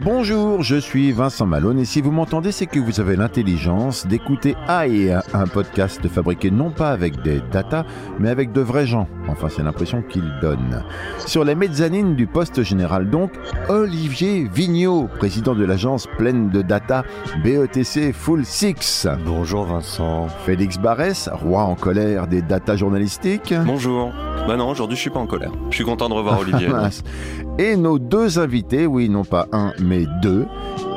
Bonjour, 0.00 0.62
je 0.62 0.76
suis 0.76 1.12
Vincent 1.12 1.46
Malone 1.46 1.78
et 1.78 1.84
si 1.84 2.00
vous 2.00 2.10
m'entendez, 2.10 2.52
c'est 2.52 2.66
que 2.66 2.78
vous 2.78 3.00
avez 3.00 3.16
l'intelligence 3.16 4.06
d'écouter 4.06 4.54
AI, 4.68 5.14
un 5.32 5.46
podcast 5.46 6.06
fabriqué 6.06 6.50
non 6.50 6.70
pas 6.70 6.90
avec 6.90 7.22
des 7.22 7.40
data, 7.52 7.84
mais 8.18 8.28
avec 8.28 8.52
de 8.52 8.60
vrais 8.60 8.86
gens. 8.86 9.08
Enfin, 9.28 9.48
c'est 9.48 9.62
l'impression 9.62 10.02
qu'il 10.02 10.30
donne. 10.42 10.84
Sur 11.26 11.44
les 11.44 11.54
mezzanines 11.54 12.14
du 12.14 12.26
poste 12.26 12.62
général 12.62 13.10
donc, 13.10 13.32
Olivier 13.68 14.48
Vigneault, 14.52 15.08
président 15.18 15.54
de 15.54 15.64
l'agence 15.64 16.06
pleine 16.18 16.50
de 16.50 16.62
data 16.62 17.04
BETC 17.42 18.12
Full 18.12 18.44
Six. 18.44 19.08
Bonjour 19.24 19.64
Vincent. 19.64 20.28
Félix 20.44 20.78
Barès, 20.78 21.28
roi 21.32 21.62
en 21.62 21.74
colère 21.74 22.26
des 22.26 22.42
data 22.42 22.76
journalistiques. 22.76 23.54
Bonjour. 23.64 24.12
Bah 24.46 24.56
non, 24.56 24.68
aujourd'hui 24.68 24.96
je 24.96 25.00
suis 25.00 25.10
pas 25.10 25.20
en 25.20 25.26
colère. 25.26 25.52
Je 25.70 25.76
suis 25.76 25.84
content 25.84 26.08
de 26.08 26.14
revoir 26.14 26.40
Olivier. 26.40 26.68
Et 27.58 27.76
nos 27.76 27.98
deux 27.98 28.38
invités, 28.38 28.86
oui, 28.86 29.08
non 29.08 29.24
pas 29.24 29.46
un, 29.52 29.72
mais 29.80 30.04
deux, 30.22 30.46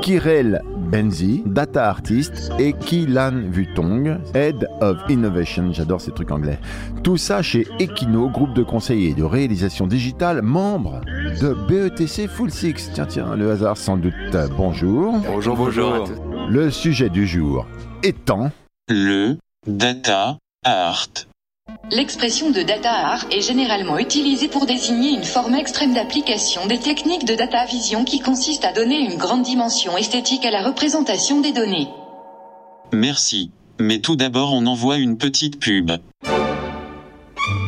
Kirel 0.02 0.60
Benzi, 0.90 1.42
data 1.44 1.88
artist, 1.88 2.50
et 2.58 2.72
Kilan 2.72 3.42
Vutong, 3.50 4.18
Head 4.34 4.66
of 4.80 4.96
Innovation, 5.08 5.70
j'adore 5.72 6.00
ces 6.00 6.12
trucs 6.12 6.30
anglais. 6.30 6.58
Tout 7.02 7.16
ça 7.16 7.42
chez 7.42 7.66
Equino, 7.78 8.30
groupe 8.30 8.54
de 8.54 8.62
conseillers 8.62 9.14
de 9.14 9.22
réalisation 9.22 9.86
digitale, 9.86 10.42
membre 10.42 11.02
de 11.40 11.54
BETC 11.68 12.26
Full 12.26 12.50
Six. 12.50 12.90
Tiens, 12.94 13.06
tiens, 13.06 13.36
le 13.36 13.50
hasard 13.50 13.76
sans 13.76 13.96
doute. 13.98 14.14
Bonjour. 14.56 15.14
Bonjour, 15.26 15.56
bonjour. 15.56 16.04
Le 16.48 16.70
sujet 16.70 17.10
du 17.10 17.26
jour 17.26 17.66
étant... 18.02 18.50
Le 18.88 19.36
data 19.66 20.38
art. 20.64 21.27
L'expression 21.90 22.50
de 22.50 22.62
data 22.62 22.90
art 22.90 23.26
est 23.30 23.40
généralement 23.40 23.98
utilisée 23.98 24.48
pour 24.48 24.66
désigner 24.66 25.10
une 25.10 25.24
forme 25.24 25.54
extrême 25.54 25.94
d'application 25.94 26.66
des 26.66 26.78
techniques 26.78 27.24
de 27.24 27.34
data 27.34 27.64
vision 27.64 28.04
qui 28.04 28.20
consiste 28.20 28.64
à 28.64 28.72
donner 28.72 28.98
une 28.98 29.16
grande 29.16 29.42
dimension 29.42 29.96
esthétique 29.96 30.44
à 30.44 30.50
la 30.50 30.62
représentation 30.62 31.40
des 31.40 31.52
données. 31.52 31.88
Merci. 32.92 33.52
Mais 33.80 34.00
tout 34.00 34.16
d'abord 34.16 34.52
on 34.52 34.66
envoie 34.66 34.98
une 34.98 35.16
petite 35.16 35.60
pub. 35.60 35.92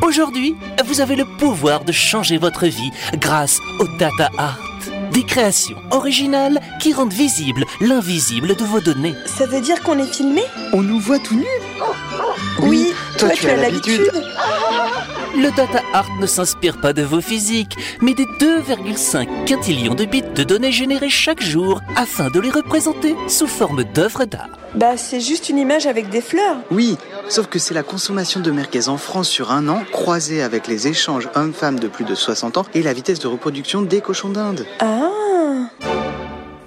Aujourd'hui, 0.02 0.54
vous 0.84 1.00
avez 1.00 1.16
le 1.16 1.24
pouvoir 1.38 1.84
de 1.84 1.92
changer 1.92 2.36
votre 2.36 2.66
vie 2.66 2.90
grâce 3.14 3.58
au 3.78 3.86
Data 3.98 4.28
Art. 4.36 4.58
Des 5.12 5.24
créations 5.24 5.76
originales 5.90 6.60
qui 6.80 6.92
rendent 6.92 7.12
visible 7.12 7.64
l'invisible 7.80 8.56
de 8.56 8.64
vos 8.64 8.80
données. 8.80 9.14
Ça 9.26 9.46
veut 9.46 9.60
dire 9.60 9.82
qu'on 9.82 9.98
est 9.98 10.12
filmé? 10.12 10.42
On 10.72 10.82
nous 10.82 11.00
voit 11.00 11.18
tout 11.18 11.36
nus? 11.36 11.46
Oui, 12.62 12.88
toi, 13.20 13.28
tu 13.30 13.48
as 13.48 13.56
l'habitude. 13.56 14.10
Le 15.36 15.54
Data 15.54 15.82
Art 15.92 16.08
ne 16.18 16.26
s'inspire 16.26 16.80
pas 16.80 16.94
de 16.94 17.02
vos 17.02 17.20
physiques, 17.20 17.76
mais 18.00 18.14
des 18.14 18.24
2,5 18.24 19.44
quintillions 19.44 19.94
de 19.94 20.06
bits 20.06 20.22
de 20.22 20.42
données 20.42 20.72
générées 20.72 21.10
chaque 21.10 21.42
jour 21.42 21.82
afin 21.96 22.30
de 22.30 22.40
les 22.40 22.50
représenter 22.50 23.14
sous 23.28 23.46
forme 23.46 23.84
d'œuvres 23.84 24.24
d'art. 24.24 24.48
Bah, 24.74 24.96
c'est 24.96 25.20
juste 25.20 25.50
une 25.50 25.58
image 25.58 25.86
avec 25.86 26.08
des 26.08 26.22
fleurs. 26.22 26.56
Oui, 26.70 26.96
sauf 27.28 27.46
que 27.46 27.58
c'est 27.58 27.74
la 27.74 27.82
consommation 27.82 28.40
de 28.40 28.50
merguez 28.50 28.88
en 28.88 28.96
France 28.96 29.28
sur 29.28 29.52
un 29.52 29.68
an, 29.68 29.82
croisée 29.92 30.42
avec 30.42 30.66
les 30.66 30.88
échanges 30.88 31.28
hommes-femmes 31.34 31.78
de 31.78 31.88
plus 31.88 32.04
de 32.04 32.14
60 32.14 32.56
ans 32.56 32.66
et 32.72 32.82
la 32.82 32.94
vitesse 32.94 33.18
de 33.18 33.28
reproduction 33.28 33.82
des 33.82 34.00
cochons 34.00 34.30
d'Inde. 34.30 34.66
Ah 34.80 35.10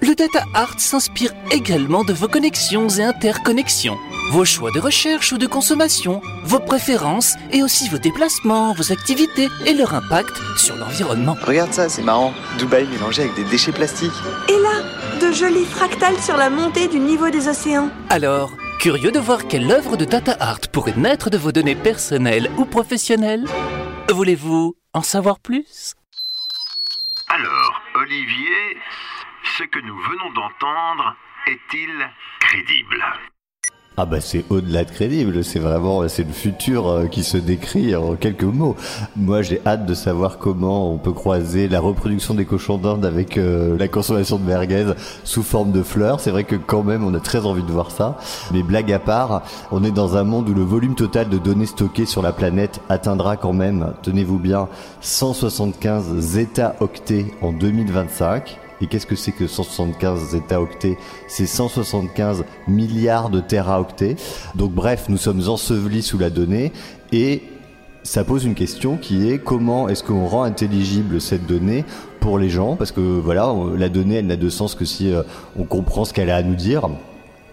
Le 0.06 0.14
Data 0.14 0.44
Art 0.52 0.80
s'inspire 0.80 1.32
également 1.50 2.04
de 2.04 2.12
vos 2.12 2.28
connexions 2.28 2.90
et 2.90 3.02
interconnexions, 3.02 3.96
vos 4.32 4.44
choix 4.44 4.70
de 4.70 4.78
recherche 4.78 5.32
ou 5.32 5.38
de 5.38 5.46
consommation, 5.46 6.20
vos 6.44 6.60
préférences 6.60 7.36
et 7.52 7.62
aussi 7.62 7.88
vos 7.88 7.96
déplacements, 7.96 8.74
vos 8.74 8.92
activités 8.92 9.48
et 9.64 9.72
leur 9.72 9.94
impact 9.94 10.36
sur 10.58 10.76
l'environnement. 10.76 11.38
Regarde 11.40 11.72
ça, 11.72 11.88
c'est 11.88 12.02
marrant. 12.02 12.34
Dubaï 12.58 12.86
mélangé 12.86 13.22
avec 13.22 13.34
des 13.34 13.44
déchets 13.44 13.72
plastiques. 13.72 14.12
Et 14.50 14.58
là, 14.60 14.82
de 15.26 15.32
jolis 15.32 15.64
fractales 15.64 16.20
sur 16.20 16.36
la 16.36 16.50
montée 16.50 16.86
du 16.86 16.98
niveau 16.98 17.30
des 17.30 17.48
océans. 17.48 17.88
Alors, 18.10 18.50
curieux 18.80 19.10
de 19.10 19.18
voir 19.18 19.48
quelle 19.48 19.72
œuvre 19.72 19.96
de 19.96 20.04
Data 20.04 20.36
Art 20.38 20.60
pourrait 20.70 20.98
naître 20.98 21.30
de 21.30 21.38
vos 21.38 21.50
données 21.50 21.76
personnelles 21.76 22.50
ou 22.58 22.66
professionnelles? 22.66 23.46
Voulez-vous 24.12 24.76
en 24.92 25.02
savoir 25.02 25.38
plus? 25.38 25.94
Alors, 27.28 27.80
Olivier, 27.94 28.76
ce 29.44 29.64
que 29.64 29.78
nous 29.80 29.96
venons 29.96 30.32
d'entendre 30.32 31.16
est-il 31.46 31.90
crédible 32.40 33.04
Ah 33.96 34.06
bah 34.06 34.20
c'est 34.20 34.44
au-delà 34.48 34.84
de 34.84 34.90
crédible, 34.90 35.44
c'est 35.44 35.58
vraiment 35.58 36.08
c'est 36.08 36.24
le 36.24 36.32
futur 36.32 36.88
euh, 36.88 37.06
qui 37.06 37.22
se 37.22 37.36
décrit 37.36 37.94
en 37.94 38.16
quelques 38.16 38.42
mots. 38.42 38.74
Moi 39.16 39.42
j'ai 39.42 39.60
hâte 39.66 39.86
de 39.86 39.94
savoir 39.94 40.38
comment 40.38 40.90
on 40.90 40.98
peut 40.98 41.12
croiser 41.12 41.68
la 41.68 41.80
reproduction 41.80 42.34
des 42.34 42.46
cochons 42.46 42.78
d'Inde 42.78 43.04
avec 43.04 43.36
euh, 43.36 43.76
la 43.78 43.86
consommation 43.86 44.38
de 44.38 44.44
merguez 44.44 44.92
sous 45.24 45.42
forme 45.42 45.72
de 45.72 45.82
fleurs. 45.82 46.20
C'est 46.20 46.30
vrai 46.30 46.44
que 46.44 46.56
quand 46.56 46.82
même 46.82 47.04
on 47.04 47.14
a 47.14 47.20
très 47.20 47.44
envie 47.44 47.62
de 47.62 47.70
voir 47.70 47.90
ça. 47.90 48.18
Mais 48.50 48.62
blague 48.62 48.92
à 48.92 48.98
part, 48.98 49.42
on 49.70 49.84
est 49.84 49.92
dans 49.92 50.16
un 50.16 50.24
monde 50.24 50.48
où 50.48 50.54
le 50.54 50.64
volume 50.64 50.94
total 50.94 51.28
de 51.28 51.38
données 51.38 51.66
stockées 51.66 52.06
sur 52.06 52.22
la 52.22 52.32
planète 52.32 52.80
atteindra 52.88 53.36
quand 53.36 53.52
même, 53.52 53.94
tenez-vous 54.02 54.38
bien, 54.38 54.68
175 55.02 56.18
zeta-octets 56.18 57.34
en 57.42 57.52
2025. 57.52 58.58
Et 58.84 58.86
qu'est-ce 58.86 59.06
que 59.06 59.16
c'est 59.16 59.32
que 59.32 59.46
175 59.46 60.32
zeta-octets? 60.32 60.98
C'est 61.26 61.46
175 61.46 62.44
milliards 62.68 63.30
de 63.30 63.40
teraoctets. 63.40 64.16
Donc 64.56 64.72
bref, 64.72 65.06
nous 65.08 65.16
sommes 65.16 65.40
ensevelis 65.48 66.02
sous 66.02 66.18
la 66.18 66.28
donnée 66.28 66.70
et 67.10 67.44
ça 68.02 68.24
pose 68.24 68.44
une 68.44 68.54
question 68.54 68.98
qui 68.98 69.30
est 69.30 69.38
comment 69.38 69.88
est-ce 69.88 70.04
qu'on 70.04 70.26
rend 70.26 70.42
intelligible 70.42 71.18
cette 71.22 71.46
donnée 71.46 71.86
pour 72.20 72.38
les 72.38 72.50
gens? 72.50 72.76
Parce 72.76 72.92
que 72.92 73.00
voilà, 73.00 73.54
la 73.74 73.88
donnée, 73.88 74.16
elle 74.16 74.26
n'a 74.26 74.36
de 74.36 74.50
sens 74.50 74.74
que 74.74 74.84
si 74.84 75.10
euh, 75.10 75.22
on 75.58 75.64
comprend 75.64 76.04
ce 76.04 76.12
qu'elle 76.12 76.28
a 76.28 76.36
à 76.36 76.42
nous 76.42 76.54
dire. 76.54 76.90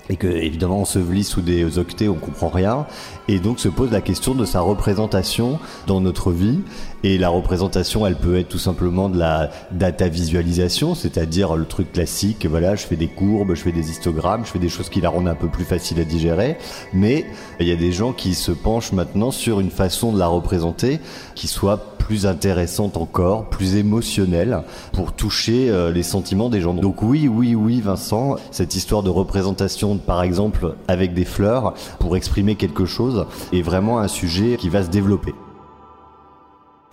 Et 0.09 0.17
que 0.17 0.27
évidemment 0.27 0.81
enseveli 0.81 1.23
sous 1.23 1.39
des 1.39 1.77
octets, 1.77 2.09
on 2.09 2.15
comprend 2.15 2.49
rien. 2.49 2.85
Et 3.29 3.39
donc 3.39 3.61
se 3.61 3.69
pose 3.69 3.91
la 3.91 4.01
question 4.01 4.35
de 4.35 4.43
sa 4.43 4.59
représentation 4.59 5.59
dans 5.87 6.01
notre 6.01 6.33
vie. 6.33 6.59
Et 7.03 7.17
la 7.17 7.29
représentation, 7.29 8.05
elle 8.05 8.15
peut 8.15 8.37
être 8.37 8.49
tout 8.49 8.59
simplement 8.59 9.09
de 9.09 9.17
la 9.17 9.49
data 9.71 10.07
visualisation, 10.07 10.93
c'est-à-dire 10.93 11.55
le 11.55 11.65
truc 11.65 11.91
classique. 11.91 12.45
Voilà, 12.45 12.75
je 12.75 12.85
fais 12.85 12.95
des 12.95 13.07
courbes, 13.07 13.55
je 13.55 13.61
fais 13.61 13.71
des 13.71 13.89
histogrammes, 13.89 14.45
je 14.45 14.51
fais 14.51 14.59
des 14.59 14.69
choses 14.69 14.89
qui 14.89 15.01
la 15.01 15.09
rendent 15.09 15.27
un 15.27 15.35
peu 15.35 15.47
plus 15.47 15.63
facile 15.63 15.99
à 15.99 16.03
digérer. 16.03 16.57
Mais 16.93 17.25
il 17.59 17.67
y 17.67 17.71
a 17.71 17.75
des 17.75 17.91
gens 17.91 18.13
qui 18.13 18.35
se 18.35 18.51
penchent 18.51 18.91
maintenant 18.91 19.31
sur 19.31 19.59
une 19.59 19.71
façon 19.71 20.13
de 20.13 20.19
la 20.19 20.27
représenter 20.27 20.99
qui 21.33 21.47
soit 21.47 21.97
plus 21.97 22.25
intéressante 22.25 22.97
encore, 22.97 23.45
plus 23.45 23.75
émotionnelle 23.75 24.63
pour 24.91 25.13
toucher 25.13 25.69
euh, 25.69 25.91
les 25.91 26.03
sentiments 26.03 26.49
des 26.49 26.61
gens. 26.61 26.73
Donc 26.73 27.01
oui, 27.01 27.27
oui, 27.27 27.55
oui, 27.55 27.81
Vincent, 27.81 28.35
cette 28.51 28.75
histoire 28.75 29.01
de 29.01 29.09
représentation, 29.09 29.97
par 29.97 30.21
exemple, 30.21 30.75
avec 30.87 31.13
des 31.13 31.25
fleurs 31.25 31.73
pour 31.99 32.15
exprimer 32.15 32.55
quelque 32.55 32.85
chose 32.85 33.25
est 33.53 33.61
vraiment 33.61 33.99
un 33.99 34.07
sujet 34.07 34.57
qui 34.57 34.69
va 34.69 34.83
se 34.83 34.89
développer. 34.89 35.33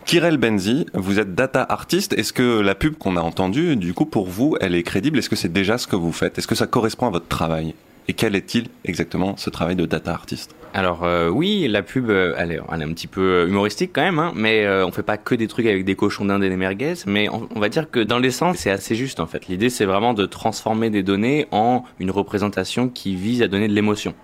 Kirel 0.08 0.38
Benzi, 0.38 0.86
vous 0.94 1.18
êtes 1.18 1.34
data 1.34 1.62
artiste. 1.62 2.14
Est-ce 2.14 2.32
que 2.32 2.60
la 2.60 2.74
pub 2.74 2.94
qu'on 2.96 3.18
a 3.18 3.20
entendue, 3.20 3.76
du 3.76 3.92
coup, 3.92 4.06
pour 4.06 4.26
vous, 4.26 4.56
elle 4.58 4.74
est 4.74 4.82
crédible? 4.82 5.18
Est-ce 5.18 5.28
que 5.28 5.36
c'est 5.36 5.52
déjà 5.52 5.76
ce 5.76 5.86
que 5.86 5.96
vous 5.96 6.12
faites? 6.12 6.38
Est-ce 6.38 6.46
que 6.46 6.54
ça 6.54 6.66
correspond 6.66 7.08
à 7.08 7.10
votre 7.10 7.28
travail? 7.28 7.74
Et 8.08 8.14
quel 8.14 8.34
est-il 8.34 8.68
exactement 8.86 9.36
ce 9.36 9.50
travail 9.50 9.76
de 9.76 9.84
data 9.84 10.12
artiste? 10.12 10.54
Alors 10.72 11.04
euh, 11.04 11.28
oui, 11.28 11.68
la 11.68 11.82
pub, 11.82 12.08
euh, 12.08 12.32
elle 12.38 12.52
est, 12.52 12.58
un 12.58 12.92
petit 12.94 13.06
peu 13.06 13.44
humoristique 13.46 13.90
quand 13.92 14.00
même, 14.00 14.18
hein, 14.18 14.32
mais 14.34 14.64
euh, 14.64 14.86
on 14.86 14.92
fait 14.92 15.02
pas 15.02 15.18
que 15.18 15.34
des 15.34 15.46
trucs 15.46 15.66
avec 15.66 15.84
des 15.84 15.94
cochons 15.94 16.24
d'Inde 16.24 16.42
et 16.42 16.48
des 16.48 16.56
merguez, 16.56 16.94
mais 17.06 17.28
on, 17.28 17.46
on 17.54 17.60
va 17.60 17.68
dire 17.68 17.90
que 17.90 18.00
dans 18.00 18.18
l'essence, 18.18 18.56
c'est 18.56 18.70
assez 18.70 18.94
juste 18.94 19.20
en 19.20 19.26
fait. 19.26 19.46
L'idée, 19.48 19.68
c'est 19.68 19.84
vraiment 19.84 20.14
de 20.14 20.24
transformer 20.24 20.88
des 20.88 21.02
données 21.02 21.48
en 21.50 21.84
une 21.98 22.10
représentation 22.10 22.88
qui 22.88 23.14
vise 23.14 23.42
à 23.42 23.48
donner 23.48 23.68
de 23.68 23.74
l'émotion. 23.74 24.14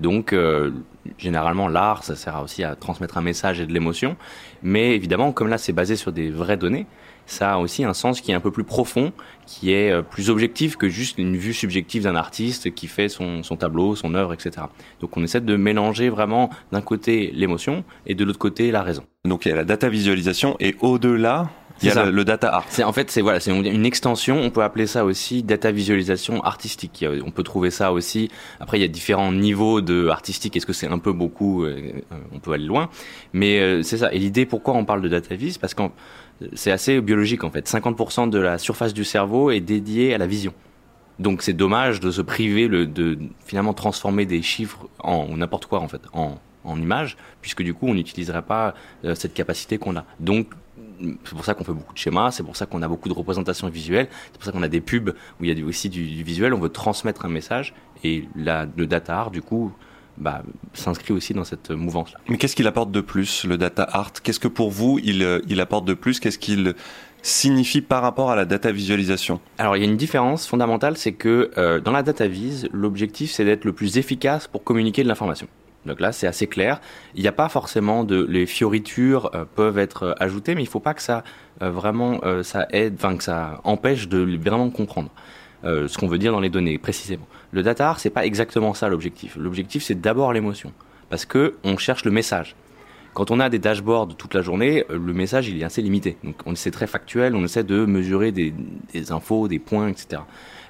Donc, 0.00 0.32
euh, 0.32 0.72
généralement, 1.18 1.68
l'art, 1.68 2.04
ça 2.04 2.16
sert 2.16 2.42
aussi 2.42 2.64
à 2.64 2.74
transmettre 2.74 3.18
un 3.18 3.22
message 3.22 3.60
et 3.60 3.66
de 3.66 3.72
l'émotion. 3.72 4.16
Mais 4.62 4.94
évidemment, 4.94 5.32
comme 5.32 5.48
là, 5.48 5.58
c'est 5.58 5.72
basé 5.72 5.94
sur 5.96 6.10
des 6.10 6.30
vraies 6.30 6.56
données, 6.56 6.86
ça 7.26 7.54
a 7.54 7.58
aussi 7.58 7.84
un 7.84 7.94
sens 7.94 8.20
qui 8.20 8.32
est 8.32 8.34
un 8.34 8.40
peu 8.40 8.50
plus 8.50 8.64
profond, 8.64 9.12
qui 9.46 9.72
est 9.72 9.92
euh, 9.92 10.02
plus 10.02 10.30
objectif 10.30 10.76
que 10.76 10.88
juste 10.88 11.18
une 11.18 11.36
vue 11.36 11.54
subjective 11.54 12.02
d'un 12.02 12.16
artiste 12.16 12.74
qui 12.74 12.88
fait 12.88 13.08
son, 13.08 13.42
son 13.42 13.56
tableau, 13.56 13.94
son 13.94 14.14
œuvre, 14.14 14.32
etc. 14.32 14.66
Donc 15.00 15.16
on 15.16 15.22
essaie 15.22 15.40
de 15.40 15.56
mélanger 15.56 16.08
vraiment 16.08 16.50
d'un 16.72 16.80
côté 16.80 17.30
l'émotion 17.32 17.84
et 18.06 18.14
de 18.14 18.24
l'autre 18.24 18.38
côté 18.38 18.72
la 18.72 18.82
raison. 18.82 19.04
Donc 19.24 19.44
il 19.44 19.50
y 19.50 19.52
a 19.52 19.56
la 19.56 19.64
data 19.64 19.88
visualisation 19.88 20.56
et 20.58 20.74
au-delà, 20.80 21.50
il 21.82 21.88
y 21.88 21.90
a 21.90 22.04
le, 22.04 22.10
le 22.10 22.24
data 22.24 22.54
art. 22.54 22.66
C'est 22.68 22.84
en 22.84 22.92
fait 22.92 23.10
c'est 23.10 23.20
voilà 23.20 23.40
c'est 23.40 23.50
une 23.50 23.86
extension. 23.86 24.38
On 24.40 24.50
peut 24.50 24.62
appeler 24.62 24.86
ça 24.86 25.04
aussi 25.04 25.42
data 25.42 25.70
visualisation 25.70 26.42
artistique. 26.42 27.04
On 27.24 27.30
peut 27.30 27.42
trouver 27.42 27.70
ça 27.70 27.92
aussi. 27.92 28.30
Après 28.60 28.78
il 28.78 28.82
y 28.82 28.84
a 28.84 28.88
différents 28.88 29.32
niveaux 29.32 29.80
de 29.80 30.08
artistique. 30.08 30.56
Est-ce 30.56 30.66
que 30.66 30.72
c'est 30.72 30.88
un 30.88 30.98
peu 30.98 31.12
beaucoup 31.12 31.64
euh, 31.64 31.92
euh, 32.12 32.16
On 32.32 32.38
peut 32.38 32.52
aller 32.52 32.66
loin. 32.66 32.90
Mais 33.32 33.60
euh, 33.60 33.82
c'est 33.82 33.98
ça. 33.98 34.12
Et 34.12 34.18
l'idée 34.18 34.46
pourquoi 34.46 34.74
on 34.74 34.84
parle 34.84 35.02
de 35.02 35.08
data 35.08 35.34
vis? 35.34 35.58
Parce 35.58 35.74
que 35.74 35.82
c'est 36.54 36.72
assez 36.72 37.00
biologique 37.00 37.44
en 37.44 37.50
fait. 37.50 37.68
50% 37.68 38.30
de 38.30 38.38
la 38.38 38.58
surface 38.58 38.94
du 38.94 39.04
cerveau 39.04 39.50
est 39.50 39.60
dédiée 39.60 40.14
à 40.14 40.18
la 40.18 40.26
vision. 40.26 40.54
Donc 41.18 41.42
c'est 41.42 41.52
dommage 41.52 42.00
de 42.00 42.10
se 42.10 42.22
priver 42.22 42.66
le, 42.66 42.86
de 42.86 43.18
finalement 43.44 43.74
transformer 43.74 44.24
des 44.24 44.40
chiffres 44.40 44.88
en 45.00 45.26
ou 45.30 45.36
n'importe 45.36 45.66
quoi 45.66 45.80
en 45.80 45.88
fait 45.88 46.00
en, 46.14 46.38
en 46.64 46.80
images, 46.80 47.16
puisque 47.42 47.62
du 47.62 47.74
coup 47.74 47.88
on 47.88 47.94
n'utiliserait 47.94 48.42
pas 48.42 48.74
euh, 49.04 49.14
cette 49.14 49.34
capacité 49.34 49.78
qu'on 49.78 49.96
a. 49.96 50.04
Donc 50.18 50.48
c'est 51.24 51.34
pour 51.34 51.44
ça 51.44 51.54
qu'on 51.54 51.64
fait 51.64 51.72
beaucoup 51.72 51.92
de 51.92 51.98
schémas, 51.98 52.30
c'est 52.30 52.42
pour 52.42 52.56
ça 52.56 52.66
qu'on 52.66 52.82
a 52.82 52.88
beaucoup 52.88 53.08
de 53.08 53.14
représentations 53.14 53.68
visuelles, 53.68 54.08
c'est 54.32 54.38
pour 54.38 54.44
ça 54.44 54.52
qu'on 54.52 54.62
a 54.62 54.68
des 54.68 54.80
pubs 54.80 55.10
où 55.40 55.44
il 55.44 55.58
y 55.58 55.62
a 55.62 55.66
aussi 55.66 55.88
du, 55.88 56.06
du 56.06 56.22
visuel, 56.22 56.54
on 56.54 56.60
veut 56.60 56.68
transmettre 56.68 57.24
un 57.24 57.28
message 57.28 57.74
et 58.04 58.24
la, 58.36 58.66
le 58.76 58.86
data 58.86 59.18
art 59.18 59.30
du 59.30 59.42
coup 59.42 59.72
bah, 60.16 60.42
s'inscrit 60.74 61.14
aussi 61.14 61.32
dans 61.32 61.44
cette 61.44 61.70
mouvance-là. 61.70 62.20
Mais 62.28 62.36
qu'est-ce 62.36 62.54
qu'il 62.54 62.66
apporte 62.66 62.90
de 62.90 63.00
plus, 63.00 63.44
le 63.44 63.56
data 63.56 63.84
art? 63.84 64.12
Qu'est-ce 64.22 64.40
que 64.40 64.48
pour 64.48 64.70
vous, 64.70 65.00
il, 65.02 65.22
euh, 65.22 65.40
il 65.48 65.60
apporte 65.60 65.86
de 65.86 65.94
plus? 65.94 66.20
Qu'est-ce 66.20 66.38
qu'il 66.38 66.74
signifie 67.22 67.80
par 67.80 68.02
rapport 68.02 68.30
à 68.30 68.36
la 68.36 68.44
data 68.44 68.70
visualisation? 68.70 69.40
Alors 69.58 69.76
il 69.76 69.80
y 69.80 69.86
a 69.86 69.88
une 69.88 69.96
différence 69.96 70.46
fondamentale, 70.46 70.96
c'est 70.96 71.12
que 71.12 71.50
euh, 71.56 71.80
dans 71.80 71.92
la 71.92 72.02
data 72.02 72.26
vise, 72.26 72.68
l'objectif 72.72 73.30
c'est 73.30 73.44
d'être 73.44 73.64
le 73.64 73.72
plus 73.72 73.96
efficace 73.96 74.46
pour 74.46 74.62
communiquer 74.62 75.02
de 75.02 75.08
l'information. 75.08 75.46
Donc 75.86 76.00
là 76.00 76.12
c'est 76.12 76.26
assez 76.26 76.46
clair. 76.46 76.80
Il 77.14 77.22
n'y 77.22 77.28
a 77.28 77.32
pas 77.32 77.48
forcément 77.48 78.04
de 78.04 78.26
les 78.28 78.46
fioritures 78.46 79.30
euh, 79.34 79.44
peuvent 79.54 79.78
être 79.78 80.02
euh, 80.04 80.14
ajoutées, 80.20 80.54
mais 80.54 80.62
il 80.62 80.68
faut 80.68 80.80
pas 80.80 80.94
que 80.94 81.02
ça 81.02 81.24
euh, 81.62 81.70
vraiment 81.70 82.20
ça 82.42 82.66
aide, 82.70 82.94
enfin 82.96 83.16
que 83.16 83.24
ça 83.24 83.60
empêche 83.64 84.08
de 84.08 84.38
vraiment 84.42 84.70
comprendre. 84.70 85.10
ce 85.64 85.96
qu'on 85.98 86.06
veut 86.06 86.18
dire 86.18 86.32
dans 86.32 86.40
les 86.40 86.50
données 86.50 86.78
précisément. 86.78 87.26
Le 87.52 87.62
data 87.62 87.88
art, 87.88 88.00
c'est 88.00 88.10
pas 88.10 88.24
exactement 88.24 88.74
ça 88.74 88.88
l'objectif. 88.88 89.36
L'objectif, 89.36 89.82
c'est 89.82 90.00
d'abord 90.00 90.32
l'émotion, 90.32 90.72
parce 91.08 91.24
que 91.24 91.56
on 91.64 91.76
cherche 91.76 92.04
le 92.04 92.10
message. 92.10 92.56
Quand 93.12 93.30
on 93.30 93.40
a 93.40 93.48
des 93.48 93.58
dashboards 93.58 94.16
toute 94.16 94.34
la 94.34 94.42
journée, 94.42 94.84
le 94.88 95.12
message 95.12 95.48
il 95.48 95.60
est 95.60 95.64
assez 95.64 95.82
limité. 95.82 96.16
Donc 96.24 96.36
on 96.46 96.54
c'est 96.54 96.70
très 96.70 96.86
factuel, 96.86 97.34
on 97.34 97.44
essaie 97.44 97.64
de 97.64 97.84
mesurer 97.84 98.32
des, 98.32 98.54
des 98.92 99.12
infos, 99.12 99.48
des 99.48 99.58
points, 99.58 99.88
etc. 99.88 100.22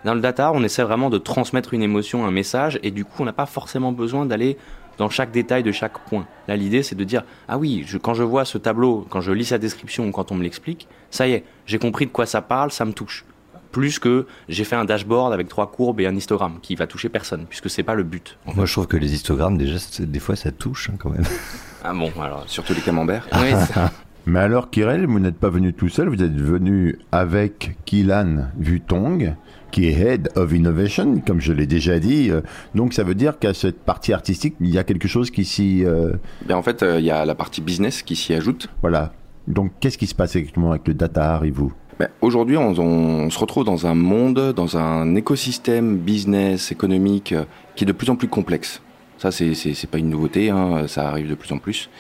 Dans 0.05 0.15
le 0.15 0.21
data, 0.21 0.51
on 0.55 0.65
essaie 0.65 0.83
vraiment 0.83 1.11
de 1.11 1.19
transmettre 1.19 1.75
une 1.75 1.83
émotion, 1.83 2.25
un 2.25 2.31
message, 2.31 2.81
et 2.83 2.91
du 2.91 3.05
coup 3.05 3.23
on 3.23 3.27
n'a 3.27 3.35
pas 3.35 3.47
forcément 3.47 3.93
besoin 3.93 4.25
d'aller 4.25 4.57
dans 5.01 5.09
chaque 5.09 5.33
détail 5.33 5.63
de 5.63 5.73
chaque 5.73 5.99
point. 6.11 6.27
Là, 6.47 6.57
l'idée, 6.57 6.83
c'est 6.83 6.95
de 6.95 7.05
dire 7.05 7.23
ah 7.49 7.57
oui, 7.57 7.85
je, 7.87 7.97
quand 7.97 8.13
je 8.13 8.23
vois 8.23 8.45
ce 8.45 8.59
tableau, 8.59 9.07
quand 9.09 9.23
je 9.23 9.33
lis 9.33 9.47
sa 9.47 9.57
description 9.59 10.07
ou 10.07 10.11
quand 10.13 10.31
on 10.31 10.35
me 10.35 10.43
l'explique, 10.43 10.87
ça 11.11 11.27
y 11.27 11.33
est, 11.33 11.45
j'ai 11.65 11.79
compris 11.79 12.05
de 12.07 12.11
quoi 12.13 12.27
ça 12.27 12.43
parle, 12.43 12.71
ça 12.71 12.85
me 12.85 12.93
touche. 12.93 13.25
Plus 13.73 13.99
que 13.99 14.27
j'ai 14.49 14.65
fait 14.65 14.77
un 14.77 14.85
dashboard 14.85 15.33
avec 15.33 15.49
trois 15.49 15.71
courbes 15.71 16.01
et 16.01 16.07
un 16.07 16.15
histogramme 16.15 16.59
qui 16.61 16.75
va 16.75 16.87
toucher 16.87 17.09
personne, 17.09 17.47
puisque 17.49 17.71
c'est 17.71 17.83
pas 17.85 17.95
le 17.95 18.03
but. 18.03 18.37
Moi, 18.55 18.67
je 18.67 18.73
trouve 18.73 18.89
que 18.89 18.97
les 18.99 19.15
histogrammes, 19.15 19.57
déjà, 19.57 19.77
des 20.01 20.19
fois, 20.19 20.37
ça 20.37 20.51
touche 20.53 20.91
hein, 20.91 20.97
quand 20.99 21.11
même. 21.11 21.25
Ah 21.83 21.95
bon, 21.95 22.13
alors 22.21 22.45
Surtout 22.47 22.75
les 22.75 22.83
camemberts. 22.83 23.27
oui, 23.41 23.53
ça- 23.73 23.91
Mais 24.27 24.41
alors, 24.41 24.69
Kirel, 24.69 25.07
vous 25.07 25.19
n'êtes 25.19 25.39
pas 25.39 25.49
venu 25.49 25.73
tout 25.73 25.89
seul, 25.89 26.11
vous 26.11 26.23
êtes 26.23 26.37
venu 26.39 26.99
avec 27.11 27.77
Kilan 27.87 28.49
Vutong, 28.59 29.35
qui 29.71 29.87
est 29.89 29.93
Head 29.93 30.31
of 30.37 30.53
Innovation, 30.53 31.21
comme 31.27 31.41
je 31.41 31.53
l'ai 31.53 31.67
déjà 31.67 31.99
dit. 31.99 32.31
Euh, 32.31 32.41
Donc, 32.75 32.93
ça 32.93 33.03
veut 33.05 33.15
dire 33.15 33.39
qu'à 33.39 33.55
cette 33.55 33.81
partie 33.81 34.13
artistique, 34.13 34.55
il 34.61 34.71
y 34.71 34.79
a 34.79 34.85
quelque 34.85 35.09
chose 35.09 35.31
qui 35.31 35.45
s'y... 35.45 35.85
euh, 35.85 36.13
Ben, 36.47 36.57
en 36.57 36.63
fait, 36.63 36.83
euh, 36.83 36.99
il 36.99 37.05
y 37.07 37.11
a 37.11 37.25
la 37.25 37.35
partie 37.35 37.61
business 37.61 38.03
qui 38.03 38.17
s'y 38.17 38.35
ajoute. 38.35 38.69
voilà. 38.83 39.13
Donc, 39.49 39.73
qu'est-ce 39.81 39.99
qui 39.99 40.07
se 40.07 40.15
passe 40.15 40.37
exactement 40.37 40.71
avec 40.71 40.87
le 40.87 40.95
data 40.95 41.35
art 41.35 41.45
et 41.45 41.51
vous 41.51 41.73
Ben, 41.99 42.09
Aujourd'hui, 42.21 42.57
on, 42.57 42.71
on 42.79 43.31
se 43.31 43.39
retrouve 43.39 43.65
dans 43.65 43.87
un 43.87 43.95
monde, 43.95 44.53
dans 44.55 44.77
un 44.77 45.15
écosystème 45.17 45.97
business, 45.97 46.71
économique, 46.71 47.33
euh, 47.33 47.45
qui 47.75 47.85
est 47.85 47.87
de 47.87 47.93
plus 47.93 48.11
en 48.11 48.17
plus 48.17 48.29
complexe. 48.29 48.81
Ça, 49.19 49.31
c'est 49.31 49.87
pas 49.91 49.99
une 49.99 50.09
nouveauté, 50.11 50.49
hein, 50.51 50.87
ça 50.87 51.09
arrive 51.09 51.29
de 51.29 51.35
plus 51.35 51.53
en 51.53 51.59
plus. 51.59 51.91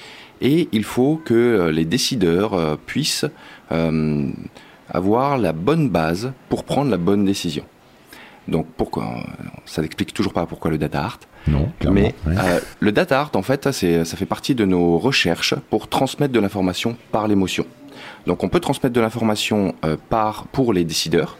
Et 0.40 0.69
il 0.72 0.84
faut 0.84 1.20
que 1.22 1.69
les 1.70 1.84
décideurs 1.84 2.78
puissent 2.87 3.26
euh, 3.72 4.31
avoir 4.93 5.39
la 5.39 5.53
bonne 5.53 5.89
base 5.89 6.33
pour 6.49 6.65
prendre 6.65 6.91
la 6.91 6.97
bonne 6.97 7.25
décision. 7.25 7.65
Donc, 8.49 8.67
pourquoi 8.77 9.05
euh, 9.05 9.45
Ça 9.67 9.83
n'explique 9.83 10.13
toujours 10.15 10.33
pas 10.33 10.47
pourquoi 10.47 10.71
le 10.71 10.79
data 10.79 11.03
art. 11.03 11.21
Non, 11.47 11.71
clairement. 11.79 12.01
Mais 12.01 12.15
ouais. 12.27 12.35
euh, 12.39 12.61
le 12.81 12.91
data 12.93 13.21
art, 13.21 13.31
en 13.35 13.43
fait, 13.43 13.71
c'est- 13.73 14.05
ça 14.05 14.17
fait 14.17 14.27
partie 14.27 14.55
de 14.55 14.65
nos 14.65 14.99
recherches 14.99 15.55
pour 15.71 15.89
transmettre 15.89 16.33
de 16.33 16.41
l'information 16.41 16.97
par 17.13 17.29
l'émotion. 17.29 17.67
Donc, 18.27 18.43
on 18.43 18.49
peut 18.49 18.61
transmettre 18.61 18.95
de 18.95 19.01
l'information 19.01 19.75
euh, 19.85 19.97
par 20.09 20.47
pour 20.49 20.73
les 20.73 20.85
décideurs, 20.85 21.39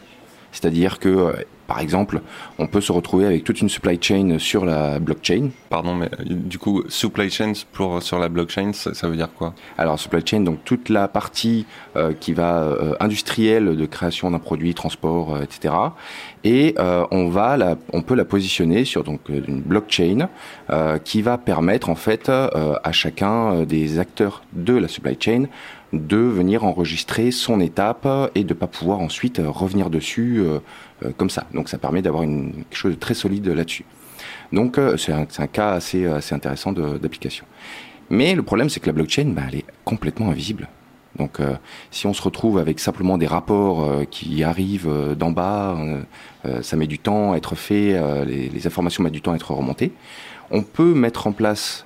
c'est-à-dire 0.51 0.99
que, 0.99 1.09
euh, 1.09 1.33
par 1.67 1.79
exemple, 1.79 2.19
on 2.59 2.67
peut 2.67 2.81
se 2.81 2.91
retrouver 2.91 3.25
avec 3.25 3.45
toute 3.45 3.61
une 3.61 3.69
supply 3.69 3.97
chain 4.01 4.37
sur 4.39 4.65
la 4.65 4.99
blockchain. 4.99 5.51
Pardon, 5.69 5.95
mais 5.95 6.07
euh, 6.19 6.25
du 6.27 6.57
coup, 6.57 6.83
supply 6.89 7.29
chains 7.29 7.53
pour, 7.71 8.03
sur 8.03 8.19
la 8.19 8.27
blockchain, 8.27 8.73
ça, 8.73 8.93
ça 8.93 9.07
veut 9.07 9.15
dire 9.15 9.29
quoi? 9.33 9.53
Alors, 9.77 9.97
supply 9.97 10.21
chain, 10.25 10.41
donc 10.41 10.59
toute 10.65 10.89
la 10.89 11.07
partie 11.07 11.65
euh, 11.95 12.11
qui 12.19 12.33
va 12.33 12.63
euh, 12.63 12.93
industrielle 12.99 13.77
de 13.77 13.85
création 13.85 14.31
d'un 14.31 14.39
produit, 14.39 14.73
transport, 14.73 15.35
euh, 15.35 15.43
etc. 15.43 15.73
Et 16.43 16.75
euh, 16.77 17.05
on 17.11 17.29
va, 17.29 17.55
la, 17.55 17.77
on 17.93 18.01
peut 18.01 18.15
la 18.15 18.25
positionner 18.25 18.83
sur 18.83 19.05
donc 19.05 19.21
une 19.29 19.61
blockchain 19.61 20.27
euh, 20.71 20.97
qui 20.97 21.21
va 21.21 21.37
permettre 21.37 21.89
en 21.89 21.95
fait 21.95 22.27
euh, 22.27 22.73
à 22.83 22.91
chacun 22.91 23.63
des 23.63 23.97
acteurs 23.99 24.43
de 24.53 24.73
la 24.73 24.89
supply 24.89 25.15
chain 25.17 25.45
de 25.93 26.17
venir 26.17 26.63
enregistrer 26.63 27.31
son 27.31 27.59
étape 27.59 28.07
et 28.35 28.43
de 28.43 28.53
pas 28.53 28.67
pouvoir 28.67 28.99
ensuite 28.99 29.39
euh, 29.39 29.49
revenir 29.49 29.89
dessus 29.89 30.39
euh, 30.39 30.59
euh, 31.03 31.11
comme 31.17 31.29
ça. 31.29 31.47
Donc 31.53 31.69
ça 31.69 31.77
permet 31.77 32.01
d'avoir 32.01 32.23
une, 32.23 32.53
quelque 32.69 32.75
chose 32.75 32.93
de 32.93 32.99
très 32.99 33.13
solide 33.13 33.47
là-dessus. 33.47 33.85
Donc 34.53 34.79
c'est 34.97 35.13
un, 35.13 35.25
un 35.37 35.47
cas 35.47 35.71
assez, 35.71 36.05
assez 36.05 36.35
intéressant 36.35 36.73
d'application. 36.73 37.45
Mais 38.09 38.35
le 38.35 38.43
problème, 38.43 38.69
c'est 38.69 38.81
que 38.81 38.87
la 38.87 38.93
blockchain, 38.93 39.31
bah, 39.33 39.43
elle 39.47 39.59
est 39.59 39.65
complètement 39.85 40.29
invisible. 40.29 40.67
Donc, 41.17 41.39
euh, 41.39 41.55
si 41.91 42.07
on 42.07 42.13
se 42.13 42.21
retrouve 42.21 42.57
avec 42.57 42.79
simplement 42.79 43.17
des 43.17 43.27
rapports 43.27 43.83
euh, 43.83 44.03
qui 44.09 44.43
arrivent 44.43 44.89
euh, 44.89 45.15
d'en 45.15 45.31
bas, 45.31 45.77
ça 46.61 46.75
met 46.75 46.87
du 46.87 46.99
temps 46.99 47.33
à 47.33 47.37
être 47.37 47.55
fait, 47.55 47.99
les, 48.25 48.49
les 48.49 48.67
informations 48.67 49.03
mettent 49.03 49.13
du 49.13 49.21
temps 49.21 49.33
à 49.33 49.35
être 49.35 49.51
remontées. 49.51 49.91
On 50.49 50.63
peut 50.63 50.93
mettre 50.93 51.27
en 51.27 51.31
place 51.31 51.85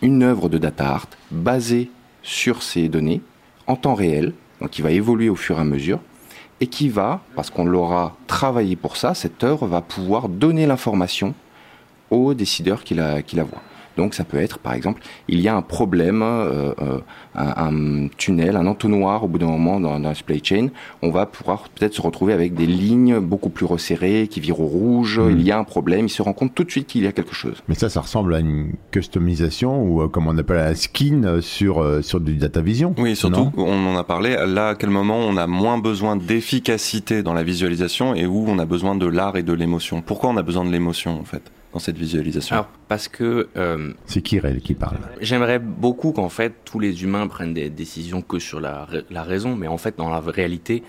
une 0.00 0.22
œuvre 0.22 0.48
de 0.48 0.56
data 0.56 0.88
art 0.88 1.08
basée 1.30 1.90
sur 2.24 2.64
ces 2.64 2.88
données 2.88 3.20
en 3.68 3.76
temps 3.76 3.94
réel, 3.94 4.32
donc 4.60 4.70
qui 4.70 4.82
va 4.82 4.90
évoluer 4.90 5.28
au 5.28 5.36
fur 5.36 5.58
et 5.58 5.60
à 5.60 5.64
mesure, 5.64 6.00
et 6.60 6.66
qui 6.66 6.88
va, 6.88 7.20
parce 7.36 7.50
qu'on 7.50 7.64
l'aura 7.64 8.16
travaillé 8.26 8.74
pour 8.74 8.96
ça, 8.96 9.14
cette 9.14 9.44
œuvre 9.44 9.66
va 9.66 9.80
pouvoir 9.80 10.28
donner 10.28 10.66
l'information 10.66 11.34
aux 12.10 12.34
décideurs 12.34 12.82
qui 12.82 12.94
la, 12.94 13.22
qui 13.22 13.36
la 13.36 13.44
voient. 13.44 13.62
Donc 13.96 14.14
ça 14.14 14.24
peut 14.24 14.38
être, 14.38 14.58
par 14.58 14.74
exemple, 14.74 15.02
il 15.28 15.40
y 15.40 15.48
a 15.48 15.56
un 15.56 15.62
problème, 15.62 16.22
euh, 16.22 16.72
euh, 16.80 16.98
un, 17.34 18.04
un 18.04 18.08
tunnel, 18.16 18.56
un 18.56 18.66
entonnoir 18.66 19.24
au 19.24 19.28
bout 19.28 19.38
d'un 19.38 19.46
moment 19.46 19.80
dans, 19.80 19.98
dans 20.00 20.08
la 20.08 20.14
supply 20.14 20.40
chain, 20.42 20.68
on 21.02 21.10
va 21.10 21.26
pouvoir 21.26 21.68
peut-être 21.70 21.94
se 21.94 22.02
retrouver 22.02 22.32
avec 22.32 22.54
des 22.54 22.66
lignes 22.66 23.18
beaucoup 23.20 23.50
plus 23.50 23.66
resserrées 23.66 24.28
qui 24.28 24.40
virent 24.40 24.60
au 24.60 24.66
rouge, 24.66 25.18
Mhm. 25.18 25.30
il 25.38 25.42
y 25.42 25.50
a 25.52 25.58
un 25.58 25.64
problème, 25.64 26.06
il 26.06 26.10
se 26.10 26.22
rend 26.22 26.32
compte 26.32 26.54
tout 26.54 26.64
de 26.64 26.70
suite 26.70 26.86
qu'il 26.88 27.04
y 27.04 27.06
a 27.06 27.12
quelque 27.12 27.34
chose. 27.34 27.62
Mais 27.68 27.74
ça, 27.74 27.88
ça 27.88 28.00
ressemble 28.00 28.34
à 28.34 28.40
une 28.40 28.72
customisation 28.90 29.82
ou 29.82 30.02
euh, 30.02 30.08
comme 30.08 30.26
on 30.26 30.36
appelle 30.38 30.58
un 30.58 30.74
skin 30.74 31.22
euh, 31.24 31.40
sur, 31.40 31.82
euh, 31.82 32.02
sur 32.02 32.20
du 32.20 32.34
data 32.36 32.60
vision. 32.60 32.94
Oui, 32.98 33.14
surtout, 33.16 33.50
on 33.56 33.86
en 33.86 33.96
a 33.96 34.04
parlé, 34.04 34.36
là, 34.46 34.68
à 34.70 34.74
quel 34.74 34.90
moment 34.90 35.18
on 35.18 35.36
a 35.36 35.46
moins 35.46 35.78
besoin 35.78 36.16
d'efficacité 36.16 37.22
dans 37.22 37.34
la 37.34 37.42
visualisation 37.42 38.14
et 38.14 38.26
où 38.26 38.44
on 38.48 38.58
a 38.58 38.64
besoin 38.64 38.94
de 38.96 39.06
l'art 39.06 39.36
et 39.36 39.42
de 39.42 39.52
l'émotion? 39.52 40.02
Pourquoi 40.02 40.30
on 40.30 40.36
a 40.36 40.42
besoin 40.42 40.64
de 40.64 40.70
l'émotion, 40.70 41.18
en 41.20 41.24
fait, 41.24 41.42
dans 41.74 41.80
cette 41.80 41.98
visualisation 41.98 42.54
Alors, 42.54 42.68
parce 42.88 43.08
que 43.08 43.48
euh, 43.56 43.92
C'est 44.06 44.22
Kirel 44.22 44.60
qui 44.60 44.74
parle? 44.74 44.96
J'aimerais 45.20 45.58
beaucoup 45.58 46.12
qu'en 46.12 46.30
fait 46.30 46.54
tous 46.64 46.78
les 46.78 47.02
humains 47.02 47.26
prennent 47.26 47.52
des 47.52 47.68
décisions 47.68 48.22
que 48.22 48.38
sur 48.38 48.60
la 48.60 48.86
raison, 49.10 49.56
mais 49.56 49.66
en 49.66 49.76
fait 49.76 49.98
dans 49.98 50.08
la 50.08 50.20
réalité, 50.20 50.84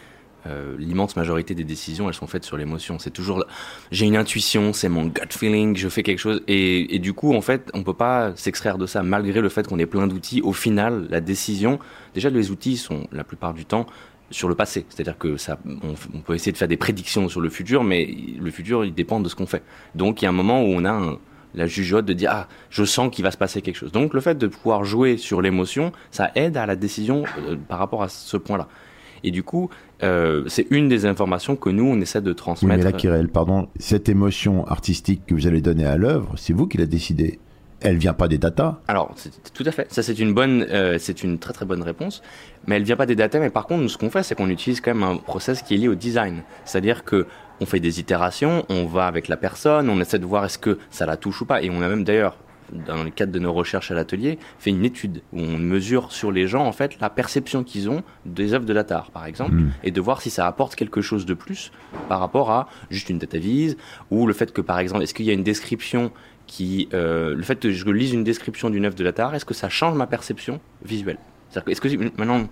euh, 0.48 0.76
l'immense 0.78 1.16
majorité 1.16 1.56
des 1.56 1.64
décisions 1.64 2.08
elles 2.08 2.14
sont 2.14 2.28
faites 2.28 2.44
sur 2.44 2.56
l'émotion. 2.56 3.00
C'est 3.00 3.10
toujours 3.10 3.44
j'ai 3.92 4.06
une 4.06 4.16
intuition, 4.16 4.74
c'est 4.74 4.90
mon 4.90 5.06
gut 5.06 5.22
feeling, 5.32 5.76
je 5.76 5.90
fais 5.90 6.04
quelque 6.04 6.20
chose 6.20 6.44
et, 6.48 6.96
et 6.96 7.00
du 7.00 7.14
coup 7.14 7.34
en 7.34 7.42
fait 7.42 7.72
on 7.74 7.82
peut 7.82 7.96
pas 7.96 8.36
s'extraire 8.36 8.78
de 8.78 8.86
ça 8.86 9.02
malgré 9.02 9.42
le 9.42 9.50
fait 9.50 9.68
qu'on 9.68 9.80
ait 9.80 9.88
plein 9.88 10.06
d'outils. 10.06 10.42
Au 10.44 10.54
final, 10.54 11.08
la 11.10 11.20
décision, 11.20 11.80
déjà 12.14 12.30
les 12.30 12.52
outils 12.52 12.78
sont 12.78 13.08
la 13.12 13.24
plupart 13.24 13.56
du 13.56 13.66
temps 13.66 13.88
sur 14.32 14.50
le 14.50 14.56
passé, 14.56 14.86
c'est-à-dire 14.90 15.18
que 15.18 15.38
ça, 15.38 15.60
on, 15.66 15.94
on 16.14 16.20
peut 16.20 16.34
essayer 16.36 16.52
de 16.52 16.58
faire 16.58 16.68
des 16.68 16.78
prédictions 16.78 17.30
sur 17.30 17.42
le 17.42 17.50
futur, 17.50 17.84
mais 17.84 18.08
le 18.40 18.52
futur 18.52 18.84
il 18.86 18.94
dépend 18.94 19.20
de 19.20 19.30
ce 19.30 19.36
qu'on 19.36 19.46
fait. 19.46 19.64
Donc 19.94 20.22
il 20.22 20.26
y 20.26 20.28
a 20.28 20.30
un 20.30 20.34
moment 20.34 20.62
où 20.64 20.68
on 20.68 20.84
a 20.86 20.92
un, 20.92 21.18
la 21.54 21.68
jugeote 21.68 22.06
de 22.06 22.14
dire 22.14 22.32
ah 22.34 22.48
je 22.70 22.84
sens 22.84 23.10
qu'il 23.14 23.24
va 23.24 23.32
se 23.32 23.38
passer 23.38 23.62
quelque 23.62 23.76
chose. 23.78 23.92
Donc 23.92 24.14
le 24.14 24.22
fait 24.22 24.38
de 24.38 24.48
pouvoir 24.48 24.84
jouer 24.84 25.18
sur 25.18 25.42
l'émotion, 25.42 25.92
ça 26.12 26.32
aide 26.36 26.58
à 26.58 26.66
la 26.66 26.76
décision 26.76 27.24
euh, 27.48 27.56
par 27.68 27.80
rapport 27.80 28.04
à 28.04 28.10
ce 28.10 28.36
point-là. 28.38 28.68
Et 29.24 29.32
du 29.32 29.42
coup, 29.44 29.70
euh, 30.04 30.44
c'est 30.48 30.68
une 30.70 30.88
des 30.90 31.06
informations 31.06 31.56
que 31.56 31.70
nous 31.70 31.86
on 31.86 32.00
essaie 32.02 32.22
de 32.22 32.32
Oui, 32.32 32.36
transmettre. 32.36 32.78
mais 32.78 32.84
là, 32.84 32.92
Kirel, 32.92 33.30
pardon, 33.30 33.70
cette 33.80 34.10
émotion 34.10 34.68
artistique 34.68 35.22
que 35.26 35.34
vous 35.34 35.48
allez 35.48 35.62
donner 35.62 35.86
à 35.86 35.98
l'œuvre, 35.98 36.34
c'est 36.38 36.54
vous 36.54 36.68
qui 36.68 36.78
la 36.78 36.86
décidez. 36.86 37.40
Elle 37.86 37.98
vient 37.98 38.14
pas 38.14 38.28
des 38.28 38.38
datas. 38.38 38.80
Alors, 38.88 39.16
tout 39.54 39.64
à 39.66 39.72
fait. 39.72 39.92
Ça, 39.92 40.04
c'est 40.04 40.18
une 40.20 40.34
bonne, 40.34 40.66
euh, 40.70 40.98
c'est 41.00 41.24
une 41.24 41.38
très 41.40 41.54
très 41.54 41.66
bonne 41.66 41.82
réponse. 41.84 42.22
Mais 42.68 42.76
elle 42.78 42.84
vient 42.84 42.96
pas 42.96 43.06
des 43.06 43.16
data. 43.16 43.40
Mais 43.40 43.50
par 43.50 43.68
contre, 43.68 43.82
nous, 43.84 43.90
ce 43.90 43.98
qu'on 43.98 44.10
fait, 44.10 44.24
c'est 44.24 44.36
qu'on 44.36 44.50
utilise 44.50 44.82
quand 44.82 44.94
même 44.94 45.04
un 45.04 45.18
process 45.18 45.62
qui 45.62 45.76
est 45.76 45.78
lié 45.78 45.88
au 45.88 45.96
design. 45.96 46.44
C'est-à-dire 46.66 47.04
que 47.04 47.28
on 47.62 47.66
fait 47.66 47.80
des 47.80 48.00
itérations, 48.02 48.66
on 48.68 48.86
va 48.86 49.08
avec 49.08 49.30
la 49.30 49.38
personne, 49.38 49.90
on 49.90 50.02
essaie 50.02 50.20
de 50.20 50.26
voir 50.26 50.44
est-ce 50.44 50.58
que 50.58 50.78
ça 50.90 51.06
la 51.06 51.16
touche 51.16 51.42
ou 51.42 51.46
pas. 51.46 51.62
Et 51.62 51.70
on 51.70 51.82
a 51.82 51.88
même 51.88 52.04
d'ailleurs, 52.04 52.38
dans 52.74 53.04
le 53.04 53.12
cadre 53.12 53.32
de 53.32 53.40
nos 53.40 53.54
recherches 53.54 53.92
à 53.92 53.94
l'atelier, 53.94 54.40
fait 54.60 54.72
une 54.72 54.84
étude 54.84 55.22
où 55.32 55.40
on 55.40 55.58
mesure 55.58 56.12
sur 56.12 56.32
les 56.34 56.48
gens 56.48 56.66
en 56.66 56.72
fait 56.74 57.00
la 57.00 57.10
perception 57.10 57.64
qu'ils 57.64 57.90
ont 57.90 58.02
des 58.26 58.54
œuvres 58.54 58.66
de 58.66 58.74
data 58.74 58.98
art, 58.98 59.12
par 59.12 59.26
exemple, 59.26 59.54
Mm. 59.54 59.72
et 59.84 59.92
de 59.92 60.02
voir 60.02 60.22
si 60.22 60.30
ça 60.32 60.48
apporte 60.48 60.76
quelque 60.76 61.00
chose 61.02 61.26
de 61.26 61.34
plus 61.36 61.72
par 62.10 62.20
rapport 62.20 62.50
à 62.52 62.68
juste 62.90 63.10
une 63.10 63.20
data 63.20 63.38
vise 63.38 63.78
ou 64.12 64.26
le 64.28 64.34
fait 64.34 64.52
que 64.52 64.62
par 64.62 64.80
exemple, 64.80 65.04
est-ce 65.04 65.14
qu'il 65.14 65.26
y 65.28 65.30
a 65.30 65.34
une 65.34 65.44
description 65.44 66.12
euh, 66.94 67.36
le 67.36 67.44
fait 67.44 67.60
que 67.60 67.72
je 67.72 67.86
lise 67.90 68.14
une 68.14 68.24
description 68.24 68.70
d'une 68.70 68.86
œuvre 68.86 68.96
de 68.96 69.04
data 69.04 69.26
art, 69.26 69.36
est-ce 69.36 69.46
que 69.46 69.54
ça 69.54 69.70
change 69.70 69.96
ma 69.96 70.08
perception 70.08 70.60
visuelle? 70.84 71.18
Est-ce 71.68 71.82
que 71.82 71.88
maintenant, 72.18 72.48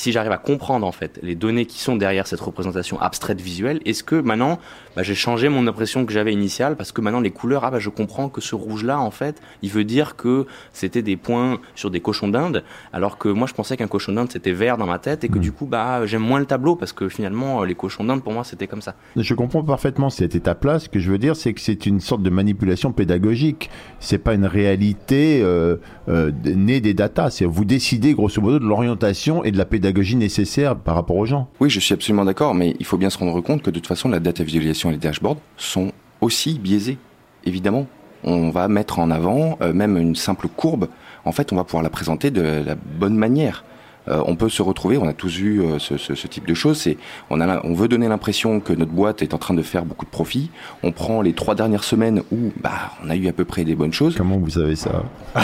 si 0.00 0.12
j'arrive 0.12 0.32
à 0.32 0.38
comprendre 0.38 0.86
en 0.86 0.92
fait 0.92 1.20
les 1.22 1.34
données 1.34 1.66
qui 1.66 1.78
sont 1.78 1.94
derrière 1.94 2.26
cette 2.26 2.40
représentation 2.40 2.98
abstraite 3.00 3.40
visuelle, 3.40 3.80
est-ce 3.84 4.02
que 4.02 4.16
maintenant 4.16 4.58
bah, 4.96 5.02
j'ai 5.02 5.14
changé 5.14 5.50
mon 5.50 5.66
impression 5.66 6.06
que 6.06 6.12
j'avais 6.12 6.32
initiale 6.32 6.76
parce 6.76 6.90
que 6.90 7.02
maintenant 7.02 7.20
les 7.20 7.30
couleurs, 7.30 7.64
ah 7.66 7.70
bah 7.70 7.78
je 7.78 7.90
comprends 7.90 8.30
que 8.30 8.40
ce 8.40 8.54
rouge-là 8.54 8.98
en 8.98 9.10
fait, 9.10 9.42
il 9.60 9.70
veut 9.70 9.84
dire 9.84 10.16
que 10.16 10.46
c'était 10.72 11.02
des 11.02 11.16
points 11.16 11.60
sur 11.74 11.90
des 11.90 12.00
cochons 12.00 12.28
d'Inde, 12.28 12.64
alors 12.94 13.18
que 13.18 13.28
moi 13.28 13.46
je 13.46 13.52
pensais 13.52 13.76
qu'un 13.76 13.88
cochon 13.88 14.12
d'Inde 14.12 14.28
c'était 14.32 14.52
vert 14.52 14.78
dans 14.78 14.86
ma 14.86 14.98
tête 14.98 15.22
et 15.22 15.28
que 15.28 15.38
du 15.38 15.52
coup 15.52 15.66
bah 15.66 16.06
j'aime 16.06 16.22
moins 16.22 16.40
le 16.40 16.46
tableau 16.46 16.76
parce 16.76 16.94
que 16.94 17.10
finalement 17.10 17.62
les 17.64 17.74
cochons 17.74 18.04
d'Inde 18.04 18.22
pour 18.22 18.32
moi 18.32 18.42
c'était 18.42 18.66
comme 18.66 18.82
ça. 18.82 18.94
Je 19.16 19.34
comprends 19.34 19.62
parfaitement 19.62 20.08
cette 20.08 20.34
étape-là. 20.34 20.78
Ce 20.78 20.88
que 20.88 20.98
je 20.98 21.10
veux 21.10 21.18
dire, 21.18 21.36
c'est 21.36 21.52
que 21.52 21.60
c'est 21.60 21.84
une 21.84 22.00
sorte 22.00 22.22
de 22.22 22.30
manipulation 22.30 22.92
pédagogique. 22.92 23.68
C'est 23.98 24.18
pas 24.18 24.32
une 24.32 24.46
réalité 24.46 25.42
euh, 25.42 25.76
euh, 26.08 26.32
née 26.44 26.80
des 26.80 26.94
datas. 26.94 27.30
C'est 27.30 27.44
vous 27.44 27.66
décidez 27.66 28.14
grosso 28.14 28.40
modo 28.40 28.58
de 28.58 28.64
l'orientation 28.64 29.44
et 29.44 29.50
de 29.50 29.58
la 29.58 29.66
pédagogie 29.66 29.89
nécessaire 29.92 30.76
par 30.76 30.94
rapport 30.94 31.16
aux 31.16 31.26
gens. 31.26 31.48
Oui, 31.60 31.70
je 31.70 31.80
suis 31.80 31.94
absolument 31.94 32.24
d'accord, 32.24 32.54
mais 32.54 32.76
il 32.78 32.86
faut 32.86 32.96
bien 32.96 33.10
se 33.10 33.18
rendre 33.18 33.40
compte 33.40 33.62
que 33.62 33.70
de 33.70 33.78
toute 33.78 33.86
façon, 33.86 34.08
la 34.08 34.20
data 34.20 34.42
visualisation 34.42 34.90
et 34.90 34.92
les 34.92 34.98
dashboards 34.98 35.38
sont 35.56 35.92
aussi 36.20 36.58
biaisés, 36.58 36.98
évidemment. 37.44 37.86
On 38.22 38.50
va 38.50 38.68
mettre 38.68 38.98
en 38.98 39.10
avant 39.10 39.58
euh, 39.62 39.72
même 39.72 39.96
une 39.96 40.14
simple 40.14 40.48
courbe. 40.48 40.88
En 41.24 41.32
fait, 41.32 41.52
on 41.52 41.56
va 41.56 41.64
pouvoir 41.64 41.82
la 41.82 41.90
présenter 41.90 42.30
de 42.30 42.42
la 42.42 42.74
bonne 42.74 43.16
manière. 43.16 43.64
Euh, 44.08 44.22
on 44.26 44.34
peut 44.34 44.48
se 44.48 44.62
retrouver, 44.62 44.96
on 44.96 45.06
a 45.06 45.12
tous 45.12 45.36
vu 45.36 45.60
euh, 45.62 45.78
ce, 45.78 45.98
ce- 45.98 46.14
ce 46.14 46.26
type 46.26 46.46
de 46.46 46.54
choses. 46.54 46.78
C'est, 46.78 46.96
on, 47.28 47.38
a, 47.40 47.46
la- 47.46 47.64
on 47.66 47.74
veut 47.74 47.86
donner 47.86 48.08
l'impression 48.08 48.58
que 48.60 48.72
notre 48.72 48.90
boîte 48.92 49.20
est 49.22 49.34
en 49.34 49.38
train 49.38 49.52
de 49.54 49.62
faire 49.62 49.84
beaucoup 49.84 50.06
de 50.06 50.10
profit. 50.10 50.50
On 50.82 50.90
prend 50.90 51.20
les 51.20 51.34
trois 51.34 51.54
dernières 51.54 51.84
semaines 51.84 52.22
où 52.32 52.50
bah, 52.62 52.92
on 53.04 53.10
a 53.10 53.16
eu 53.16 53.28
à 53.28 53.32
peu 53.32 53.44
près 53.44 53.64
des 53.64 53.74
bonnes 53.74 53.92
choses. 53.92 54.16
Comment 54.16 54.38
vous 54.38 54.50
savez 54.50 54.74
ça 54.74 55.02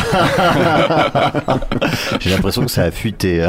J'ai 2.21 2.31
l'impression 2.31 2.63
que 2.65 2.71
ça 2.71 2.85
a 2.85 2.91
fuité. 2.91 3.47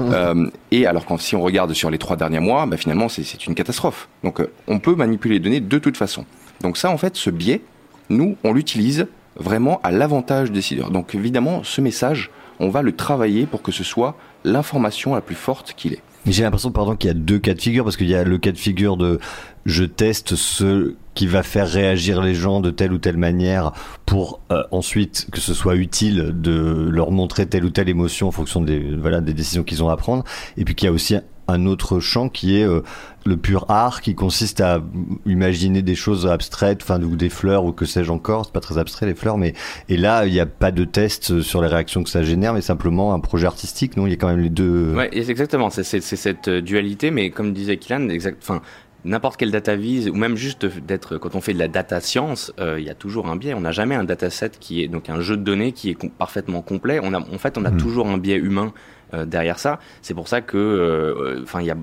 Euh, 0.00 0.46
et 0.70 0.86
alors 0.86 1.06
quand 1.06 1.18
si 1.18 1.34
on 1.36 1.42
regarde 1.42 1.72
sur 1.72 1.90
les 1.90 1.98
trois 1.98 2.16
derniers 2.16 2.40
mois, 2.40 2.66
bah, 2.66 2.76
finalement 2.76 3.08
c'est- 3.08 3.24
c'est 3.24 3.46
une 3.46 3.54
catastrophe. 3.54 4.08
Donc 4.24 4.40
euh, 4.40 4.50
on 4.68 4.78
peut 4.78 4.94
manipuler 4.94 5.34
les 5.34 5.40
données 5.40 5.60
de 5.60 5.78
toute 5.78 5.96
façon. 5.96 6.24
Donc 6.62 6.76
ça 6.76 6.90
en 6.90 6.98
fait, 6.98 7.16
ce 7.16 7.30
biais, 7.30 7.62
nous 8.10 8.36
on 8.44 8.52
l'utilise 8.52 9.06
vraiment 9.36 9.80
à 9.82 9.90
l'avantage 9.90 10.48
des 10.50 10.56
décideurs. 10.56 10.90
Donc 10.90 11.14
évidemment, 11.14 11.62
ce 11.64 11.80
message, 11.80 12.30
on 12.60 12.68
va 12.68 12.82
le 12.82 12.92
travailler 12.92 13.46
pour 13.46 13.62
que 13.62 13.72
ce 13.72 13.84
soit 13.84 14.16
l'information 14.44 15.14
la 15.14 15.20
plus 15.20 15.34
forte 15.34 15.74
qu'il 15.76 15.92
est. 15.94 16.02
Mais 16.26 16.32
j'ai 16.32 16.42
l'impression, 16.42 16.72
pardon, 16.72 16.96
qu'il 16.96 17.08
y 17.08 17.10
a 17.12 17.14
deux 17.14 17.38
cas 17.38 17.54
de 17.54 17.60
figure, 17.60 17.84
parce 17.84 17.96
qu'il 17.96 18.08
y 18.08 18.14
a 18.14 18.24
le 18.24 18.38
cas 18.38 18.50
de 18.50 18.58
figure 18.58 18.96
de 18.96 19.20
je 19.64 19.84
teste 19.84 20.34
ce 20.34 20.94
qui 21.14 21.26
va 21.26 21.42
faire 21.42 21.68
réagir 21.68 22.20
les 22.20 22.34
gens 22.34 22.60
de 22.60 22.70
telle 22.70 22.92
ou 22.92 22.98
telle 22.98 23.16
manière 23.16 23.72
pour 24.06 24.40
euh, 24.50 24.62
ensuite 24.70 25.28
que 25.32 25.40
ce 25.40 25.54
soit 25.54 25.76
utile 25.76 26.32
de 26.34 26.88
leur 26.90 27.10
montrer 27.10 27.46
telle 27.46 27.64
ou 27.64 27.70
telle 27.70 27.88
émotion 27.88 28.28
en 28.28 28.32
fonction 28.32 28.60
des, 28.60 28.96
voilà, 28.96 29.20
décisions 29.20 29.62
qu'ils 29.62 29.82
ont 29.84 29.88
à 29.88 29.96
prendre. 29.96 30.24
Et 30.56 30.64
puis 30.64 30.74
qu'il 30.74 30.86
y 30.86 30.88
a 30.88 30.92
aussi 30.92 31.16
un 31.48 31.66
autre 31.66 32.00
champ 32.00 32.28
qui 32.28 32.58
est 32.58 32.66
euh, 32.66 32.82
le 33.26 33.36
pur 33.36 33.66
art 33.68 34.00
qui 34.00 34.14
consiste 34.14 34.60
à 34.60 34.80
imaginer 35.26 35.82
des 35.82 35.94
choses 35.94 36.26
abstraites, 36.26 36.80
enfin 36.82 37.02
ou 37.02 37.16
des 37.16 37.28
fleurs 37.28 37.64
ou 37.64 37.72
que 37.72 37.84
sais-je 37.84 38.10
encore. 38.10 38.44
C'est 38.46 38.52
pas 38.52 38.60
très 38.60 38.78
abstrait 38.78 39.06
les 39.06 39.14
fleurs, 39.14 39.38
mais 39.38 39.52
et 39.88 39.96
là 39.96 40.26
il 40.26 40.32
n'y 40.32 40.40
a 40.40 40.46
pas 40.46 40.70
de 40.70 40.84
test 40.84 41.40
sur 41.42 41.60
les 41.62 41.68
réactions 41.68 42.02
que 42.02 42.10
ça 42.10 42.22
génère, 42.22 42.54
mais 42.54 42.60
simplement 42.60 43.14
un 43.14 43.20
projet 43.20 43.46
artistique. 43.46 43.96
Non, 43.96 44.06
il 44.06 44.10
y 44.10 44.12
a 44.14 44.16
quand 44.16 44.28
même 44.28 44.40
les 44.40 44.50
deux. 44.50 44.94
Ouais, 44.94 45.08
et 45.12 45.22
c'est 45.24 45.30
exactement, 45.30 45.70
c'est 45.70 45.82
cette 45.84 46.48
euh, 46.48 46.60
dualité, 46.62 47.10
mais 47.10 47.30
comme 47.30 47.52
disait 47.52 47.76
Kylan, 47.76 48.08
exact, 48.08 48.38
enfin, 48.42 48.62
n'importe 49.04 49.36
quelle 49.38 49.50
data 49.50 49.76
vise, 49.76 50.08
ou 50.08 50.14
même 50.14 50.36
juste 50.36 50.66
d'être, 50.66 51.16
quand 51.18 51.34
on 51.34 51.40
fait 51.40 51.52
de 51.54 51.58
la 51.58 51.68
data 51.68 52.00
science, 52.00 52.52
euh, 52.60 52.80
il 52.80 52.84
y 52.86 52.90
a 52.90 52.94
toujours 52.94 53.28
un 53.28 53.36
biais. 53.36 53.54
On 53.54 53.60
n'a 53.60 53.70
jamais 53.70 53.94
un 53.94 54.02
dataset 54.04 54.50
qui 54.58 54.82
est, 54.82 54.88
donc 54.88 55.08
un 55.10 55.20
jeu 55.20 55.36
de 55.36 55.42
données 55.42 55.72
qui 55.72 55.90
est 55.90 55.94
com- 55.94 56.10
parfaitement 56.10 56.60
complet. 56.62 56.98
On 57.02 57.14
a, 57.14 57.18
en 57.20 57.38
fait, 57.38 57.56
on 57.58 57.64
a 57.64 57.70
Mhm. 57.70 57.76
toujours 57.76 58.08
un 58.08 58.18
biais 58.18 58.36
humain 58.36 58.72
euh, 59.14 59.24
derrière 59.24 59.58
ça. 59.60 59.78
C'est 60.02 60.14
pour 60.14 60.26
ça 60.26 60.40
que, 60.40 60.56
euh, 60.56 61.40
enfin, 61.44 61.60
il 61.60 61.66
y 61.66 61.70
a, 61.70 61.76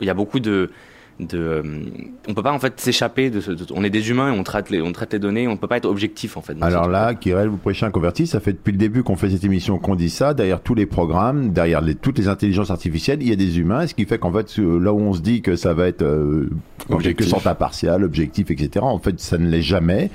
il 0.00 0.06
y 0.06 0.10
a 0.10 0.14
beaucoup 0.14 0.40
de, 0.40 0.70
de, 1.18 1.38
euh, 1.38 1.62
on 2.28 2.34
peut 2.34 2.42
pas 2.42 2.52
en 2.52 2.58
fait 2.58 2.78
s'échapper 2.78 3.30
de, 3.30 3.40
ce- 3.40 3.50
de- 3.52 3.64
on 3.74 3.82
est 3.84 3.88
des 3.90 4.10
humains 4.10 4.32
et 4.34 4.38
on 4.38 4.42
traite 4.42 4.68
les, 4.68 4.82
on 4.82 4.92
traite 4.92 5.14
les 5.14 5.18
données, 5.18 5.48
on 5.48 5.56
peut 5.56 5.66
pas 5.66 5.78
être 5.78 5.86
objectif 5.86 6.36
en 6.36 6.42
fait. 6.42 6.54
Alors 6.60 6.88
là, 6.88 7.14
Kirel, 7.14 7.48
vous 7.48 7.56
prêchez 7.56 7.86
un 7.86 7.90
converti. 7.90 8.26
Ça 8.26 8.38
fait 8.38 8.52
depuis 8.52 8.72
le 8.72 8.76
début 8.78 9.02
qu'on 9.02 9.16
fait 9.16 9.30
cette 9.30 9.44
émission 9.44 9.78
qu'on 9.78 9.94
dit 9.94 10.10
ça. 10.10 10.34
Derrière 10.34 10.60
tous 10.60 10.74
les 10.74 10.84
programmes, 10.84 11.52
derrière 11.52 11.80
les, 11.80 11.94
toutes 11.94 12.18
les 12.18 12.28
intelligences 12.28 12.70
artificielles, 12.70 13.22
il 13.22 13.28
y 13.30 13.32
a 13.32 13.36
des 13.36 13.58
humains. 13.58 13.86
Ce 13.86 13.94
qui 13.94 14.04
fait 14.04 14.18
qu'en 14.18 14.32
fait, 14.32 14.48
ce- 14.50 14.60
là 14.60 14.92
où 14.92 15.00
on 15.00 15.14
se 15.14 15.20
dit 15.22 15.40
que 15.40 15.56
ça 15.56 15.72
va 15.72 15.86
être 15.88 16.02
euh, 16.02 16.50
en 16.90 16.98
quelque 16.98 17.24
sorte 17.24 17.46
impartial, 17.46 18.04
objectif, 18.04 18.50
etc. 18.50 18.80
En 18.82 18.98
fait, 18.98 19.18
ça 19.18 19.38
ne 19.38 19.48
l'est 19.48 19.62
jamais. 19.62 20.10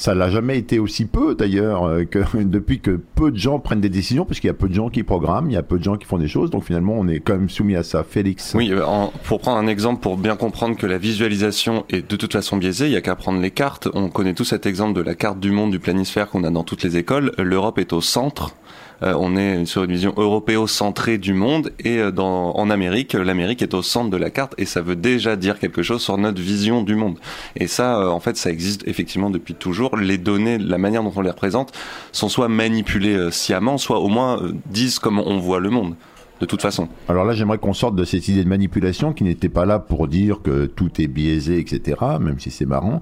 Ça 0.00 0.14
l'a 0.14 0.30
jamais 0.30 0.56
été 0.58 0.78
aussi 0.78 1.06
peu 1.06 1.34
d'ailleurs 1.34 1.82
euh, 1.84 2.04
que 2.04 2.20
depuis 2.44 2.78
que 2.78 2.92
peu 3.16 3.32
de 3.32 3.36
gens 3.36 3.58
prennent 3.58 3.80
des 3.80 3.88
décisions, 3.88 4.24
parce 4.24 4.38
qu'il 4.38 4.46
y 4.46 4.50
a 4.50 4.54
peu 4.54 4.68
de 4.68 4.74
gens 4.74 4.90
qui 4.90 5.02
programment, 5.02 5.50
il 5.50 5.54
y 5.54 5.56
a 5.56 5.62
peu 5.64 5.76
de 5.76 5.82
gens 5.82 5.96
qui 5.96 6.06
font 6.06 6.18
des 6.18 6.28
choses. 6.28 6.50
Donc 6.50 6.62
finalement, 6.62 6.94
on 6.96 7.08
est 7.08 7.18
quand 7.18 7.32
même 7.32 7.48
soumis 7.50 7.74
à 7.74 7.82
ça. 7.82 8.04
Félix. 8.04 8.52
Oui, 8.54 8.70
euh, 8.70 8.86
en- 8.86 9.12
pour 9.24 9.40
prendre 9.40 9.58
un 9.58 9.66
exemple, 9.66 10.00
pour 10.00 10.16
bien 10.16 10.36
comprendre 10.36 10.76
que 10.76 10.86
la 10.86 10.98
visualisation 10.98 11.84
est 11.90 12.08
de 12.08 12.14
toute 12.16 12.32
façon 12.32 12.58
biaisée, 12.58 12.86
il 12.86 12.92
y 12.92 12.96
a 12.96 13.00
qu'à 13.00 13.16
prendre 13.16 13.40
les 13.40 13.50
cartes. 13.50 13.88
On 13.92 14.08
connaît 14.08 14.34
tous 14.34 14.44
cet 14.44 14.66
exemple 14.66 14.94
de 14.94 15.02
la 15.02 15.16
carte 15.16 15.40
du 15.40 15.50
monde 15.50 15.72
du 15.72 15.80
planisphère 15.80 16.28
qu'on 16.30 16.44
a 16.44 16.50
dans 16.50 16.62
toutes 16.62 16.84
les 16.84 16.96
écoles. 16.96 17.32
L'Europe 17.36 17.78
est 17.80 17.92
au 17.92 18.00
centre. 18.00 18.54
Euh, 19.02 19.14
on 19.18 19.36
est 19.36 19.64
sur 19.64 19.84
une 19.84 19.92
vision 19.92 20.12
européo-centrée 20.16 21.18
du 21.18 21.32
monde 21.32 21.72
et 21.78 21.98
euh, 21.98 22.12
en 22.18 22.70
Amérique, 22.70 23.12
l'Amérique 23.12 23.62
est 23.62 23.74
au 23.74 23.82
centre 23.82 24.10
de 24.10 24.16
la 24.16 24.30
carte 24.30 24.54
et 24.58 24.64
ça 24.64 24.80
veut 24.80 24.96
déjà 24.96 25.36
dire 25.36 25.58
quelque 25.58 25.82
chose 25.82 26.02
sur 26.02 26.18
notre 26.18 26.40
vision 26.40 26.82
du 26.82 26.94
monde. 26.94 27.18
Et 27.56 27.66
ça, 27.66 28.00
euh, 28.00 28.08
en 28.08 28.20
fait, 28.20 28.36
ça 28.36 28.50
existe 28.50 28.86
effectivement 28.88 29.30
depuis 29.30 29.54
toujours. 29.54 29.96
Les 29.96 30.18
données, 30.18 30.58
la 30.58 30.78
manière 30.78 31.02
dont 31.02 31.12
on 31.14 31.20
les 31.20 31.30
représente, 31.30 31.72
sont 32.12 32.28
soit 32.28 32.48
manipulées 32.48 33.30
sciemment, 33.30 33.78
soit 33.78 34.00
au 34.00 34.08
moins 34.08 34.40
disent 34.66 34.98
comment 34.98 35.24
on 35.26 35.38
voit 35.38 35.60
le 35.60 35.70
monde. 35.70 35.94
De 36.40 36.46
toute 36.46 36.62
façon. 36.62 36.88
Alors 37.08 37.24
là, 37.24 37.34
j'aimerais 37.34 37.58
qu'on 37.58 37.72
sorte 37.72 37.96
de 37.96 38.04
cette 38.04 38.28
idée 38.28 38.44
de 38.44 38.48
manipulation 38.48 39.12
qui 39.12 39.24
n'était 39.24 39.48
pas 39.48 39.66
là 39.66 39.78
pour 39.80 40.06
dire 40.06 40.40
que 40.42 40.66
tout 40.66 41.00
est 41.00 41.08
biaisé, 41.08 41.58
etc., 41.58 41.96
même 42.20 42.38
si 42.38 42.50
c'est 42.52 42.64
marrant, 42.66 43.00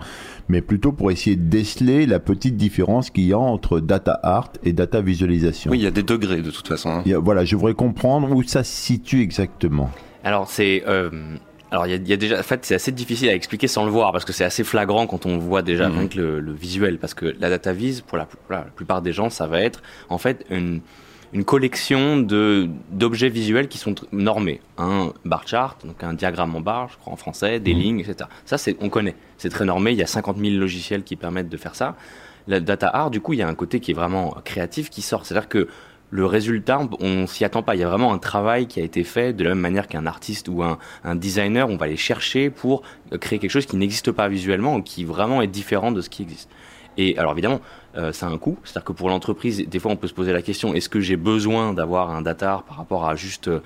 mais 0.49 0.63
plutôt 0.63 0.93
pour 0.93 1.11
essayer 1.11 1.37
de 1.37 1.43
déceler 1.43 2.07
la 2.07 2.19
petite 2.19 2.57
différence 2.57 3.11
qu'il 3.11 3.25
y 3.25 3.33
a 3.35 3.39
entre 3.39 3.81
data 3.81 4.19
art 4.23 4.53
et 4.65 4.73
data 4.73 5.03
visualisation. 5.03 5.71
Oui, 5.71 5.79
il 5.79 5.85
y 5.85 5.87
a 5.87 5.91
des 5.91 6.03
degrés 6.03 6.41
de 6.41 6.51
toute 6.51 6.67
façon. 6.67 6.89
hein. 6.91 7.03
A- 7.07 7.19
voilà, 7.19 7.45
je 7.45 7.57
voudrais 7.57 7.75
comprendre 7.75 8.31
où 8.35 8.43
ça 8.43 8.65
se 8.65 8.73
situe 8.75 9.21
exactement. 9.21 9.91
Alors 10.25 10.49
c'est 10.51 10.83
euh, 10.89 11.11
alors 11.71 11.87
il 11.87 11.91
y 11.91 11.93
a, 11.93 11.97
il 11.97 12.09
y 12.09 12.13
a 12.13 12.17
déjà 12.17 12.41
en 12.41 12.43
fait 12.43 12.65
c'est 12.65 12.75
assez 12.75 12.91
difficile 12.91 13.29
à 13.29 13.35
expliquer 13.35 13.69
sans 13.69 13.85
le 13.85 13.91
voir 13.91 14.13
parce 14.13 14.25
que 14.25 14.33
c'est 14.33 14.45
assez 14.45 14.65
flagrant 14.65 15.07
quand 15.07 15.27
on 15.27 15.37
voit 15.39 15.63
déjà 15.63 15.89
Mhm. 15.89 15.99
rien 15.99 16.09
que 16.09 16.17
le, 16.19 16.41
le 16.41 16.53
visuel 16.53 16.99
parce 16.99 17.13
que 17.15 17.35
la 17.39 17.51
data 17.51 17.73
vise 17.73 18.01
pour 18.01 18.17
la, 18.19 18.27
la 18.51 18.63
plupart 18.63 19.03
des 19.03 19.13
gens 19.13 19.29
ça 19.31 19.47
va 19.47 19.61
être 19.61 19.83
en 20.09 20.19
fait 20.19 20.45
une 20.51 20.81
une 21.37 21.45
collection 21.45 22.17
de 22.17 22.69
d'objets 22.91 23.29
visuels 23.29 23.69
qui 23.69 23.77
sont 23.77 23.95
normés 24.11 24.63
un 24.79 25.13
bar 25.27 25.47
chart 25.47 25.77
donc 25.85 26.03
un 26.03 26.15
diagramme 26.15 26.57
en 26.57 26.63
barre 26.63 26.89
je 26.91 26.97
crois 26.97 27.13
en 27.13 27.17
français 27.17 27.61
des 27.61 27.75
lignes 27.75 28.01
etc 28.01 28.29
ça 28.47 28.57
c'est 28.57 28.75
on 28.81 28.89
connaît 28.89 29.15
c'est 29.37 29.51
très 29.51 29.67
normé 29.67 29.93
il 29.93 29.99
y 29.99 30.03
a 30.03 30.07
50 30.07 30.39
000 30.39 30.57
logiciels 30.57 31.03
qui 31.05 31.15
permettent 31.15 31.51
de 31.51 31.57
faire 31.59 31.75
ça 31.75 31.95
la 32.49 32.59
data 32.59 32.89
art 32.89 33.11
du 33.11 33.21
coup 33.21 33.35
il 33.35 33.39
y 33.39 33.43
a 33.43 33.49
un 33.49 33.55
côté 33.55 33.81
qui 33.81 33.91
est 33.91 33.95
vraiment 33.95 34.35
créatif 34.45 34.89
qui 34.89 35.03
sort 35.03 35.27
c'est 35.27 35.37
à 35.37 35.41
dire 35.41 35.49
que 35.49 35.69
le 36.11 36.25
résultat, 36.25 36.81
on, 37.01 37.27
s'y 37.27 37.45
attend 37.45 37.65
pas. 37.65 37.75
Il 37.75 37.81
y 37.81 37.83
a 37.83 37.89
vraiment 37.89 38.13
un 38.15 38.19
travail 38.19 38.69
qui 38.69 38.81
a 38.81 38.85
été 38.85 39.03
fait 39.03 39.33
de 39.33 39.43
la 39.43 39.51
même 39.51 39.59
manière 39.59 39.89
qu'un 39.89 40.07
artiste 40.07 40.49
ou 40.49 40.63
un, 40.63 40.79
un 41.03 41.17
designer. 41.17 41.69
On 41.69 41.77
va 41.77 41.89
les 41.89 41.97
chercher 41.97 42.49
pour 42.49 42.83
euh, 43.13 43.19
créer 43.19 43.41
quelque 43.41 43.51
chose 43.51 43.67
qui 43.67 43.77
n'existe 43.77 44.13
pas 44.13 44.29
visuellement 44.29 44.77
ou 44.77 44.83
qui 44.83 45.05
vraiment 45.05 45.43
est 45.43 45.49
différent 45.49 45.91
de 45.91 46.01
ce 46.01 46.09
qui 46.09 46.23
existe. 46.23 46.49
Et 46.97 47.19
alors 47.19 47.33
évidemment, 47.33 47.61
euh, 47.97 48.13
ça 48.13 48.27
a 48.27 48.31
un 48.31 48.39
coût. 48.39 48.59
C'est-à-dire 48.65 48.85
que 48.85 48.93
pour 48.93 49.09
l'entreprise, 49.09 49.67
des 49.67 49.79
fois, 49.79 49.91
on 49.93 49.97
peut 49.97 50.09
se 50.09 50.15
poser 50.15 50.33
la 50.33 50.43
question 50.43 50.75
est-ce 50.75 50.89
que 50.89 51.01
j'ai 51.01 51.17
besoin 51.17 51.73
d'avoir 51.73 52.11
un 52.11 52.23
data 52.23 52.63
par 52.69 52.77
rapport 52.77 53.09
à 53.09 53.15
juste 53.17 53.49
euh, 53.49 53.61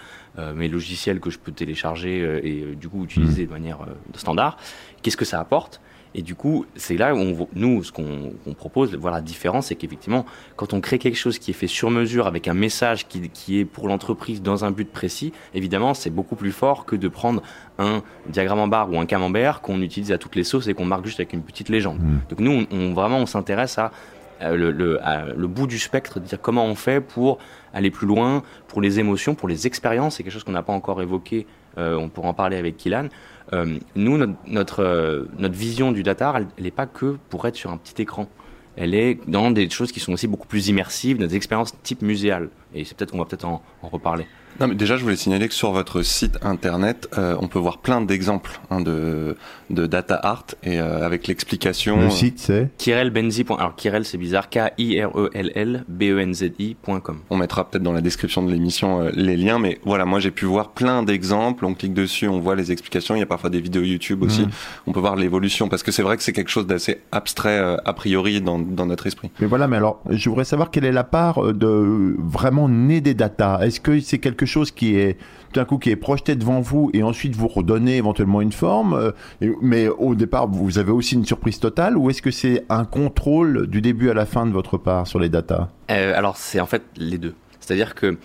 mes 0.55 0.69
logiciels 0.69 1.21
que 1.21 1.31
je 1.31 1.39
peux 1.39 1.53
télécharger 1.53 2.21
euh, 2.23 2.41
et 2.47 2.63
euh, 2.63 2.75
du 2.75 2.89
coup 2.89 3.05
utiliser 3.05 3.47
de 3.47 3.51
manière 3.51 3.79
standard? 4.15 4.57
Qu'est-ce 5.03 5.17
que 5.17 5.25
ça 5.25 5.41
apporte? 5.41 5.81
Et 6.13 6.23
du 6.23 6.35
coup, 6.35 6.67
c'est 6.75 6.97
là 6.97 7.15
où 7.15 7.19
on, 7.19 7.49
nous, 7.55 7.85
ce 7.85 7.93
qu'on 7.93 8.33
propose, 8.57 8.93
voir 8.97 9.15
la 9.15 9.21
différence, 9.21 9.67
c'est 9.67 9.77
qu'effectivement, 9.77 10.27
quand 10.57 10.75
on 10.75 10.81
crée 10.81 10.99
quelque 10.99 11.17
chose 11.17 11.39
qui 11.39 11.53
est 11.53 11.55
fait 11.55 11.69
sur 11.69 11.89
mesure 11.89 12.27
avec 12.27 12.49
un 12.49 12.55
message 12.55 13.07
qui, 13.07 13.29
qui 13.31 13.61
est 13.61 13.65
pour 13.65 13.87
l'entreprise 13.87 14.43
dans 14.43 14.65
un 14.65 14.73
but 14.73 14.91
précis, 14.91 15.33
évidemment, 15.55 15.95
c'est 15.95 16.11
beaucoup 16.11 16.35
plus 16.35 16.51
fort 16.51 16.85
que 16.85 16.97
de 16.97 17.07
prendre 17.07 17.43
un 17.79 18.03
diagramme 18.29 18.59
en 18.59 18.67
barre 18.67 18.93
ou 18.93 18.99
un 18.99 19.07
camembert 19.07 19.61
qu'on 19.61 19.81
utilise 19.83 20.11
à 20.11 20.19
toutes 20.19 20.35
les 20.35 20.43
sauces 20.43 20.67
et 20.67 20.75
qu'on 20.75 20.85
marque 20.85 21.07
juste 21.07 21.21
avec 21.21 21.33
une 21.33 21.43
petite 21.43 21.69
légende. 21.69 22.01
Donc 22.29 22.41
nous, 22.41 22.67
on, 22.73 22.77
on- 22.77 22.93
vraiment, 22.93 23.19
on 23.19 23.27
s'intéresse 23.27 23.79
à 23.79 23.93
le, 24.41 24.71
le- 24.71 25.01
le 25.37 25.47
bout 25.47 25.67
du 25.67 25.79
spectre, 25.79 26.21
dire 26.21 26.41
comment 26.41 26.65
on 26.65 26.75
fait 26.75 27.01
pour 27.01 27.39
aller 27.73 27.91
plus 27.91 28.07
loin, 28.07 28.43
pour 28.69 28.81
les 28.81 28.99
émotions, 28.99 29.35
pour 29.35 29.49
les 29.49 29.67
expériences. 29.67 30.17
C'est 30.17 30.23
quelque 30.23 30.33
chose 30.33 30.45
qu'on 30.45 30.53
n'a 30.53 30.63
pas 30.63 30.73
encore 30.73 31.01
évoqué. 31.03 31.47
euh, 31.79 31.95
on 31.97 32.09
pourra 32.09 32.29
en 32.29 32.35
parler 32.35 32.57
avec 32.57 32.77
Kylan. 32.77 33.09
Euh, 33.53 33.79
nous, 33.95 34.17
notre, 34.17 34.35
notre, 34.47 34.83
euh, 34.83 35.25
vision 35.41 35.93
du 35.93 36.03
data, 36.03 36.35
elle 36.37 36.65
n'est 36.65 36.71
pas 36.71 36.87
que 36.87 37.17
pour 37.29 37.47
être 37.47 37.57
sur 37.57 37.71
un 37.71 37.77
petit 37.77 38.01
écran. 38.03 38.29
Elle 38.77 38.95
est 38.95 39.19
dans 39.29 39.51
des 39.51 39.69
choses 39.69 39.93
qui 39.93 40.01
sont 40.01 40.13
aussi 40.13 40.27
beaucoup 40.29 40.47
plus 40.49 40.69
immersives, 40.69 41.19
des 41.19 41.35
expériences 41.37 41.75
type 41.83 42.03
muséales. 42.03 42.49
Et 42.75 42.85
c'est 42.85 42.97
peut-être 42.97 43.11
qu'on 43.13 43.19
va 43.19 43.25
peut-être 43.25 43.45
en 43.47 43.63
reparler. 43.83 44.27
Non, 44.59 44.69
mais 44.69 44.75
déjà, 44.75 44.97
je 44.97 45.03
voulais 45.03 45.17
signaler 45.17 45.49
que 45.49 45.55
sur 45.55 45.73
votre 45.73 46.03
site 46.03 46.39
internet, 46.43 47.09
euh, 47.17 47.37
on 47.41 47.49
peut 47.49 47.59
voir 47.59 47.79
plein 47.79 48.01
d'exemples 48.01 48.61
hein, 48.71 48.81
de, 48.81 49.37
de 49.71 49.87
data 49.87 50.17
art 50.17 50.47
et 50.63 50.81
euh, 50.81 51.05
avec 51.05 51.27
l'explication. 51.27 52.01
Le 52.01 52.11
site, 52.11 52.39
c'est? 52.39 52.71
KirelBenzi. 52.79 53.45
Alors, 53.49 53.75
Kirel, 53.77 54.05
c'est 54.05 54.19
bizarre. 54.19 54.49
K-I-R-E-L-L-B-E-N-Z-I.com. 54.51 57.19
On 57.31 57.37
mettra 57.37 57.69
peut-être 57.69 57.83
dans 57.83 57.93
la 57.93 58.01
description 58.01 58.43
de 58.43 58.51
l'émission 58.51 59.03
euh, 59.03 59.11
les 59.15 59.37
liens, 59.37 59.59
mais 59.59 59.79
voilà, 59.85 60.05
moi 60.05 60.21
j'ai 60.21 60.31
pu 60.31 60.45
voir 60.45 60.71
plein 60.71 61.03
d'exemples. 61.03 61.65
On 61.65 61.75
clique 61.75 61.95
dessus, 61.95 62.29
on 62.29 62.41
voit 62.41 62.55
les 62.55 62.73
explications. 62.73 63.15
Il 63.15 63.21
y 63.21 63.23
a 63.23 63.27
parfois 63.27 63.51
des 63.51 63.61
vidéos 63.61 63.83
YouTube 63.83 64.23
aussi. 64.23 64.43
Mhm. 64.43 64.51
On 64.87 64.93
peut 64.93 65.01
voir 65.01 65.17
l'évolution 65.17 65.69
parce 65.69 65.83
que 65.83 65.93
c'est 65.93 66.03
vrai 66.03 66.17
que 66.17 66.23
c'est 66.23 66.33
quelque 66.33 66.51
chose 66.51 66.67
d'assez 66.67 67.01
abstrait 67.13 67.59
euh, 67.59 67.77
a 67.85 67.93
priori 67.93 68.41
dans, 68.41 68.59
dans 68.59 68.87
notre 68.87 69.07
esprit. 69.07 69.31
Mais 69.41 69.47
voilà, 69.47 69.69
mais 69.69 69.77
alors, 69.77 70.03
je 70.11 70.29
voudrais 70.29 70.45
savoir 70.45 70.71
quelle 70.71 70.85
est 70.85 70.93
la 70.93 71.05
part 71.05 71.55
de 71.55 72.17
vraiment 72.19 72.69
née 72.69 73.01
des 73.01 73.15
data. 73.15 73.61
Est-ce 73.63 73.81
que 73.81 74.01
c'est 74.01 74.19
quelque 74.19 74.40
chose 74.47 74.71
qui 74.71 74.97
est 74.97 75.15
tout 75.53 75.61
d'un 75.61 75.65
coup 75.65 75.79
qui 75.79 75.91
est 75.91 75.97
projeté 75.97 76.37
devant 76.37 76.61
vous 76.61 76.91
et 76.95 77.03
ensuite 77.03 77.35
vous 77.35 77.49
redonnez 77.49 77.97
éventuellement 77.97 78.41
une 78.41 78.53
forme, 78.53 78.95
euh, 78.95 79.55
mais 79.61 79.89
au 79.89 80.15
départ 80.15 80.49
vous 80.49 80.79
avez 80.79 80.93
aussi 80.93 81.15
une 81.15 81.25
surprise 81.25 81.59
totale, 81.59 81.97
ou 81.97 82.11
est-ce 82.11 82.23
que 82.23 82.31
c'est 82.31 82.65
un 82.69 82.85
contrôle 82.85 83.67
du 83.67 83.81
début 83.81 84.11
à 84.11 84.15
la 84.15 84.27
fin 84.27 84.47
de 84.47 84.53
votre 84.53 84.79
part 84.79 85.07
sur 85.07 85.19
les 85.19 85.29
data 85.29 85.69
Euh, 85.91 86.17
alors 86.17 86.37
c'est 86.37 86.61
en 86.61 86.67
fait 86.67 86.83
les 86.97 87.19
deux. 87.19 87.35
C'est-à-dire 87.59 87.95
que 87.95 88.17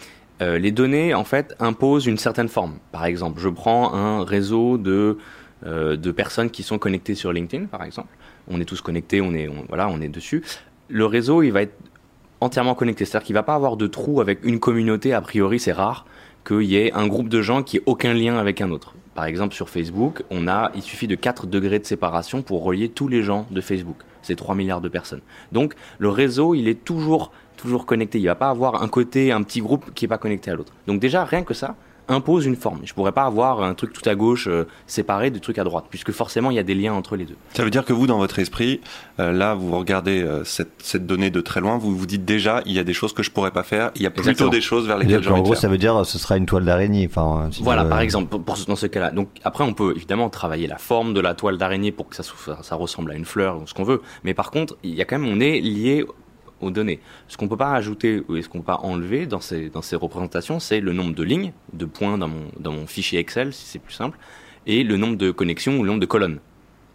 euh, 0.41 0.57
les 0.57 0.71
données 0.71 1.13
en 1.13 1.23
fait 1.23 1.55
imposent 1.59 2.05
une 2.05 2.17
certaine 2.17 2.49
forme. 2.49 2.75
Par 2.91 3.05
exemple, 3.05 3.39
je 3.39 3.49
prends 3.49 3.93
un 3.93 4.23
réseau 4.23 4.77
de 4.77 5.17
de 5.63 6.11
personnes 6.11 6.51
qui 6.51 6.61
sont 6.61 6.77
connectées 6.77 7.15
sur 7.15 7.33
LinkedIn, 7.33 7.65
par 7.65 7.83
exemple. 7.83 8.09
On 8.47 8.61
est 8.61 8.65
tous 8.65 8.81
connectés, 8.81 9.19
on 9.19 9.33
est 9.33 9.49
voilà, 9.67 9.87
on 9.87 9.99
est 9.99 10.09
dessus. 10.09 10.43
Le 10.89 11.07
réseau, 11.07 11.41
il 11.41 11.51
va 11.51 11.63
être 11.63 11.73
entièrement 12.45 12.75
connecté. 12.75 13.05
C'est-à-dire 13.05 13.25
qu'il 13.25 13.33
va 13.33 13.43
pas 13.43 13.55
avoir 13.55 13.75
de 13.77 13.87
trou 13.87 14.21
avec 14.21 14.39
une 14.43 14.59
communauté. 14.59 15.13
A 15.13 15.21
priori, 15.21 15.59
c'est 15.59 15.71
rare 15.71 16.05
qu'il 16.45 16.63
y 16.63 16.77
ait 16.77 16.93
un 16.93 17.07
groupe 17.07 17.27
de 17.27 17.41
gens 17.41 17.63
qui 17.63 17.77
ait 17.77 17.83
aucun 17.85 18.13
lien 18.13 18.37
avec 18.37 18.61
un 18.61 18.71
autre. 18.71 18.93
Par 19.15 19.25
exemple, 19.25 19.55
sur 19.55 19.69
Facebook, 19.69 20.23
on 20.29 20.47
a, 20.47 20.71
il 20.75 20.81
suffit 20.81 21.07
de 21.07 21.15
4 21.15 21.47
degrés 21.47 21.79
de 21.79 21.85
séparation 21.85 22.41
pour 22.41 22.63
relier 22.63 22.89
tous 22.89 23.07
les 23.07 23.23
gens 23.23 23.47
de 23.49 23.61
Facebook. 23.61 23.97
C'est 24.21 24.35
3 24.35 24.55
milliards 24.55 24.81
de 24.81 24.89
personnes. 24.89 25.21
Donc, 25.51 25.73
le 25.99 26.09
réseau, 26.09 26.53
il 26.53 26.67
est 26.67 26.83
toujours, 26.83 27.31
toujours 27.57 27.85
connecté. 27.85 28.19
Il 28.19 28.25
va 28.25 28.35
pas 28.35 28.49
avoir 28.49 28.83
un 28.83 28.87
côté, 28.87 29.31
un 29.31 29.41
petit 29.43 29.61
groupe 29.61 29.93
qui 29.93 30.05
est 30.05 30.07
pas 30.07 30.17
connecté 30.17 30.51
à 30.51 30.55
l'autre. 30.55 30.73
Donc 30.87 30.99
déjà, 30.99 31.23
rien 31.23 31.43
que 31.43 31.53
ça, 31.53 31.75
impose 32.07 32.45
une 32.45 32.55
forme. 32.55 32.79
Je 32.83 32.93
pourrais 32.93 33.11
pas 33.11 33.23
avoir 33.23 33.63
un 33.63 33.73
truc 33.73 33.93
tout 33.93 34.07
à 34.07 34.15
gauche 34.15 34.47
euh, 34.47 34.67
séparé 34.87 35.31
de 35.31 35.39
trucs 35.39 35.57
à 35.57 35.63
droite, 35.63 35.85
puisque 35.89 36.11
forcément, 36.11 36.51
il 36.51 36.55
y 36.55 36.59
a 36.59 36.63
des 36.63 36.75
liens 36.75 36.93
entre 36.93 37.15
les 37.15 37.25
deux. 37.25 37.35
Ça 37.53 37.63
veut 37.63 37.69
dire 37.69 37.83
que 37.85 37.93
vous, 37.93 38.07
dans 38.07 38.17
votre 38.17 38.39
esprit, 38.39 38.81
euh, 39.19 39.31
là, 39.31 39.53
vous 39.55 39.77
regardez 39.77 40.21
euh, 40.21 40.43
cette, 40.43 40.73
cette 40.79 41.05
donnée 41.07 41.29
de 41.29 41.41
très 41.41 41.61
loin, 41.61 41.77
vous 41.77 41.95
vous 41.95 42.05
dites 42.05 42.25
déjà, 42.25 42.61
il 42.65 42.73
y 42.73 42.79
a 42.79 42.83
des 42.83 42.93
choses 42.93 43.13
que 43.13 43.23
je 43.23 43.31
pourrais 43.31 43.51
pas 43.51 43.63
faire, 43.63 43.91
il 43.95 44.01
y 44.01 44.05
a 44.05 44.09
plutôt 44.11 44.29
Exactement. 44.29 44.49
des 44.51 44.61
choses 44.61 44.87
vers 44.87 44.97
lesquelles 44.97 45.17
envie 45.29 45.39
de 45.41 45.43
gros, 45.43 45.53
faire. 45.53 45.61
ça 45.61 45.67
veut 45.67 45.77
dire 45.77 46.05
ce 46.05 46.17
sera 46.17 46.37
une 46.37 46.45
toile 46.45 46.65
d'araignée. 46.65 47.07
Enfin, 47.09 47.49
si 47.51 47.63
Voilà, 47.63 47.85
par 47.85 47.99
exemple, 47.99 48.27
pour, 48.29 48.43
pour- 48.43 48.55
dans 48.67 48.75
ce 48.75 48.87
cas-là. 48.87 49.11
Donc 49.11 49.29
après, 49.43 49.63
on 49.63 49.73
peut 49.73 49.93
évidemment 49.95 50.29
travailler 50.29 50.67
la 50.67 50.77
forme 50.77 51.13
de 51.13 51.19
la 51.21 51.33
toile 51.33 51.57
d'araignée 51.57 51.91
pour 51.91 52.07
que 52.09 52.15
ça, 52.15 52.23
ça 52.61 52.75
ressemble 52.75 53.11
à 53.11 53.15
une 53.15 53.25
fleur 53.25 53.61
ou 53.61 53.67
ce 53.67 53.73
qu'on 53.73 53.83
veut. 53.83 54.01
Mais 54.23 54.33
par 54.33 54.51
contre, 54.51 54.77
il 54.83 54.95
y 54.95 55.01
a 55.01 55.05
quand 55.05 55.19
même, 55.19 55.29
on 55.31 55.39
est 55.39 55.59
lié 55.59 56.05
aux 56.61 56.71
données. 56.71 56.99
Ce 57.27 57.37
qu'on 57.37 57.47
peut 57.47 57.57
pas 57.57 57.73
ajouter 57.73 58.23
ou 58.29 58.41
ce 58.41 58.47
qu'on 58.49 58.59
peut 58.59 58.65
pas 58.65 58.79
enlever 58.83 59.25
dans 59.25 59.41
ces, 59.41 59.69
dans 59.69 59.81
ces 59.81 59.95
représentations, 59.95 60.59
c'est 60.59 60.79
le 60.79 60.93
nombre 60.93 61.13
de 61.13 61.23
lignes, 61.23 61.51
de 61.73 61.85
points 61.85 62.17
dans 62.17 62.27
mon, 62.27 62.45
dans 62.59 62.71
mon 62.71 62.87
fichier 62.87 63.19
Excel, 63.19 63.53
si 63.53 63.65
c'est 63.65 63.79
plus 63.79 63.93
simple, 63.93 64.17
et 64.67 64.83
le 64.83 64.97
nombre 64.97 65.17
de 65.17 65.31
connexions 65.31 65.77
ou 65.77 65.83
le 65.83 65.87
nombre 65.89 65.99
de 66.01 66.05
colonnes. 66.05 66.39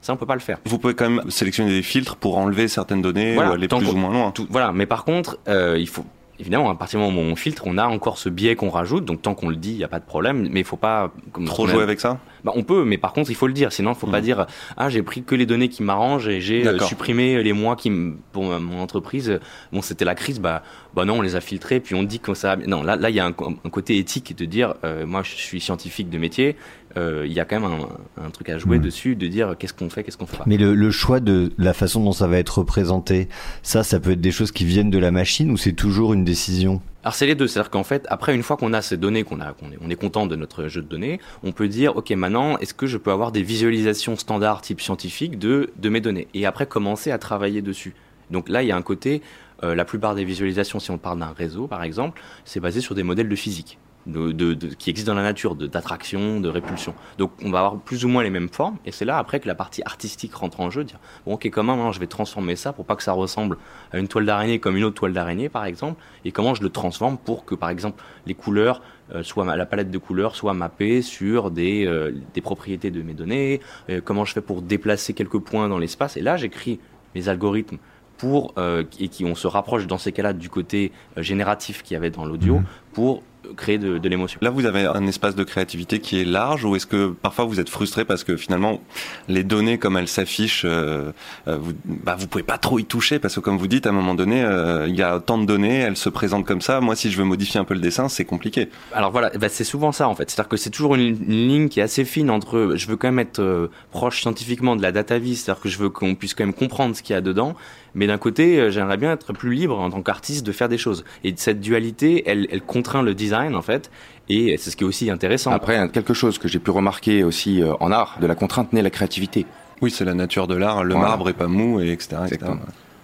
Ça, 0.00 0.14
on 0.14 0.16
peut 0.16 0.24
pas 0.26 0.34
le 0.34 0.40
faire. 0.40 0.58
Vous 0.64 0.78
pouvez 0.78 0.94
quand 0.94 1.10
même 1.10 1.30
sélectionner 1.30 1.70
des 1.72 1.82
filtres 1.82 2.16
pour 2.16 2.38
enlever 2.38 2.68
certaines 2.68 3.02
données 3.02 3.34
Voilà, 3.34 3.50
ou 3.50 3.52
aller 3.54 3.68
plus 3.68 3.86
ou 3.86 3.96
moins 3.96 4.12
loin. 4.12 4.30
Tout- 4.30 4.46
voilà, 4.48 4.72
mais 4.72 4.86
par 4.86 5.04
contre, 5.04 5.38
euh, 5.46 5.76
il 5.78 5.88
faut 5.88 6.06
évidemment 6.38 6.70
à 6.70 6.74
partir 6.74 6.98
du 6.98 7.04
moment 7.04 7.20
où 7.20 7.30
on 7.30 7.36
filtre, 7.36 7.64
on 7.66 7.76
a 7.76 7.84
encore 7.86 8.16
ce 8.16 8.30
biais 8.30 8.56
qu'on 8.56 8.70
rajoute. 8.70 9.04
Donc 9.04 9.20
tant 9.20 9.34
qu'on 9.34 9.50
le 9.50 9.56
dit, 9.56 9.72
il 9.72 9.76
y 9.76 9.84
a 9.84 9.88
pas 9.88 9.98
de 10.00 10.06
problème. 10.06 10.48
Mais 10.50 10.60
il 10.60 10.64
faut 10.64 10.78
pas 10.78 11.12
comme 11.32 11.44
Trop 11.44 11.66
jouer 11.66 11.82
avec 11.82 12.00
ça? 12.00 12.18
Bah, 12.44 12.52
on 12.54 12.62
peut, 12.62 12.84
mais 12.84 12.98
par 12.98 13.12
contre, 13.12 13.30
il 13.30 13.34
faut 13.36 13.46
le 13.46 13.52
dire. 13.52 13.72
Sinon, 13.72 13.92
il 13.92 13.96
faut 13.98 14.06
pas 14.06 14.20
dire 14.20 14.46
ah 14.76 14.88
j'ai 14.88 15.02
pris 15.02 15.22
que 15.22 15.34
les 15.34 15.46
données 15.46 15.68
qui 15.68 15.82
m'arrangent 15.82 16.28
et 16.28 16.40
j'ai 16.40 16.66
euh, 16.66 16.78
supprimé 16.80 17.42
les 17.42 17.52
mois 17.52 17.76
qui 17.76 17.90
pour 18.32 18.44
mon 18.44 18.80
entreprise. 18.80 19.38
Bon, 19.72 19.82
c'était 19.82 20.04
la 20.04 20.14
crise. 20.14 20.40
Bah 20.40 20.62
bah 20.94 21.04
non, 21.04 21.18
on 21.18 21.22
les 21.22 21.36
a 21.36 21.40
filtrés 21.40 21.80
puis 21.80 21.94
on 21.94 22.02
dit 22.02 22.20
que 22.20 22.34
ça. 22.34 22.56
Non, 22.56 22.82
là 22.82 22.96
là 22.96 23.10
il 23.10 23.16
y 23.16 23.20
a 23.20 23.26
un, 23.26 23.30
un 23.30 23.70
côté 23.70 23.98
éthique 23.98 24.36
de 24.36 24.44
dire 24.44 24.74
euh, 24.84 25.06
moi 25.06 25.22
je 25.22 25.30
suis 25.34 25.60
scientifique 25.60 26.08
de 26.10 26.18
métier. 26.18 26.56
euh, 26.96 27.24
Il 27.26 27.32
y 27.32 27.40
a 27.40 27.44
quand 27.44 27.60
même 27.60 27.70
un, 28.18 28.24
un 28.26 28.30
truc 28.30 28.48
à 28.48 28.58
jouer 28.58 28.78
Mm. 28.78 28.82
dessus 28.82 29.16
de 29.16 29.26
dire 29.26 29.54
qu'est-ce 29.58 29.74
qu'on 29.74 29.90
fait, 29.90 30.02
qu'est-ce 30.04 30.16
qu'on 30.16 30.26
fait 30.26 30.36
pas. 30.38 30.44
Mais 30.46 30.56
le, 30.56 30.74
le 30.74 30.90
choix 30.90 31.20
de 31.20 31.52
la 31.58 31.72
façon 31.74 32.02
dont 32.02 32.12
ça 32.12 32.26
va 32.26 32.38
être 32.38 32.58
représenté, 32.58 33.28
ça, 33.62 33.82
ça 33.82 34.00
peut 34.00 34.12
être 34.12 34.20
des 34.20 34.32
choses 34.32 34.52
qui 34.52 34.64
viennent 34.64 34.90
de 34.90 34.98
la 34.98 35.10
machine 35.10 35.50
ou 35.50 35.56
c'est 35.56 35.72
toujours 35.72 36.14
une 36.14 36.24
décision? 36.24 36.80
Alors 37.02 37.14
c'est 37.14 37.26
les 37.26 37.34
deux, 37.34 37.46
c'est-à-dire 37.46 37.70
qu'en 37.70 37.82
fait, 37.82 38.06
après 38.10 38.34
une 38.34 38.42
fois 38.42 38.58
qu'on 38.58 38.74
a 38.74 38.82
ces 38.82 38.98
données, 38.98 39.24
qu'on 39.24 39.40
a, 39.40 39.52
qu'on 39.54 39.72
est, 39.72 39.78
on 39.80 39.88
est 39.88 39.96
content 39.96 40.26
de 40.26 40.36
notre 40.36 40.68
jeu 40.68 40.82
de 40.82 40.86
données, 40.86 41.18
on 41.42 41.52
peut 41.52 41.66
dire, 41.66 41.96
ok, 41.96 42.10
maintenant, 42.10 42.58
est-ce 42.58 42.74
que 42.74 42.86
je 42.86 42.98
peux 42.98 43.10
avoir 43.10 43.32
des 43.32 43.42
visualisations 43.42 44.16
standards 44.16 44.60
type 44.60 44.82
scientifique 44.82 45.38
de 45.38 45.70
de 45.78 45.88
mes 45.88 46.02
données 46.02 46.28
et 46.34 46.44
après 46.44 46.66
commencer 46.66 47.10
à 47.10 47.18
travailler 47.18 47.62
dessus? 47.62 47.94
Donc 48.30 48.50
là, 48.50 48.62
il 48.62 48.68
y 48.68 48.72
a 48.72 48.76
un 48.76 48.82
côté, 48.82 49.22
euh, 49.62 49.74
la 49.74 49.86
plupart 49.86 50.14
des 50.14 50.24
visualisations, 50.24 50.78
si 50.78 50.90
on 50.90 50.98
parle 50.98 51.20
d'un 51.20 51.32
réseau 51.32 51.66
par 51.66 51.82
exemple, 51.82 52.20
c'est 52.44 52.60
basé 52.60 52.82
sur 52.82 52.94
des 52.94 53.02
modèles 53.02 53.30
de 53.30 53.36
physique. 53.36 53.78
De, 54.10 54.32
de- 54.32 54.54
de- 54.54 54.74
qui 54.74 54.90
existent 54.90 55.12
dans 55.12 55.18
la 55.18 55.22
nature, 55.24 55.54
d'attraction, 55.54 56.40
de, 56.40 56.48
répulsion. 56.48 56.94
Donc 57.18 57.30
on 57.44 57.50
va 57.50 57.58
avoir 57.60 57.76
plus 57.80 58.04
ou 58.04 58.08
moins 58.08 58.22
les 58.22 58.30
mêmes 58.30 58.48
formes, 58.48 58.76
et 58.84 58.92
c'est 58.92 59.04
là 59.04 59.18
après 59.18 59.38
que 59.40 59.46
la 59.46 59.54
partie 59.54 59.82
artistique 59.86 60.34
rentre 60.34 60.60
en 60.60 60.68
jeu, 60.70 60.82
dire 60.84 60.98
bon 61.24 61.34
ok 61.34 61.48
comment 61.50 61.76
maintenant 61.76 61.92
je 61.92 62.00
vais 62.00 62.06
transformer 62.06 62.56
ça 62.56 62.72
pour 62.72 62.84
pas 62.86 62.96
que 62.96 63.02
ça 63.02 63.12
ressemble 63.12 63.56
à 63.92 63.98
une 63.98 64.08
toile 64.08 64.26
d'araignée 64.26 64.58
comme 64.58 64.76
une 64.76 64.84
autre 64.84 64.96
toile 64.96 65.12
d'araignée 65.12 65.48
par 65.48 65.64
exemple, 65.64 66.02
et 66.24 66.32
comment 66.32 66.54
je 66.54 66.62
le 66.62 66.70
transforme 66.70 67.18
pour 67.18 67.44
que 67.44 67.54
par 67.54 67.70
exemple 67.70 68.02
les 68.26 68.34
couleurs 68.34 68.82
euh, 69.14 69.22
la 69.56 69.66
palette 69.66 69.90
de 69.90 69.98
couleurs 69.98 70.34
soit 70.34 70.54
mappée 70.54 71.02
sur 71.02 71.50
des, 71.50 71.86
euh, 71.86 72.12
des 72.34 72.40
propriétés 72.40 72.90
de 72.90 73.02
mes 73.02 73.14
données, 73.14 73.60
euh, 73.90 74.00
comment 74.04 74.24
je 74.24 74.32
fais 74.32 74.40
pour 74.42 74.62
déplacer 74.62 75.14
quelques 75.14 75.38
points 75.38 75.68
dans 75.68 75.78
l'espace, 75.78 76.16
et 76.16 76.20
là 76.22 76.36
j'écris 76.36 76.80
mes 77.14 77.28
algorithmes 77.28 77.78
pour 78.18 78.52
euh, 78.58 78.84
et 78.98 79.08
qui 79.08 79.24
on 79.24 79.34
se 79.34 79.46
rapproche 79.46 79.86
dans 79.86 79.96
ces 79.98 80.12
cas-là 80.12 80.32
du 80.34 80.50
côté 80.50 80.92
euh, 81.16 81.22
génératif 81.22 81.82
qu'il 81.82 81.94
y 81.94 81.96
avait 81.96 82.10
dans 82.10 82.24
l'audio 82.26 82.56
Mhm. 82.56 82.64
pour 82.92 83.22
créer 83.56 83.78
de, 83.78 83.98
de 83.98 84.08
l'émotion. 84.08 84.38
Là, 84.42 84.50
vous 84.50 84.66
avez 84.66 84.86
un 84.86 85.06
espace 85.06 85.34
de 85.34 85.44
créativité 85.44 86.00
qui 86.00 86.20
est 86.20 86.24
large 86.24 86.64
ou 86.64 86.76
est-ce 86.76 86.86
que 86.86 87.10
parfois 87.10 87.44
vous 87.44 87.60
êtes 87.60 87.68
frustré 87.68 88.04
parce 88.04 88.24
que 88.24 88.36
finalement 88.36 88.80
les 89.28 89.44
données 89.44 89.78
comme 89.78 89.96
elles 89.96 90.08
s'affichent, 90.08 90.64
euh, 90.64 91.12
euh, 91.48 91.56
vous, 91.60 91.72
bah, 91.84 92.16
vous 92.18 92.26
pouvez 92.26 92.44
pas 92.44 92.58
trop 92.58 92.78
y 92.78 92.84
toucher 92.84 93.18
parce 93.18 93.34
que 93.34 93.40
comme 93.40 93.58
vous 93.58 93.66
dites, 93.66 93.86
à 93.86 93.90
un 93.90 93.92
moment 93.92 94.14
donné, 94.14 94.42
euh, 94.42 94.86
il 94.88 94.96
y 94.96 95.02
a 95.02 95.20
tant 95.20 95.38
de 95.38 95.46
données, 95.46 95.78
elles 95.78 95.96
se 95.96 96.08
présentent 96.08 96.46
comme 96.46 96.60
ça. 96.60 96.80
Moi, 96.80 96.96
si 96.96 97.10
je 97.10 97.16
veux 97.16 97.24
modifier 97.24 97.60
un 97.60 97.64
peu 97.64 97.74
le 97.74 97.80
dessin, 97.80 98.08
c'est 98.08 98.24
compliqué. 98.24 98.68
Alors 98.92 99.10
voilà, 99.10 99.30
bah, 99.30 99.48
c'est 99.48 99.64
souvent 99.64 99.92
ça 99.92 100.08
en 100.08 100.14
fait. 100.14 100.30
C'est-à-dire 100.30 100.48
que 100.48 100.56
c'est 100.56 100.70
toujours 100.70 100.94
une, 100.94 101.16
une 101.28 101.48
ligne 101.48 101.68
qui 101.68 101.80
est 101.80 101.84
assez 101.84 102.04
fine 102.04 102.30
entre. 102.30 102.72
Je 102.74 102.86
veux 102.86 102.96
quand 102.96 103.08
même 103.08 103.18
être 103.18 103.40
euh, 103.40 103.68
proche 103.90 104.20
scientifiquement 104.20 104.76
de 104.76 104.82
la 104.82 104.92
data 104.92 105.18
vis, 105.18 105.36
c'est-à-dire 105.36 105.62
que 105.62 105.68
je 105.68 105.78
veux 105.78 105.90
qu'on 105.90 106.14
puisse 106.14 106.34
quand 106.34 106.44
même 106.44 106.54
comprendre 106.54 106.96
ce 106.96 107.02
qu'il 107.02 107.14
y 107.14 107.16
a 107.16 107.20
dedans. 107.20 107.54
Mais 107.94 108.06
d'un 108.06 108.18
côté, 108.18 108.58
euh, 108.60 108.70
j'aimerais 108.70 108.96
bien 108.96 109.12
être 109.12 109.32
plus 109.32 109.52
libre 109.54 109.78
en 109.78 109.90
tant 109.90 110.02
qu'artiste 110.02 110.46
de 110.46 110.52
faire 110.52 110.68
des 110.68 110.78
choses. 110.78 111.04
Et 111.24 111.34
cette 111.36 111.60
dualité, 111.60 112.22
elle, 112.26 112.46
elle 112.50 112.62
contraint 112.62 113.02
le 113.02 113.14
design 113.14 113.54
en 113.54 113.62
fait. 113.62 113.90
Et 114.28 114.56
c'est 114.58 114.70
ce 114.70 114.76
qui 114.76 114.84
est 114.84 114.86
aussi 114.86 115.10
intéressant. 115.10 115.50
Après, 115.50 115.88
quelque 115.90 116.14
chose 116.14 116.38
que 116.38 116.46
j'ai 116.48 116.58
pu 116.60 116.70
remarquer 116.70 117.24
aussi 117.24 117.62
euh, 117.62 117.72
en 117.80 117.90
art, 117.90 118.18
de 118.20 118.26
la 118.26 118.34
contrainte 118.34 118.72
naît 118.72 118.82
la 118.82 118.90
créativité. 118.90 119.44
Oui, 119.82 119.90
c'est 119.90 120.04
la 120.04 120.14
nature 120.14 120.46
de 120.46 120.54
l'art. 120.54 120.84
Le 120.84 120.94
Voilà. 120.94 121.08
marbre 121.08 121.28
est 121.30 121.34
pas 121.34 121.48
mou 121.48 121.80
et 121.80 121.90
etc. 121.90 122.16
etc. 122.26 122.52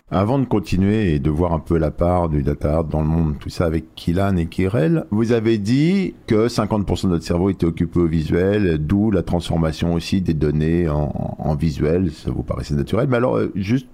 Avant 0.08 0.38
de 0.38 0.44
continuer 0.44 1.14
et 1.14 1.18
de 1.18 1.30
voir 1.30 1.52
un 1.52 1.58
peu 1.58 1.78
la 1.78 1.90
part 1.90 2.28
du 2.28 2.44
data 2.44 2.74
art 2.76 2.84
dans 2.84 3.00
le 3.00 3.08
monde, 3.08 3.34
tout 3.40 3.48
ça 3.48 3.64
avec 3.64 3.92
Kilan 3.96 4.36
et 4.36 4.46
Kirel, 4.46 5.04
vous 5.10 5.32
avez 5.32 5.58
dit 5.58 6.14
que 6.28 6.46
50% 6.46 7.04
de 7.06 7.08
notre 7.08 7.24
cerveau 7.24 7.50
était 7.50 7.66
occupé 7.66 7.98
au 7.98 8.06
visuel, 8.06 8.78
d'où 8.78 9.10
la 9.10 9.24
transformation 9.24 9.94
aussi 9.94 10.20
des 10.20 10.34
données 10.34 10.88
en, 10.88 11.36
en 11.40 11.54
visuel, 11.56 12.12
ça 12.12 12.30
vous 12.30 12.44
paraissait 12.44 12.74
naturel. 12.76 13.08
Mais 13.10 13.16
alors, 13.16 13.36
euh, 13.36 13.50
juste 13.56 13.88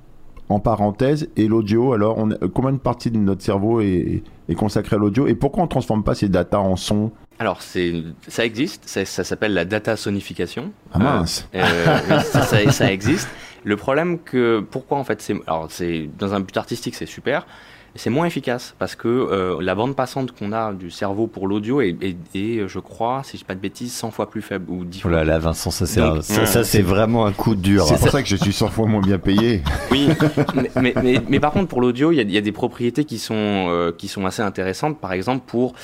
en 0.48 0.61
parenthèse, 0.61 1.28
et 1.37 1.48
l'audio, 1.48 1.92
alors, 1.94 2.18
on, 2.18 2.28
combien 2.52 2.72
de 2.72 2.78
partie 2.78 3.11
de 3.11 3.16
notre 3.16 3.42
cerveau 3.42 3.81
est, 3.81 4.22
est 4.48 4.55
consacrée 4.55 4.96
à 4.96 4.98
l'audio 4.98 5.26
et 5.26 5.35
pourquoi 5.35 5.62
on 5.64 5.66
transforme 5.66 6.05
pas 6.05 6.14
ces 6.14 6.28
data 6.28 6.61
en 6.61 6.76
son 6.76 7.11
Alors, 7.38 7.62
c'est, 7.62 8.02
ça 8.28 8.44
existe, 8.44 8.83
ça, 8.87 9.05
ça 9.05 9.24
s'appelle 9.24 9.55
la 9.55 9.64
data 9.64 9.96
sonification. 9.96 10.72
Ah 10.92 10.98
mince. 10.98 11.48
Euh, 11.55 11.98
oui, 12.11 12.16
ça, 12.24 12.42
ça- 12.42 12.70
ça 12.70 12.92
existe. 12.92 13.28
Le 13.64 13.76
problème 13.76 14.18
que 14.18 14.59
pourquoi 14.70 14.98
en 14.98 15.05
fait 15.05 15.22
c'est 15.22 15.37
alors 15.46 15.68
c'est 15.70 16.11
dans 16.18 16.35
un 16.35 16.40
but 16.40 16.57
artistique 16.57 16.96
c'est 16.96 17.07
super, 17.07 17.46
c'est 17.94 18.11
moins 18.11 18.24
efficace 18.26 18.74
parce 18.78 18.94
que 18.96 19.09
euh, 19.09 19.59
la 19.61 19.74
bande 19.74 19.94
passante 19.94 20.33
qu'on 20.33 20.52
a 20.52 20.72
du 20.72 20.90
cerveau 20.90 21.26
pour 21.26 21.46
l'audio 21.46 21.81
est, 21.83 21.96
est, 22.00 22.16
est, 22.35 22.66
je 22.68 22.78
crois, 22.78 23.22
si 23.24 23.33
je 23.37 23.42
dis 23.42 23.44
pas 23.44 23.55
de 23.55 23.61
bêtises, 23.61 23.92
100 23.92 24.11
fois 24.12 24.31
plus 24.31 24.40
faible 24.42 24.70
ou 24.70 24.85
10 24.85 25.00
fois. 25.00 25.11
Oh 25.11 25.14
là 25.14 25.24
là, 25.24 25.38
Vincent, 25.38 25.70
ça 25.70 25.87
c'est 25.87 26.00
un- 26.00 26.22
ça, 26.22 26.46
ça, 26.46 26.64
c'est 26.64 26.81
vraiment 26.83 27.26
un 27.26 27.33
coup 27.33 27.55
dur. 27.55 27.85
C'est 27.85 27.98
pour 27.98 28.09
ça 28.11 28.22
que 28.22 28.28
je 28.28 28.37
suis 28.37 28.52
100 28.52 28.68
fois 28.68 28.87
moins 28.87 29.02
bien 29.02 29.18
payé. 29.18 29.62
Oui, 29.90 30.09
mais, 30.55 30.70
mais, 30.81 30.94
mais, 31.02 31.22
mais 31.28 31.40
par 31.40 31.52
contre 31.52 31.68
pour 31.68 31.81
l'audio, 31.81 32.12
il 32.12 32.16
y 32.16 32.20
a, 32.20 32.22
il 32.22 32.31
y 32.33 32.38
a 32.38 32.40
des 32.40 32.52
propriétés 32.52 33.05
qui 33.05 33.18
sont 33.18 33.35
euh, 33.68 33.92
qui 33.92 34.09
sont 34.09 34.24
assez 34.26 34.42
intéressantes. 34.42 34.98
Par 34.98 35.12
exemple 35.12 35.44
pour 35.46 35.74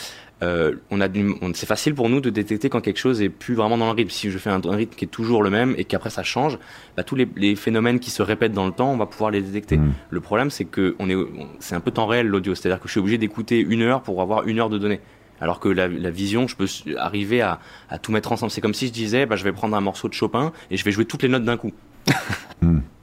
euh, 0.42 0.74
on 0.90 1.00
a 1.00 1.08
du- 1.08 1.34
on- 1.42 1.52
c'est 1.54 1.66
facile 1.66 1.94
pour 1.94 2.08
nous 2.08 2.20
de 2.20 2.30
détecter 2.30 2.68
quand 2.68 2.80
quelque 2.80 2.98
chose 3.00 3.20
est 3.22 3.28
plus 3.28 3.54
vraiment 3.54 3.76
dans 3.76 3.86
le 3.86 3.92
rythme. 3.92 4.10
Si 4.10 4.30
je 4.30 4.38
fais 4.38 4.50
un, 4.50 4.60
un 4.64 4.76
rythme 4.76 4.94
qui 4.96 5.04
est 5.04 5.08
toujours 5.08 5.42
le 5.42 5.50
même 5.50 5.74
et 5.78 5.84
qu'après 5.84 6.10
ça 6.10 6.22
change, 6.22 6.58
bah, 6.96 7.02
tous 7.02 7.16
les, 7.16 7.28
les 7.36 7.56
phénomènes 7.56 7.98
qui 8.00 8.10
se 8.10 8.22
répètent 8.22 8.52
dans 8.52 8.66
le 8.66 8.72
temps, 8.72 8.92
on 8.92 8.96
va 8.96 9.06
pouvoir 9.06 9.30
les 9.32 9.40
détecter. 9.42 9.80
Le 10.10 10.20
problème, 10.20 10.50
c'est 10.50 10.64
que 10.64 10.94
on 10.98 11.08
est, 11.10 11.14
on- 11.16 11.48
c'est 11.58 11.74
un 11.74 11.80
peu 11.80 11.90
temps 11.90 12.06
réel 12.06 12.26
l'audio, 12.28 12.54
c'est-à-dire 12.54 12.78
que 12.80 12.86
je 12.88 12.92
suis 12.92 13.00
obligé 13.00 13.18
d'écouter 13.18 13.58
une 13.60 13.82
heure 13.82 14.02
pour 14.02 14.22
avoir 14.22 14.46
une 14.46 14.58
heure 14.60 14.70
de 14.70 14.78
données. 14.78 15.00
Alors 15.40 15.60
que 15.60 15.68
la, 15.68 15.86
la 15.86 16.10
vision, 16.10 16.48
je 16.48 16.56
peux 16.56 16.66
arriver 16.96 17.40
à, 17.42 17.60
à 17.90 17.98
tout 17.98 18.10
mettre 18.10 18.32
ensemble. 18.32 18.50
C'est 18.50 18.60
comme 18.60 18.74
si 18.74 18.88
je 18.88 18.92
disais, 18.92 19.24
bah, 19.26 19.36
je 19.36 19.44
vais 19.44 19.52
prendre 19.52 19.76
un 19.76 19.80
morceau 19.80 20.08
de 20.08 20.14
Chopin 20.14 20.52
et 20.70 20.76
je 20.76 20.84
vais 20.84 20.90
jouer 20.90 21.04
toutes 21.04 21.22
les 21.22 21.28
notes 21.28 21.44
d'un 21.44 21.56
coup. 21.56 21.72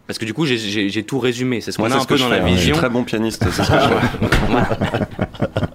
Parce 0.07 0.19
que 0.19 0.25
du 0.25 0.33
coup, 0.35 0.45
j'ai- 0.45 0.57
j'ai 0.59 0.89
j'ai 0.89 1.03
tout 1.03 1.17
résumé. 1.17 1.61
C'est 1.61 1.71
ce 1.71 1.77
qu'on 1.77 1.83
Moi, 1.83 1.87
a 1.89 1.91
c'est 1.93 1.97
un 1.97 2.01
ce 2.03 2.07
peu 2.07 2.15
que 2.15 2.19
dans 2.19 2.27
je 2.27 2.33
la 2.33 2.37
fais, 2.37 2.43
hein. 2.43 2.47
Je 2.49 2.53
suis 2.57 2.59
vision. 2.67 2.75
très 2.75 2.89
bon 2.89 3.03
pianiste, 3.03 3.43
c'est 3.49 3.63
ce 3.63 3.71
que 3.71 3.77
je 3.79 5.65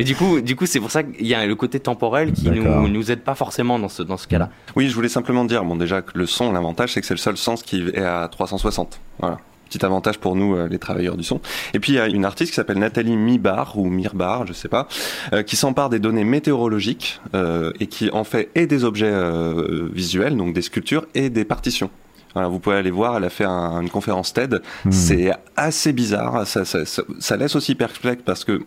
Mais 0.00 0.04
du 0.04 0.16
coup, 0.16 0.40
du 0.40 0.56
coup, 0.56 0.66
c'est 0.66 0.80
pour 0.80 0.90
ça 0.90 1.02
qu'il 1.02 1.26
y 1.26 1.34
a 1.34 1.46
le 1.46 1.54
côté 1.54 1.78
temporel 1.80 2.32
qui 2.32 2.50
nous, 2.50 2.88
nous 2.88 3.10
aide 3.12 3.20
pas 3.20 3.34
forcément 3.34 3.78
dans 3.78 3.88
ce, 3.88 4.02
dans 4.02 4.16
ce 4.16 4.26
cas-là. 4.26 4.50
Oui, 4.76 4.88
je 4.88 4.94
voulais 4.94 5.08
simplement 5.08 5.44
dire, 5.44 5.64
bon 5.64 5.76
déjà 5.76 6.02
que 6.02 6.16
le 6.18 6.26
son, 6.26 6.52
l'avantage, 6.52 6.92
c'est 6.94 7.00
que 7.00 7.06
c'est 7.06 7.14
le 7.14 7.18
seul 7.18 7.36
sens 7.36 7.62
qui 7.62 7.82
est 7.94 7.98
à 8.02 8.26
360. 8.28 9.00
Voilà. 9.18 9.38
Petit 9.68 9.84
avantage 9.84 10.18
pour 10.18 10.34
nous, 10.34 10.56
euh, 10.56 10.66
les 10.68 10.78
travailleurs 10.80 11.16
du 11.16 11.22
son. 11.22 11.40
Et 11.74 11.78
puis 11.78 11.92
il 11.92 11.94
y 11.94 12.00
a 12.00 12.08
une 12.08 12.24
artiste 12.24 12.50
qui 12.50 12.56
s'appelle 12.56 12.78
Nathalie 12.78 13.16
Mibar 13.16 13.78
ou 13.78 13.88
Mirbar, 13.88 14.44
je 14.46 14.52
sais 14.52 14.68
pas, 14.68 14.88
euh, 15.32 15.44
qui 15.44 15.54
s'empare 15.54 15.90
des 15.90 16.00
données 16.00 16.24
météorologiques 16.24 17.20
euh, 17.34 17.70
et 17.78 17.86
qui 17.86 18.10
en 18.10 18.24
fait 18.24 18.50
et 18.56 18.66
des 18.66 18.82
objets 18.84 19.06
euh, 19.12 19.88
visuels, 19.92 20.36
donc 20.36 20.54
des 20.54 20.62
sculptures 20.62 21.06
et 21.14 21.30
des 21.30 21.44
partitions. 21.44 21.90
Voilà, 22.34 22.48
vous 22.48 22.58
pouvez 22.58 22.76
aller 22.76 22.90
voir, 22.90 23.16
elle 23.16 23.24
a 23.24 23.30
fait 23.30 23.44
un- 23.44 23.80
une 23.80 23.90
conférence 23.90 24.32
TED. 24.32 24.60
C'est 24.90 25.32
assez 25.56 25.92
bizarre, 25.92 26.46
ça, 26.46 26.64
ça, 26.64 26.84
ça, 26.84 27.02
ça 27.20 27.36
laisse 27.36 27.54
aussi 27.54 27.74
perplexe 27.76 28.22
parce 28.24 28.44
que 28.44 28.62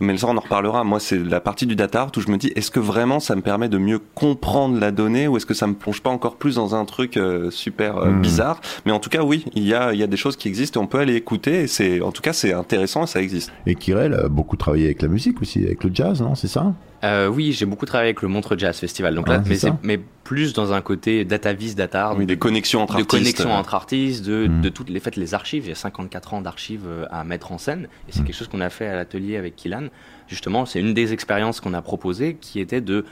mais 0.00 0.16
ça, 0.16 0.26
on 0.28 0.36
en 0.36 0.40
reparlera. 0.40 0.84
Moi, 0.84 1.00
c'est 1.00 1.18
la 1.18 1.40
partie 1.40 1.66
du 1.66 1.76
data 1.76 2.02
art 2.02 2.10
où 2.16 2.20
je 2.20 2.28
me 2.30 2.36
dis, 2.36 2.52
est-ce 2.56 2.70
que 2.70 2.80
vraiment 2.80 3.20
ça 3.20 3.34
me 3.36 3.40
permet 3.42 3.68
de 3.68 3.78
mieux 3.78 3.98
comprendre 4.14 4.78
la 4.78 4.90
donnée 4.90 5.28
ou 5.28 5.36
est-ce 5.36 5.46
que 5.46 5.54
ça 5.54 5.66
me 5.66 5.74
plonge 5.74 6.00
pas 6.02 6.10
encore 6.10 6.36
plus 6.36 6.56
dans 6.56 6.74
un 6.74 6.84
truc 6.84 7.16
euh, 7.16 7.50
super 7.50 7.96
euh, 7.98 8.10
Mhm. 8.10 8.20
bizarre? 8.22 8.60
Mais 8.84 8.92
en 8.92 8.98
tout 9.00 9.10
cas, 9.10 9.22
oui, 9.22 9.44
il 9.54 9.64
y 9.66 9.74
a, 9.74 9.92
il 9.92 9.98
y 9.98 10.02
a 10.02 10.06
des 10.06 10.16
choses 10.16 10.36
qui 10.36 10.48
existent 10.48 10.80
et 10.80 10.82
on 10.84 10.86
peut 10.86 10.98
aller 10.98 11.14
écouter. 11.14 11.62
Et 11.62 11.66
c'est, 11.66 12.00
en 12.00 12.12
tout 12.12 12.22
cas, 12.22 12.32
c'est 12.32 12.52
intéressant 12.52 13.04
et 13.04 13.06
ça 13.06 13.20
existe. 13.22 13.52
Et 13.66 13.74
Kirel 13.74 14.14
a 14.14 14.28
beaucoup 14.28 14.56
travaillé 14.56 14.84
avec 14.86 15.02
la 15.02 15.08
musique 15.08 15.40
aussi, 15.42 15.64
avec 15.64 15.82
le 15.84 15.90
jazz, 15.92 16.20
non? 16.20 16.34
C'est 16.34 16.48
ça? 16.48 16.74
Euh, 17.04 17.28
oui, 17.28 17.52
j'ai 17.52 17.66
beaucoup 17.66 17.86
travaillé 17.86 18.08
avec 18.08 18.22
le 18.22 18.28
Montre 18.28 18.56
Jazz 18.56 18.78
Festival. 18.78 19.14
Donc 19.14 19.26
Ah, 19.28 19.38
là, 19.38 19.42
c'est 19.54 19.72
mais, 19.82 20.00
plus 20.24 20.52
dans 20.54 20.72
un 20.72 20.80
côté 20.80 21.24
data 21.24 21.52
vis, 21.52 21.74
data 21.74 22.06
art. 22.06 22.16
Oui, 22.18 22.26
des 22.26 22.36
connexions 22.38 22.80
entre 22.82 22.94
de 22.94 23.00
artistes. 23.02 23.10
connexions 23.10 23.52
entre 23.52 23.74
artistes, 23.74 24.24
de, 24.24 24.46
Hmm. 24.48 24.60
de 24.62 24.68
toutes 24.68 24.88
les 24.90 24.98
faites, 25.00 25.16
les 25.16 25.34
archives. 25.34 25.64
Il 25.66 25.68
y 25.68 25.72
a 25.72 25.76
54 25.76 26.34
ans 26.34 26.40
d'archives 26.40 26.84
euh, 26.86 27.04
à 27.10 27.22
mettre 27.24 27.52
en 27.52 27.58
scène. 27.58 27.88
Et 28.08 28.12
c'est 28.12 28.20
Hmm. 28.20 28.24
quelque 28.24 28.36
chose 28.36 28.48
qu'on 28.48 28.60
a 28.60 28.70
fait 28.70 28.86
à 28.86 28.94
l'atelier 28.94 29.36
avec 29.36 29.56
Kilan. 29.56 29.88
Justement, 30.28 30.64
c'est 30.66 30.80
une 30.80 30.94
des 30.94 31.12
expériences 31.12 31.60
qu'on 31.60 31.74
a 31.74 31.82
proposées 31.82 32.36
qui 32.40 32.60
était 32.60 32.80
de 32.80 33.04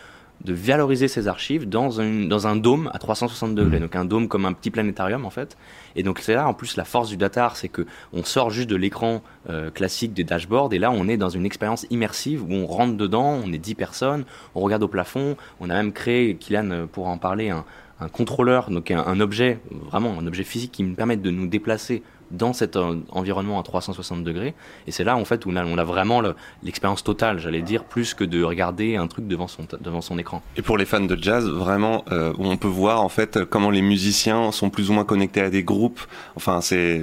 de 0.43 0.53
valoriser 0.53 1.09
ces 1.09 1.29
archives 1.29 1.69
dans 1.69 2.01
un, 2.01 2.27
dans 2.27 2.47
un 2.47 2.57
dôme 2.57 2.91
à 2.93 2.99
360 2.99 3.53
Hmm. 3.53 3.55
degrés, 3.55 3.81
donc 3.81 3.97
un 3.97 4.05
dôme 4.05 4.29
comme 4.29 4.45
un 4.47 4.53
petit 4.53 4.71
planétarium 4.71 5.25
en 5.25 5.31
fait. 5.31 5.57
Et 5.97 6.03
donc 6.03 6.19
c'est 6.19 6.35
là 6.35 6.47
en 6.49 6.55
plus 6.55 6.77
la 6.77 6.85
force 6.85 7.09
du 7.09 7.17
data 7.17 7.45
art, 7.45 7.57
c'est 7.57 7.69
que 7.69 7.87
on 8.13 8.25
sort 8.25 8.51
juste 8.51 8.69
de 8.69 8.77
l'écran 8.77 9.23
euh, 9.49 9.71
classique 9.71 10.13
des 10.13 10.25
dashboards 10.25 10.73
et 10.73 10.79
là 10.79 10.91
on 10.91 11.09
est 11.09 11.17
dans 11.17 11.29
une 11.31 11.47
expérience 11.47 11.87
immersive 11.91 12.43
où 12.43 12.53
on 12.53 12.67
rentre 12.67 12.97
dedans, 12.97 13.41
on 13.45 13.53
est 13.53 13.59
10 13.59 13.75
personnes, 13.75 14.25
on 14.55 14.61
regarde 14.61 14.83
au 14.83 14.89
plafond, 14.89 15.37
on 15.61 15.71
a 15.71 15.75
même 15.75 15.93
créé, 15.93 16.37
Kylian 16.37 16.71
euh, 16.71 16.87
pourra 16.87 17.11
en 17.11 17.19
parler, 17.19 17.51
un, 17.51 17.65
un 18.01 18.09
contrôleur, 18.09 18.71
donc 18.71 18.91
un, 18.91 19.05
un 19.07 19.21
objet, 19.21 19.61
vraiment 19.71 20.19
un 20.19 20.27
objet 20.27 20.45
physique 20.45 20.73
qui 20.73 20.83
me 20.85 20.95
permet 20.95 21.17
de 21.17 21.31
nous 21.31 21.47
déplacer 21.47 22.03
dans 22.35 22.53
cet 22.53 22.77
environnement 23.11 23.59
à 23.61 23.63
360 23.63 24.25
degrés. 24.25 24.55
Et 24.87 24.93
c'est 24.93 25.05
là 25.05 25.17
en 25.17 25.25
fait 25.25 25.47
où 25.47 25.51
on 25.51 25.57
a, 25.79 25.85
vraiment 25.85 26.21
le- 26.21 26.35
l'expérience 26.63 27.05
totale, 27.05 27.39
j'allais 27.39 27.63
dire, 27.63 27.85
plus 27.85 28.15
que 28.15 28.25
de 28.25 28.43
regarder 28.43 28.97
un 28.97 29.07
truc 29.07 29.27
devant 29.27 29.49
son, 29.49 30.19
écran. 30.19 30.43
Et 30.57 30.63
pour 30.63 30.79
les 30.79 30.85
fans 30.85 31.01
de 31.01 31.17
jazz, 31.21 31.47
vraiment, 31.49 32.05
euh, 32.13 32.33
on 32.39 32.57
peut 32.57 32.69
voir 32.69 33.03
en 33.03 33.09
fait 33.09 33.45
comment 33.45 33.71
les 33.71 33.83
musiciens 33.83 34.53
sont 34.53 34.71
plus 34.71 34.91
ou 34.91 34.93
moins 34.93 35.05
connectés 35.05 35.41
à 35.41 35.51
des 35.51 35.63
groupes. 35.63 36.01
Enfin, 36.37 36.61
c'est 36.61 37.03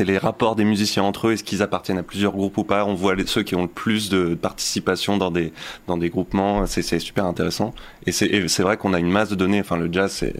les 0.00 0.18
rapports 0.18 0.54
des 0.56 0.64
musiciens 0.64 1.02
entre 1.02 1.28
eux. 1.28 1.32
Est-ce 1.32 1.44
qu'ils 1.44 1.62
appartiennent 1.62 1.98
à 1.98 2.02
plusieurs 2.02 2.32
groupes 2.32 2.58
ou 2.58 2.64
pas? 2.64 2.84
On 2.84 2.94
voit 2.94 3.14
ceux 3.26 3.42
qui 3.42 3.54
ont 3.54 3.62
le 3.62 3.68
plus 3.68 4.08
de 4.10 4.34
participation 4.34 5.16
dans 5.16 5.30
des 5.30 5.52
dans 5.86 5.96
des 5.96 6.10
groupements. 6.10 6.66
C'est 6.66 6.98
super 6.98 7.24
intéressant. 7.24 7.74
Et 8.06 8.12
c'est 8.12 8.62
vrai 8.62 8.76
qu'on 8.76 8.92
a 8.94 8.98
une 8.98 9.10
masse 9.10 9.30
de 9.30 9.34
données. 9.34 9.60
Enfin, 9.60 9.76
le 9.76 9.92
jazz, 9.92 10.12
c'est 10.12 10.34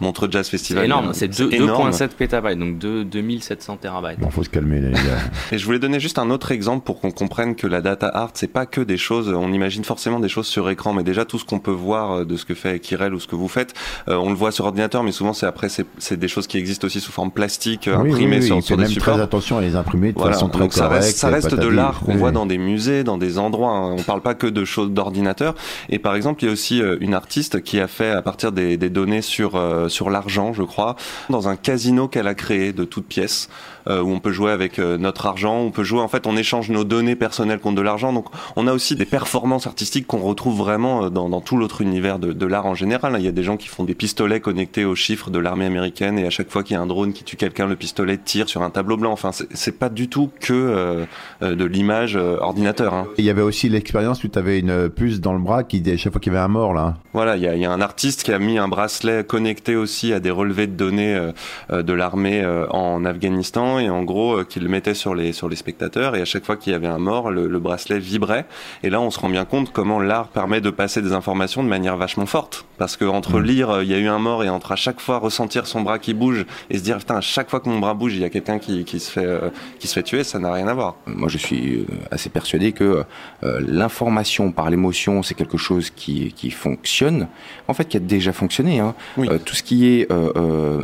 Montreux 0.00 0.28
Jazz 0.30 0.48
Festival. 0.48 0.82
C'est 0.82 0.86
énorme, 0.86 1.10
c'est 1.14 1.28
deux- 1.28 1.52
énorme. 1.52 1.90
2.7 1.90 2.08
pétabytes, 2.16 2.58
donc 2.58 2.78
deux- 2.78 3.04
2700 3.04 3.76
terabytes. 3.76 4.18
Bon, 4.20 4.30
faut 4.30 4.42
se 4.42 4.48
calmer, 4.48 4.80
les 4.80 4.90
gars. 4.92 5.00
Et 5.52 5.58
je 5.58 5.64
voulais 5.64 5.78
donner 5.78 6.00
juste 6.00 6.18
un 6.18 6.30
autre 6.30 6.52
exemple 6.52 6.84
pour 6.84 7.00
qu'on 7.00 7.10
comprenne 7.10 7.54
que 7.54 7.66
la 7.66 7.80
data 7.80 8.08
art, 8.08 8.30
c'est 8.34 8.52
pas 8.52 8.66
que 8.66 8.80
des 8.80 8.96
choses, 8.96 9.28
on 9.28 9.52
imagine 9.52 9.84
forcément 9.84 10.20
des 10.20 10.28
choses 10.28 10.46
sur 10.46 10.68
écran, 10.70 10.92
mais 10.92 11.02
déjà 11.04 11.24
tout 11.24 11.38
ce 11.38 11.44
qu'on 11.44 11.58
peut 11.60 11.70
voir 11.70 12.12
euh, 12.12 12.24
de 12.24 12.36
ce 12.36 12.44
que 12.44 12.54
fait 12.54 12.78
Kirel 12.80 13.14
ou 13.14 13.20
ce 13.20 13.26
que 13.26 13.36
vous 13.36 13.48
faites, 13.48 13.74
euh, 14.08 14.16
on 14.16 14.28
le 14.30 14.34
voit 14.34 14.50
sur 14.52 14.64
ordinateur, 14.64 15.02
mais 15.02 15.12
souvent 15.12 15.32
c'est 15.32 15.46
après, 15.46 15.68
c'est 15.68 15.86
c'est 15.98 16.18
des 16.18 16.28
choses 16.28 16.46
qui 16.46 16.58
existent 16.58 16.86
aussi 16.86 17.00
sous 17.00 17.12
forme 17.12 17.30
plastique, 17.30 17.88
Oui, 17.88 18.10
imprimées 18.12 18.36
oui, 18.36 18.42
oui, 18.42 18.46
sur, 18.46 18.56
il 18.56 18.62
sur 18.62 18.76
des 18.76 18.82
même 18.84 18.90
supports. 18.92 19.14
très 19.14 19.22
attention 19.22 19.58
à 19.58 19.60
les 19.60 19.76
imprimer 19.76 20.12
de 20.12 20.18
Voilà, 20.18 20.32
façon 20.34 20.48
très 20.48 20.60
donc 20.60 20.72
ça 20.72 20.86
correcte. 20.86 21.04
reste, 21.04 21.16
ça 21.18 21.28
reste 21.28 21.54
de 21.54 21.68
l'art 21.68 22.00
qu'on 22.00 22.12
Oui. 22.12 22.18
voit 22.18 22.32
dans 22.32 22.46
des 22.46 22.58
musées, 22.58 23.04
dans 23.04 23.18
des 23.18 23.38
endroits. 23.38 23.70
hein. 23.70 23.94
On 23.98 24.02
parle 24.02 24.20
pas 24.22 24.34
que 24.34 24.46
de 24.46 24.64
choses 24.64 24.90
d'ordinateur. 24.90 25.54
Et 25.88 25.98
par 25.98 26.14
exemple, 26.16 26.42
il 26.42 26.46
y 26.46 26.48
a 26.50 26.52
aussi 26.52 26.82
euh, 26.82 26.96
une 27.00 27.14
artiste 27.14 27.62
qui 27.62 27.78
a 27.80 27.86
fait 27.88 28.10
à 28.10 28.22
partir 28.22 28.52
des, 28.52 28.76
des 28.76 28.90
données 28.90 29.22
sur 29.22 29.54
euh, 29.56 29.88
sur 29.94 30.10
l'argent, 30.10 30.52
je 30.52 30.62
crois, 30.62 30.96
dans 31.30 31.48
un 31.48 31.56
casino 31.56 32.08
qu'elle 32.08 32.26
a 32.26 32.34
créé 32.34 32.72
de 32.72 32.84
toutes 32.84 33.06
pièces, 33.06 33.48
euh, 33.88 34.00
où 34.02 34.10
on 34.10 34.20
peut 34.20 34.32
jouer 34.32 34.50
avec 34.52 34.78
euh, 34.78 34.96
notre 34.98 35.26
argent. 35.26 35.56
On 35.58 35.70
peut 35.70 35.84
jouer. 35.84 36.00
En 36.00 36.08
fait, 36.08 36.26
on 36.26 36.36
échange 36.36 36.70
nos 36.70 36.84
données 36.84 37.16
personnelles 37.16 37.58
contre 37.60 37.76
de 37.76 37.82
l'argent. 37.82 38.12
Donc, 38.12 38.26
on 38.56 38.66
a 38.66 38.72
aussi 38.72 38.94
des 38.96 39.04
performances 39.04 39.66
artistiques 39.66 40.06
qu'on 40.06 40.18
retrouve 40.20 40.56
vraiment 40.58 41.04
euh, 41.04 41.10
dans, 41.10 41.28
dans 41.28 41.40
tout 41.40 41.56
l'autre 41.56 41.80
univers 41.80 42.18
de, 42.18 42.32
de 42.32 42.46
l'art 42.46 42.66
en 42.66 42.74
général. 42.74 43.16
Il 43.18 43.24
y 43.24 43.28
a 43.28 43.32
des 43.32 43.42
gens 43.42 43.56
qui 43.56 43.68
font 43.68 43.84
des 43.84 43.94
pistolets 43.94 44.40
connectés 44.40 44.84
aux 44.84 44.94
chiffres 44.94 45.30
de 45.30 45.38
l'armée 45.38 45.66
américaine, 45.66 46.18
et 46.18 46.26
à 46.26 46.30
chaque 46.30 46.50
fois 46.50 46.62
qu'il 46.62 46.74
y 46.74 46.78
a 46.78 46.82
un 46.82 46.86
drone 46.86 47.12
qui 47.12 47.24
tue 47.24 47.36
quelqu'un, 47.36 47.66
le 47.66 47.76
pistolet 47.76 48.16
tire 48.18 48.48
sur 48.48 48.62
un 48.62 48.70
tableau 48.70 48.96
blanc. 48.96 49.12
Enfin, 49.12 49.30
c'est- 49.32 49.72
pas 49.78 49.88
du 49.88 50.08
tout 50.08 50.30
que 50.40 50.52
euh, 50.52 51.04
euh, 51.42 51.54
de 51.56 51.64
l'image 51.64 52.16
euh, 52.16 52.36
ordinateur. 52.38 52.94
Hein. 52.94 53.08
Il 53.18 53.24
y 53.24 53.30
avait 53.30 53.42
aussi 53.42 53.68
l'expérience 53.68 54.22
où 54.22 54.28
tu 54.28 54.38
avais 54.38 54.60
une 54.60 54.88
puce 54.88 55.20
dans 55.20 55.32
le 55.32 55.40
bras 55.40 55.64
qui, 55.64 55.82
à 55.90 55.96
chaque 55.96 56.12
fois 56.12 56.20
qu'il 56.20 56.32
y 56.32 56.36
avait 56.36 56.44
un 56.44 56.48
mort, 56.48 56.74
là. 56.74 56.94
Voilà, 57.12 57.36
il 57.36 57.42
y 57.42 57.48
a, 57.48 57.56
y 57.56 57.64
a 57.64 57.72
un 57.72 57.80
artiste 57.80 58.22
qui 58.22 58.32
a 58.32 58.38
mis 58.38 58.56
un 58.58 58.68
bracelet 58.68 59.24
connecté 59.24 59.74
aussi 59.74 60.12
à 60.12 60.20
des 60.20 60.30
relevés 60.30 60.68
de 60.68 60.72
données 60.74 61.30
de 61.70 61.92
l'armée 61.92 62.40
euh, 62.42 62.66
en 62.70 63.04
Afghanistan 63.04 63.73
et 63.78 63.90
en 63.90 64.02
gros 64.02 64.38
euh, 64.38 64.44
qu'il 64.44 64.62
le 64.62 64.68
mettait 64.68 64.94
sur 64.94 65.14
les 65.14 65.32
sur 65.32 65.48
les 65.48 65.56
spectateurs 65.56 66.16
et 66.16 66.20
à 66.20 66.24
chaque 66.24 66.44
fois 66.44 66.56
qu'il 66.56 66.72
y 66.72 66.76
avait 66.76 66.86
un 66.86 66.98
mort, 66.98 67.30
le, 67.30 67.46
le 67.48 67.58
bracelet 67.58 67.98
vibrait 67.98 68.46
et 68.82 68.90
là 68.90 69.00
on 69.00 69.10
se 69.10 69.18
rend 69.18 69.28
bien 69.28 69.44
compte 69.44 69.72
comment 69.72 70.00
l'art 70.00 70.28
permet 70.28 70.60
de 70.60 70.70
passer 70.70 71.02
des 71.02 71.12
informations 71.12 71.62
de 71.62 71.68
manière 71.68 71.96
vachement 71.96 72.26
forte 72.26 72.64
parce 72.78 72.96
que 72.96 73.04
entre 73.04 73.40
lire 73.40 73.70
euh, 73.70 73.84
il 73.84 73.90
y 73.90 73.94
a 73.94 73.98
eu 73.98 74.08
un 74.08 74.18
mort 74.18 74.44
et 74.44 74.48
entre 74.48 74.72
à 74.72 74.76
chaque 74.76 75.00
fois 75.00 75.18
ressentir 75.18 75.66
son 75.66 75.82
bras 75.82 75.98
qui 75.98 76.14
bouge 76.14 76.46
et 76.70 76.78
se 76.78 76.82
dire 76.82 76.98
putain 76.98 77.16
à 77.16 77.20
chaque 77.20 77.50
fois 77.50 77.60
que 77.60 77.68
mon 77.68 77.78
bras 77.78 77.94
bouge 77.94 78.14
il 78.14 78.20
y 78.20 78.24
a 78.24 78.30
quelqu'un 78.30 78.58
qui, 78.58 78.84
qui 78.84 79.00
se 79.00 79.10
fait 79.10 79.24
euh, 79.24 79.50
qui 79.78 79.86
se 79.86 79.94
fait 79.94 80.02
tuer, 80.02 80.24
ça 80.24 80.38
n'a 80.38 80.52
rien 80.52 80.68
à 80.68 80.74
voir. 80.74 80.96
Moi, 81.06 81.28
je 81.28 81.38
suis 81.38 81.86
assez 82.10 82.30
persuadé 82.30 82.72
que 82.72 83.04
euh, 83.42 83.60
l'information 83.66 84.52
par 84.52 84.70
l'émotion, 84.70 85.22
c'est 85.22 85.34
quelque 85.34 85.58
chose 85.58 85.90
qui, 85.90 86.32
qui 86.32 86.50
fonctionne. 86.50 87.28
En 87.68 87.74
fait, 87.74 87.86
qui 87.86 87.96
a 87.96 88.00
déjà 88.00 88.32
fonctionné. 88.32 88.80
Hein. 88.80 88.94
Euh, 89.18 89.38
tout 89.38 89.54
ce 89.54 89.62
qui 89.62 89.86
est 89.86 90.08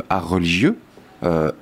art 0.09 0.29
religieux 0.29 0.77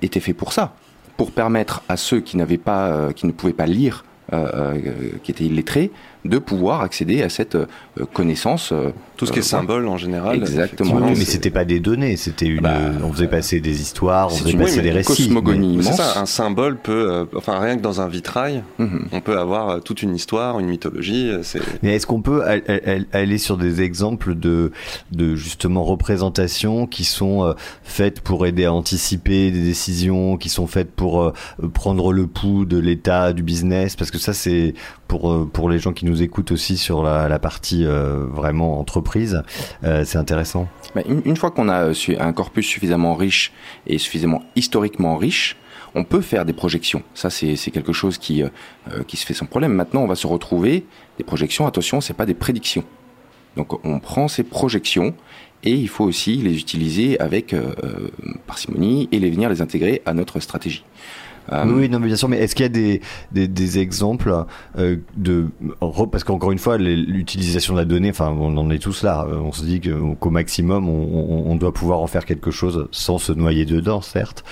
était 0.02 0.22
fait 0.22 0.34
pour 0.34 0.54
ça, 0.54 0.74
pour 1.20 1.32
permettre 1.34 1.84
à 1.90 1.98
ceux 1.98 2.22
qui 2.22 2.38
n'avaient 2.38 2.58
pas, 2.58 2.88
euh, 2.88 3.12
qui 3.12 3.28
ne 3.28 3.34
pouvaient 3.34 3.52
pas 3.52 3.66
lire, 3.66 4.06
euh, 4.32 4.48
euh, 4.54 4.92
qui 5.22 5.32
étaient 5.32 5.44
illettrés, 5.44 5.92
de 6.24 6.38
pouvoir 6.38 6.80
accéder 6.80 7.24
à 7.24 7.28
cette 7.28 7.58
connaissance. 8.06 8.72
euh, 8.72 8.92
Tout 9.18 9.26
ce 9.26 9.32
qui 9.32 9.40
est 9.40 9.42
euh, 9.42 9.46
symbole 9.46 9.88
en 9.88 9.98
général. 9.98 10.38
Exactement. 10.38 10.96
Oui, 10.96 11.02
mais 11.18 11.26
c'était 11.26 11.50
pas 11.50 11.66
des 11.66 11.80
données, 11.80 12.16
c'était 12.18 12.46
une. 12.48 12.68
on 13.04 13.12
faisait 13.12 13.28
passer 13.28 13.60
des 13.60 13.82
histoires, 13.82 14.28
on 14.28 14.36
faisait 14.36 14.58
passer 14.58 14.78
oui, 14.78 14.84
des 14.84 14.92
récits. 14.92 15.08
cosmogonie 15.28 15.78
Mais 15.78 15.84
c'est 15.84 15.90
immense. 15.90 16.14
ça, 16.14 16.20
un 16.22 16.26
symbole 16.26 16.78
peut, 16.78 17.12
euh, 17.12 17.26
enfin 17.36 17.60
rien 17.60 17.76
que 17.78 17.82
dans 17.82 18.02
un 18.02 18.08
vitrail, 18.08 18.64
on 19.12 19.22
peut 19.22 19.38
avoir 19.38 19.70
euh, 19.70 19.80
toute 19.80 20.02
une 20.04 20.16
histoire, 20.16 20.60
une 20.60 20.68
mythologie. 20.68 21.30
euh, 21.30 21.40
C'est 21.44 21.60
Mais 21.84 21.96
est-ce 21.96 22.08
qu'on 22.08 22.22
peut 22.22 22.44
al- 22.44 22.64
al- 22.68 22.82
al- 22.86 23.06
aller 23.12 23.38
sur 23.38 23.58
des 23.58 23.82
exemples 23.82 24.36
de, 24.36 24.72
de 25.12 25.36
justement 25.36 25.84
représentations 25.84 26.88
qui 26.88 27.04
sont 27.04 27.44
euh, 27.46 27.54
faites 27.84 28.22
pour 28.22 28.46
aider 28.46 28.66
à 28.66 28.74
anticiper 28.74 29.52
des 29.52 29.64
décisions, 29.64 30.38
qui 30.38 30.50
sont 30.50 30.68
faites 30.68 30.92
pour 30.92 31.22
euh, 31.22 31.34
prendre 31.74 32.12
le 32.14 32.28
pouls 32.28 32.66
de 32.66 32.78
l'état 32.78 33.34
du 33.34 33.44
business? 33.44 33.96
Parce 33.96 34.12
que 34.12 34.18
ça 34.18 34.34
c'est 34.34 34.74
pour 35.08 35.32
euh, 35.32 35.50
pour 35.52 35.70
les 35.70 35.80
gens 35.80 35.94
qui 35.94 36.06
nous 36.06 36.22
écoutent 36.22 36.52
aussi 36.52 36.78
sur 36.78 37.04
la, 37.04 37.28
la 37.28 37.40
partie 37.40 37.84
euh, 37.86 37.89
vraiment 37.90 38.80
entreprise, 38.80 39.44
euh, 39.84 40.04
c'est 40.06 40.18
intéressant. 40.18 40.68
Bah, 40.96 41.02
une, 41.08 41.38
fois 41.38 41.52
qu'on 41.52 41.70
a 41.70 41.94
su- 41.94 42.18
un 42.18 42.34
corpus 42.34 42.66
suffisamment 42.66 43.16
riche 43.16 43.52
et 43.88 43.98
suffisamment 43.98 44.44
historiquement 44.56 45.18
riche, 45.18 45.58
on 45.96 46.04
peut 46.04 46.22
faire 46.22 46.46
des 46.46 46.54
projections. 46.54 47.04
Ça, 47.14 47.30
c'est 47.30 47.56
quelque 47.72 47.94
chose 47.94 48.18
qui, 48.18 48.44
euh, 48.44 48.50
euh, 48.92 49.04
qui 49.04 49.18
se 49.18 49.26
fait 49.26 49.34
sans 49.34 49.46
problème. 49.46 49.74
Maintenant, 49.74 50.02
on 50.02 50.08
va 50.08 50.16
se 50.16 50.28
retrouver 50.28 50.86
des 51.18 51.24
projections. 51.24 51.66
Attention, 51.68 52.02
c'est 52.02 52.14
pas 52.14 52.26
des 52.26 52.34
prédictions. 52.36 52.84
Donc, 53.58 53.84
on 53.86 54.00
prend 54.00 54.28
ces 54.28 54.44
projections 54.44 55.16
et 55.64 55.72
il 55.72 55.90
faut 55.90 56.06
aussi 56.06 56.36
les 56.36 56.58
utiliser 56.58 57.20
avec 57.20 57.54
euh, 57.54 57.74
euh, 57.84 58.10
parcimonie 58.48 59.10
et 59.12 59.20
les 59.20 59.30
venir 59.30 59.50
les 59.50 59.62
intégrer 59.62 60.02
à 60.06 60.14
notre 60.14 60.40
stratégie. 60.40 60.84
Euh, 61.52 61.66
Oui, 61.66 61.90
non, 61.90 62.00
mais 62.00 62.08
bien 62.08 62.16
sûr, 62.16 62.30
mais 62.30 62.38
est-ce 62.38 62.56
qu'il 62.56 62.64
y 62.64 62.68
a 62.68 62.70
des, 62.70 63.02
des, 63.32 63.48
des 63.48 63.80
exemples 63.80 64.46
euh, 64.78 64.98
de. 65.16 65.48
Parce 66.12 66.24
qu'encore 66.24 66.52
une 66.52 66.60
fois, 66.60 66.78
l'utilisation 66.78 67.74
de 67.74 67.80
la 67.80 67.86
donnée, 67.86 68.10
enfin, 68.12 68.30
on 68.30 68.56
en 68.58 68.70
est 68.70 68.80
tous 68.80 69.04
là. 69.04 69.26
Euh, 69.30 69.38
On 69.38 69.52
se 69.52 69.64
dit 69.64 69.82
qu'au 69.82 70.30
maximum, 70.30 70.88
on, 70.90 71.56
doit 71.56 71.74
pouvoir 71.74 72.00
en 72.00 72.08
faire 72.08 72.26
quelque 72.26 72.52
chose 72.52 72.88
sans 72.92 73.18
se 73.18 73.32
noyer 73.34 73.66
dedans, 73.66 74.02
certes. 74.02 74.44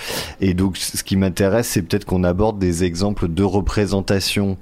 Et 0.41 0.53
donc, 0.53 0.77
ce 0.77 1.03
qui 1.03 1.15
m'intéresse, 1.15 1.67
c'est 1.67 1.81
peut-être 1.81 2.05
qu'on 2.05 2.23
aborde 2.23 2.60
des 2.60 2.83
exemples 2.83 3.27
de 3.27 3.43
représentation 3.43 4.57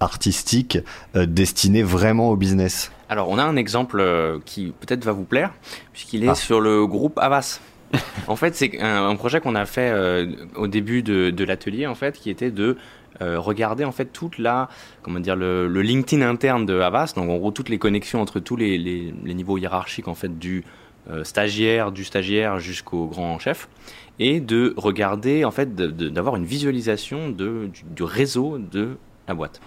artistique 0.00 0.78
euh, 1.16 1.26
destinée 1.26 1.82
vraiment 1.82 2.30
au 2.30 2.36
business. 2.36 2.92
Alors, 3.08 3.28
on 3.30 3.38
a 3.38 3.42
un 3.42 3.56
exemple 3.56 4.04
qui 4.44 4.72
peut-être 4.80 5.04
va 5.04 5.12
vous 5.12 5.24
plaire, 5.24 5.52
puisqu'il 5.92 6.24
est 6.24 6.28
Ah. 6.28 6.34
sur 6.34 6.60
le 6.60 6.86
groupe 6.86 7.18
Avas. 7.18 7.58
En 8.26 8.36
fait, 8.36 8.54
c'est 8.54 8.80
un, 8.80 9.14
projet 9.16 9.40
qu'on 9.40 9.54
a 9.54 9.66
fait 9.66 9.90
euh, 9.90 10.26
au 10.56 10.66
début 10.66 11.02
de, 11.02 11.44
l'atelier, 11.44 11.86
en 11.86 11.94
fait, 11.94 12.18
qui 12.18 12.30
était 12.30 12.50
de 12.50 12.76
euh, 13.20 13.38
regarder 13.40 13.84
en 13.84 13.92
fait 13.92 14.06
toute 14.06 14.38
la, 14.38 14.68
comment 15.02 15.20
dire, 15.20 15.36
le, 15.36 15.66
LinkedIn 15.66 16.26
interne 16.26 16.66
de 16.66 16.78
Avas. 16.80 17.12
Donc, 17.16 17.30
en 17.30 17.36
gros, 17.36 17.50
toutes 17.50 17.68
les 17.68 17.78
connexions 17.78 18.20
entre 18.20 18.40
tous 18.40 18.56
les, 18.56 19.12
niveaux 19.24 19.58
hiérarchiques 19.58 20.08
en 20.08 20.14
fait 20.14 20.38
du 20.38 20.64
euh, 21.10 21.24
stagiaire, 21.24 21.90
du 21.90 22.04
stagiaire 22.04 22.58
jusqu'au 22.58 23.06
grand 23.06 23.38
chef, 23.38 23.68
et 24.18 24.40
de 24.40 24.74
regarder 24.76 25.44
en 25.44 25.50
fait 25.50 25.74
d'avoir 25.74 26.36
une 26.36 26.44
visualisation 26.44 27.30
du 27.30 28.02
réseau 28.02 28.58
de 28.58 28.96
la 29.26 29.34
boîte. 29.34 29.60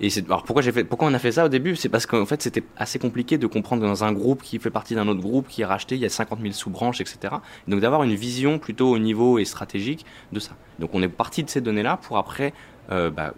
Alors 0.00 0.44
pourquoi 0.44 0.62
on 1.08 1.14
a 1.14 1.18
fait 1.18 1.32
ça 1.32 1.44
au 1.44 1.48
début? 1.48 1.74
C'est 1.74 1.88
parce 1.88 2.06
qu'en 2.06 2.24
fait 2.24 2.40
c'était 2.40 2.62
assez 2.76 3.00
compliqué 3.00 3.36
de 3.36 3.46
comprendre 3.48 3.82
dans 3.82 4.04
un 4.04 4.12
groupe 4.12 4.42
qui 4.42 4.60
fait 4.60 4.70
partie 4.70 4.94
d'un 4.94 5.08
autre 5.08 5.20
groupe 5.20 5.48
qui 5.48 5.62
est 5.62 5.64
racheté 5.64 5.96
il 5.96 6.00
y 6.00 6.04
a 6.04 6.08
50 6.08 6.40
000 6.40 6.52
sous-branches 6.52 7.00
etc 7.00 7.34
donc 7.66 7.80
d'avoir 7.80 8.04
une 8.04 8.14
vision 8.14 8.60
plutôt 8.60 8.90
au 8.90 8.98
niveau 8.98 9.38
et 9.38 9.44
stratégique 9.44 10.06
de 10.32 10.38
ça. 10.38 10.52
Donc 10.78 10.90
on 10.94 11.02
est 11.02 11.08
parti 11.08 11.42
de 11.42 11.50
ces 11.50 11.60
données 11.60 11.82
là 11.82 11.96
pour 11.96 12.16
après 12.16 12.54
euh, 12.92 13.10
bah, 13.10 13.34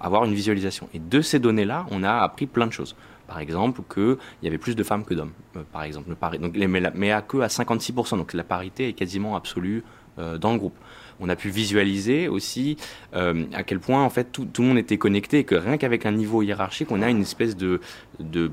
avoir 0.00 0.24
une 0.24 0.34
visualisation. 0.34 0.88
Et 0.94 1.00
de 1.00 1.20
ces 1.20 1.40
données 1.40 1.64
là 1.64 1.86
on 1.90 2.04
a 2.04 2.12
appris 2.12 2.46
plein 2.46 2.68
de 2.68 2.72
choses. 2.72 2.94
Par 3.26 3.40
exemple 3.40 3.82
qu'il 3.92 4.16
y 4.44 4.46
avait 4.46 4.58
plus 4.58 4.76
de 4.76 4.84
femmes 4.84 5.04
que 5.04 5.14
d'hommes 5.14 5.32
euh, 5.56 5.62
par 5.72 5.82
exemple. 5.82 6.14
Donc 6.40 6.56
mais 6.56 7.10
à 7.10 7.20
que 7.20 7.38
à 7.38 7.48
56% 7.48 8.16
donc 8.16 8.32
la 8.32 8.44
parité 8.44 8.88
est 8.88 8.92
quasiment 8.92 9.34
absolue 9.34 9.82
euh, 10.20 10.38
dans 10.38 10.52
le 10.52 10.58
groupe 10.58 10.76
on 11.20 11.28
a 11.28 11.36
pu 11.36 11.50
visualiser 11.50 12.28
aussi 12.28 12.76
euh, 13.14 13.44
à 13.52 13.62
quel 13.62 13.80
point 13.80 14.02
en 14.02 14.10
fait 14.10 14.32
tout, 14.32 14.44
tout 14.44 14.62
le 14.62 14.68
monde 14.68 14.78
était 14.78 14.98
connecté 14.98 15.40
et 15.40 15.44
que 15.44 15.54
rien 15.54 15.76
qu'avec 15.76 16.06
un 16.06 16.12
niveau 16.12 16.42
hiérarchique 16.42 16.90
on 16.90 17.02
a 17.02 17.08
une 17.08 17.22
espèce 17.22 17.56
de, 17.56 17.80
de, 18.20 18.50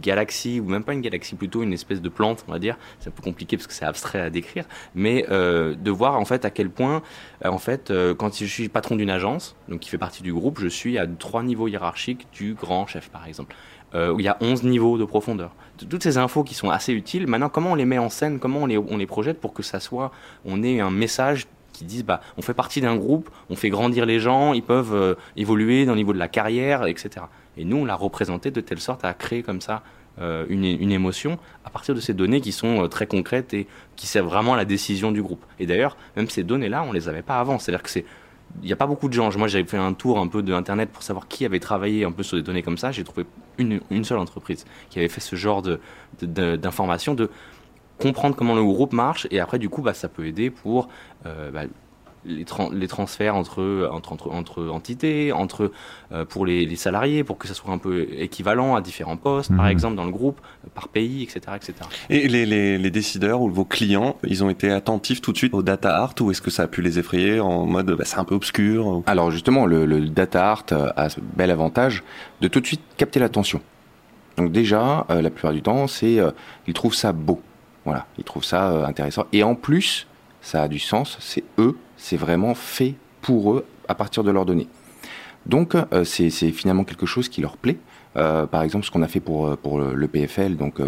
galaxie 0.00 0.58
ou 0.58 0.64
même 0.64 0.82
pas 0.82 0.92
une 0.92 1.02
galaxie 1.02 1.36
plutôt 1.36 1.62
une 1.62 1.72
espèce 1.72 2.02
de 2.02 2.08
plante 2.08 2.44
on 2.48 2.52
va 2.52 2.58
dire. 2.58 2.76
C'est 2.98 3.10
un 3.10 3.12
peu 3.12 3.22
compliqué 3.22 3.56
parce 3.56 3.68
que 3.68 3.72
c'est 3.72 3.84
abstrait 3.84 4.20
à 4.20 4.28
décrire. 4.28 4.64
Mais 4.96 5.24
euh, 5.30 5.76
de 5.76 5.90
voir 5.92 6.18
en 6.18 6.24
fait 6.24 6.44
à 6.44 6.50
quel 6.50 6.68
point 6.68 7.02
euh, 7.44 7.48
en 7.48 7.58
fait 7.58 7.92
quand 8.18 8.36
je 8.36 8.44
suis 8.44 8.68
patron 8.68 8.96
d'une 8.96 9.10
agence 9.10 9.56
donc 9.68 9.80
qui 9.80 9.88
fait 9.88 9.98
partie 9.98 10.22
du 10.22 10.32
groupe 10.32 10.58
je 10.60 10.68
suis 10.68 10.98
à 10.98 11.06
trois 11.06 11.42
niveaux 11.42 11.68
hiérarchiques 11.68 12.26
du 12.32 12.54
grand 12.54 12.86
chef 12.86 13.08
par 13.08 13.26
exemple. 13.26 13.54
Il 13.94 14.22
y 14.22 14.28
a 14.28 14.38
11 14.40 14.62
niveaux 14.62 14.96
de 14.96 15.04
profondeur. 15.04 15.54
Toutes 15.76 16.02
ces 16.02 16.16
infos 16.16 16.44
qui 16.44 16.54
sont 16.54 16.70
assez 16.70 16.94
utiles, 16.94 17.26
maintenant 17.26 17.50
comment 17.50 17.72
on 17.72 17.74
les 17.74 17.84
met 17.84 17.98
en 17.98 18.08
scène, 18.08 18.38
comment 18.38 18.60
on 18.60 18.66
les, 18.66 18.78
on 18.78 18.96
les 18.96 19.04
projette 19.04 19.38
pour 19.38 19.52
que 19.52 19.62
ça 19.62 19.80
soit, 19.80 20.12
on 20.46 20.62
ait 20.62 20.80
un 20.80 20.90
message 20.90 21.46
qui 21.72 21.84
dise 21.84 22.04
bah 22.04 22.20
on 22.36 22.42
fait 22.42 22.54
partie 22.54 22.80
d'un 22.80 22.96
groupe, 22.96 23.30
on 23.50 23.56
fait 23.56 23.70
grandir 23.70 24.06
les 24.06 24.20
gens, 24.20 24.52
ils 24.52 24.62
peuvent 24.62 24.94
euh, 24.94 25.14
évoluer 25.36 25.84
dans 25.84 25.92
le 25.92 25.98
niveau 25.98 26.12
de 26.12 26.18
la 26.18 26.28
carrière, 26.28 26.86
etc. 26.86 27.26
Et 27.56 27.64
nous 27.64 27.78
on 27.78 27.84
l'a 27.84 27.94
représenté 27.94 28.50
de 28.50 28.60
telle 28.60 28.80
sorte 28.80 29.04
à 29.04 29.14
créer 29.14 29.42
comme 29.42 29.60
ça 29.60 29.82
euh, 30.20 30.44
une, 30.48 30.64
une 30.64 30.92
émotion 30.92 31.38
à 31.64 31.70
partir 31.70 31.94
de 31.94 32.00
ces 32.00 32.12
données 32.14 32.40
qui 32.42 32.52
sont 32.52 32.84
euh, 32.84 32.88
très 32.88 33.06
concrètes 33.06 33.54
et 33.54 33.66
qui 33.96 34.06
servent 34.06 34.28
vraiment 34.28 34.52
à 34.54 34.56
la 34.56 34.64
décision 34.66 35.10
du 35.12 35.22
groupe. 35.22 35.44
Et 35.58 35.66
d'ailleurs 35.66 35.96
même 36.16 36.28
ces 36.28 36.42
données 36.42 36.68
là 36.68 36.82
on 36.82 36.92
les 36.92 37.08
avait 37.08 37.22
pas 37.22 37.40
avant, 37.40 37.58
c'est-à-dire 37.58 37.82
que 37.82 37.90
c'est 37.90 38.04
il 38.60 38.66
n'y 38.66 38.72
a 38.74 38.76
pas 38.76 38.86
beaucoup 38.86 39.08
de 39.08 39.14
gens. 39.14 39.30
Moi, 39.38 39.48
j'avais 39.48 39.64
fait 39.66 39.78
un 39.78 39.94
tour 39.94 40.18
un 40.18 40.26
peu 40.28 40.42
de 40.42 40.84
pour 40.84 41.02
savoir 41.02 41.26
qui 41.26 41.46
avait 41.46 41.58
travaillé 41.58 42.04
un 42.04 42.12
peu 42.12 42.22
sur 42.22 42.36
des 42.36 42.42
données 42.42 42.62
comme 42.62 42.76
ça. 42.76 42.92
J'ai 42.92 43.02
trouvé 43.02 43.24
une, 43.56 43.80
une 43.90 44.04
seule 44.04 44.18
entreprise 44.18 44.66
qui 44.90 44.98
avait 44.98 45.08
fait 45.08 45.22
ce 45.22 45.36
genre 45.36 45.62
de, 45.62 45.80
de- 46.20 46.56
de, 46.56 47.30
comprendre 47.98 48.34
comment 48.36 48.54
le 48.54 48.62
groupe 48.64 48.92
marche. 48.92 49.26
Et 49.30 49.40
après, 49.40 49.58
du 49.58 49.68
coup, 49.68 49.82
bah, 49.82 49.94
ça 49.94 50.08
peut 50.08 50.26
aider 50.26 50.50
pour 50.50 50.88
euh, 51.26 51.50
bah, 51.50 51.62
les, 52.24 52.44
les 52.72 52.86
transferts 52.86 53.34
entre, 53.34 53.88
entre, 53.92 54.12
entre, 54.12 54.30
entre 54.30 54.68
entités, 54.68 55.32
entre, 55.32 55.72
euh, 56.12 56.24
pour 56.24 56.46
les, 56.46 56.64
les 56.66 56.76
salariés, 56.76 57.24
pour 57.24 57.36
que 57.36 57.48
ça 57.48 57.54
soit 57.54 57.72
un 57.72 57.78
peu 57.78 58.06
équivalent 58.12 58.76
à 58.76 58.80
différents 58.80 59.16
postes, 59.16 59.50
par 59.56 59.64
Mhm. 59.64 59.70
exemple, 59.72 59.96
dans 59.96 60.04
le 60.04 60.12
groupe, 60.12 60.40
euh, 60.64 60.68
par 60.72 60.86
pays, 60.86 61.24
etc. 61.24 61.40
etc. 61.56 61.74
Et 62.10 62.28
les, 62.28 62.46
les, 62.46 62.78
les 62.78 62.90
décideurs 62.92 63.40
ou 63.42 63.50
vos 63.50 63.64
clients, 63.64 64.16
ils 64.24 64.44
ont 64.44 64.50
été 64.50 64.70
attentifs 64.70 65.20
tout 65.20 65.32
de 65.32 65.36
suite 65.36 65.52
au 65.52 65.62
data 65.64 65.96
art 65.96 66.14
ou 66.20 66.30
est-ce 66.30 66.40
que 66.42 66.50
ça 66.52 66.62
a 66.62 66.66
pu 66.68 66.80
les 66.80 67.00
effrayer 67.00 67.40
en 67.40 67.66
mode 67.66 67.90
bah, 67.90 68.04
c'est 68.04 68.18
un 68.18 68.24
peu 68.24 68.36
obscur 68.36 68.86
ou- 68.86 69.02
Alors 69.06 69.32
justement, 69.32 69.66
le, 69.66 69.84
le 69.84 70.08
data 70.08 70.48
art 70.48 70.64
a 70.96 71.08
ce 71.08 71.18
bel 71.20 71.50
avantage 71.50 72.04
de 72.40 72.46
tout 72.46 72.60
de 72.60 72.66
suite 72.66 72.82
capter 72.96 73.18
l'attention. 73.18 73.60
Donc 74.36 74.52
déjà, 74.52 75.06
euh, 75.10 75.20
la 75.22 75.30
plupart 75.30 75.52
du 75.52 75.60
temps, 75.62 75.88
c'est 75.88 76.20
euh, 76.20 76.30
ils 76.68 76.72
trouvent 76.72 76.94
ça 76.94 77.12
beau. 77.12 77.40
Voilà, 77.84 78.06
ils 78.18 78.24
trouvent 78.24 78.44
ça 78.44 78.70
euh, 78.70 78.84
intéressant. 78.84 79.26
Et 79.32 79.42
en 79.42 79.54
plus, 79.54 80.06
ça 80.40 80.62
a 80.62 80.68
du 80.68 80.78
sens. 80.78 81.16
C'est 81.20 81.44
eux, 81.58 81.76
c'est 81.96 82.16
vraiment 82.16 82.54
fait 82.54 82.94
pour 83.20 83.52
eux 83.52 83.66
à 83.88 83.94
partir 83.94 84.24
de 84.24 84.30
leurs 84.30 84.46
données. 84.46 84.68
Donc 85.46 85.74
euh, 85.74 86.04
c'est 86.04 86.30
finalement 86.30 86.84
quelque 86.84 87.06
chose 87.06 87.28
qui 87.28 87.40
leur 87.40 87.56
plaît. 87.56 87.78
Euh, 88.16 88.46
par 88.46 88.62
exemple, 88.62 88.84
ce 88.84 88.90
qu'on 88.90 89.02
a 89.02 89.08
fait 89.08 89.20
pour 89.20 89.56
le, 89.56 90.06
PFL, 90.06 90.56
donc 90.56 90.80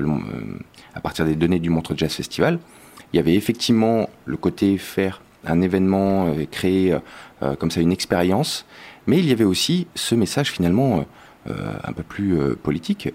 à 0.95 1.01
partir 1.01 1.25
des 1.25 1.35
données 1.35 1.59
du 1.59 1.71
Montreux 1.71 1.97
Jazz 1.97 2.13
Festival, 2.13 2.59
il 3.13 3.17
y 3.17 3.19
avait 3.19 3.35
effectivement 3.35 4.09
le 4.27 4.37
côté 4.37 4.79
faire 4.79 5.23
un 5.45 5.61
événement, 5.61 6.33
créer 6.51 6.97
comme 7.59 7.71
ça 7.71 7.81
une 7.81 7.93
expérience, 7.93 8.67
mais 9.07 9.19
il 9.19 9.27
y 9.27 9.33
avait 9.33 9.45
aussi 9.45 9.87
ce 9.95 10.15
message 10.15 10.51
finalement 10.51 11.05
un 11.47 11.93
peu 11.93 12.03
plus 12.03 12.57
politique, 12.57 13.13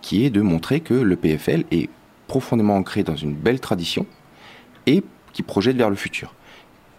qui 0.00 0.24
est 0.24 0.30
de 0.30 0.40
montrer 0.40 0.80
que 0.80 0.94
le 0.94 1.16
PFL 1.16 1.64
est 1.70 1.88
profondément 2.30 2.76
ancré 2.76 3.02
dans 3.02 3.16
une 3.16 3.34
belle 3.34 3.58
tradition 3.58 4.06
et 4.86 5.02
qui 5.32 5.42
projette 5.42 5.76
vers 5.76 5.90
le 5.90 5.96
futur, 5.96 6.32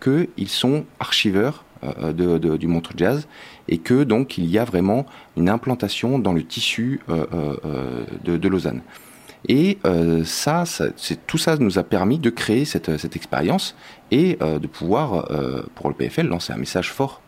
qu'ils 0.03 0.49
sont 0.49 0.83
archiveurs 0.99 1.63
euh, 1.85 2.11
de, 2.11 2.37
de- 2.37 2.57
du 2.57 2.67
Montreux 2.67 2.95
Jazz 2.97 3.29
et 3.69 3.77
que 3.77 4.03
donc 4.03 4.37
il 4.37 4.45
y 4.45 4.59
a 4.59 4.65
vraiment 4.65 5.05
une 5.37 5.47
implantation 5.47 6.19
dans 6.19 6.33
le 6.33 6.43
tissu 6.43 6.99
euh, 7.07 7.25
euh, 7.33 7.55
euh, 7.63 8.37
de, 8.37 8.47
Lausanne. 8.49 8.81
Et 9.47 9.77
euh, 9.85 10.25
ça, 10.25 10.65
tout 11.27 11.37
ça 11.37 11.55
nous 11.55 11.79
a 11.79 11.83
permis 11.83 12.19
de 12.19 12.29
créer 12.29 12.65
cette, 12.65 12.97
cette 12.97 13.15
expérience 13.15 13.75
et 14.11 14.37
euh, 14.41 14.59
de 14.59 14.67
pouvoir, 14.67 15.31
euh, 15.31 15.63
pour 15.75 15.87
le 15.87 15.95
PFL, 15.95 16.27
lancer 16.27 16.51
un 16.51 16.57
message 16.57 16.91
fort 16.91 17.13
euh, 17.13 17.19
euh, 17.19 17.20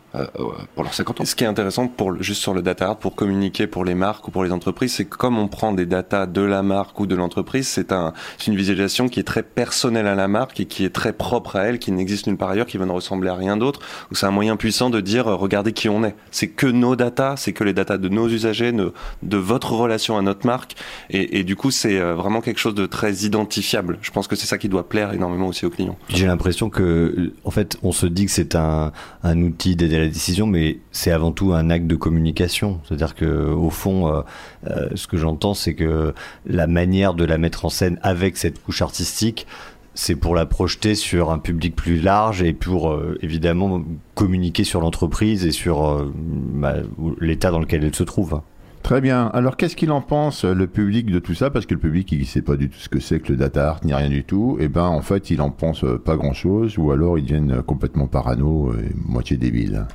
pour 0.74 0.84
leurs 0.84 0.94
50 0.94 1.20
ans. 1.20 1.24
Ce 1.24 1.34
qui 1.34 1.44
est 1.44 1.46
intéressant 1.46 1.88
pour 1.88 2.10
le- 2.12 2.22
juste 2.22 2.40
sur 2.40 2.54
le 2.54 2.62
data 2.62 2.88
art 2.90 2.96
pour 2.98 3.14
communiquer 3.14 3.66
pour 3.66 3.84
les 3.84 3.94
marques 3.94 4.26
ou 4.28 4.30
pour 4.30 4.44
les 4.44 4.52
entreprises, 4.52 4.94
c'est 4.94 5.04
que 5.04 5.16
comme 5.16 5.38
on 5.38 5.48
prend 5.48 5.72
des 5.72 5.86
datas 5.86 6.26
de 6.26 6.40
la 6.40 6.62
marque 6.62 6.98
ou 7.00 7.06
de 7.06 7.14
l'entreprise, 7.14 7.66
c'est 7.68 7.92
un 7.92 8.12
c'est 8.38 8.50
une 8.50 8.56
visualisation 8.56 9.08
qui 9.08 9.20
est 9.20 9.24
très 9.24 9.42
personnelle 9.42 10.06
à 10.06 10.14
la 10.14 10.28
marque 10.28 10.60
et 10.60 10.66
qui 10.66 10.84
est 10.84 10.90
très 10.94 11.12
propre 11.12 11.56
à 11.56 11.64
elle, 11.64 11.78
qui 11.78 11.92
n'existe 11.92 12.26
nulle 12.26 12.36
part 12.36 12.50
ailleurs, 12.50 12.66
qui 12.66 12.78
va 12.78 12.86
ne 12.86 12.92
ressembler 12.92 13.28
à 13.30 13.34
rien 13.34 13.56
d'autre. 13.56 13.80
Ou 14.10 14.14
c'est 14.14 14.26
un 14.26 14.30
moyen 14.30 14.56
puissant 14.56 14.90
de 14.90 15.00
dire 15.00 15.26
euh, 15.28 15.34
regardez 15.34 15.72
qui 15.72 15.88
on 15.88 16.04
est. 16.04 16.14
C'est 16.30 16.48
que 16.48 16.66
nos 16.66 16.96
datas, 16.96 17.36
c'est 17.36 17.52
que 17.52 17.64
les 17.64 17.72
datas 17.72 17.98
de 17.98 18.08
nos 18.08 18.28
usagers, 18.28 18.72
de, 18.72 18.92
de 19.22 19.36
votre 19.36 19.72
relation 19.72 20.16
à 20.16 20.22
notre 20.22 20.46
marque. 20.46 20.74
Et, 21.10 21.38
et 21.40 21.44
du 21.44 21.56
coup, 21.56 21.70
c'est 21.70 21.98
euh, 21.98 22.14
vraiment 22.14 22.40
quelque 22.40 22.58
chose 22.60 22.74
de 22.74 22.86
très 22.86 23.12
identifiable. 23.24 23.98
Je 24.02 24.10
pense 24.10 24.28
que 24.28 24.36
c'est 24.36 24.46
ça 24.46 24.58
qui 24.58 24.68
doit 24.68 24.88
plaire 24.88 25.12
énormément 25.12 25.48
aussi 25.48 25.66
aux 25.66 25.70
clients. 25.70 25.96
J'ai 26.08 26.26
l'impression 26.26 26.70
que, 26.70 27.32
en 27.44 27.50
fait, 27.50 27.76
on 27.82 27.92
se 27.92 28.06
dit 28.06 28.26
que 28.26 28.30
c'est 28.30 28.54
un, 28.54 28.92
un 29.22 29.42
outil 29.42 29.76
d'aider 29.76 29.96
à 29.96 30.03
la 30.04 30.10
décision, 30.10 30.46
mais 30.46 30.78
c'est 30.92 31.10
avant 31.10 31.32
tout 31.32 31.52
un 31.52 31.70
acte 31.70 31.86
de 31.86 31.96
communication. 31.96 32.80
C'est-à-dire 32.84 33.14
que, 33.14 33.24
au 33.24 33.70
fond, 33.70 34.08
euh, 34.08 34.22
euh, 34.68 34.88
ce 34.94 35.06
que 35.06 35.16
j'entends, 35.16 35.54
c'est 35.54 35.74
que 35.74 36.14
la 36.46 36.66
manière 36.66 37.14
de 37.14 37.24
la 37.24 37.38
mettre 37.38 37.64
en 37.64 37.68
scène 37.68 37.98
avec 38.02 38.36
cette 38.36 38.62
couche 38.62 38.82
artistique, 38.82 39.46
c'est 39.94 40.16
pour 40.16 40.34
la 40.34 40.46
projeter 40.46 40.94
sur 40.94 41.30
un 41.30 41.38
public 41.38 41.76
plus 41.76 42.00
large 42.00 42.42
et 42.42 42.52
pour 42.52 42.90
euh, 42.90 43.16
évidemment 43.22 43.82
communiquer 44.14 44.64
sur 44.64 44.80
l'entreprise 44.80 45.46
et 45.46 45.52
sur 45.52 46.10
bah, 46.16 46.76
l'état 47.20 47.50
dans 47.50 47.60
lequel 47.60 47.84
elle 47.84 47.94
se 47.94 48.02
trouve. 48.02 48.40
Très 48.84 49.00
bien. 49.00 49.28
Alors, 49.32 49.56
qu'est-ce 49.56 49.76
qu'il 49.76 49.90
en 49.92 50.02
pense, 50.02 50.44
le 50.44 50.66
public, 50.66 51.10
de 51.10 51.18
tout 51.18 51.32
ça? 51.32 51.48
Parce 51.48 51.64
que 51.64 51.72
le 51.72 51.80
public, 51.80 52.12
il 52.12 52.26
sait 52.26 52.42
pas 52.42 52.54
du 52.56 52.68
tout 52.68 52.78
ce 52.78 52.90
que 52.90 53.00
c'est 53.00 53.18
que 53.18 53.32
le 53.32 53.38
data 53.38 53.70
art, 53.70 53.80
ni 53.82 53.94
rien 53.94 54.10
du 54.10 54.24
tout. 54.24 54.58
Et 54.60 54.68
ben, 54.68 54.84
en 54.84 55.00
fait, 55.00 55.30
il 55.30 55.40
en 55.40 55.50
pense 55.50 55.84
euh, 55.84 55.98
pas 55.98 56.16
grand-chose, 56.16 56.76
ou 56.76 56.92
alors 56.92 57.18
ils 57.18 57.22
deviennent 57.22 57.52
euh, 57.52 57.62
complètement 57.62 58.08
parano 58.08 58.74
et 58.74 58.94
moitié 58.94 59.38
débiles. 59.38 59.86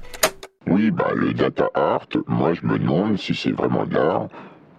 Oui, 0.68 0.90
bah 0.90 1.12
le 1.16 1.34
data 1.34 1.70
art, 1.76 2.08
moi 2.28 2.54
je 2.54 2.66
me 2.66 2.80
demande 2.80 3.18
si 3.18 3.36
c'est 3.36 3.52
vraiment 3.52 3.86
de 3.86 3.94
l'art 3.94 4.28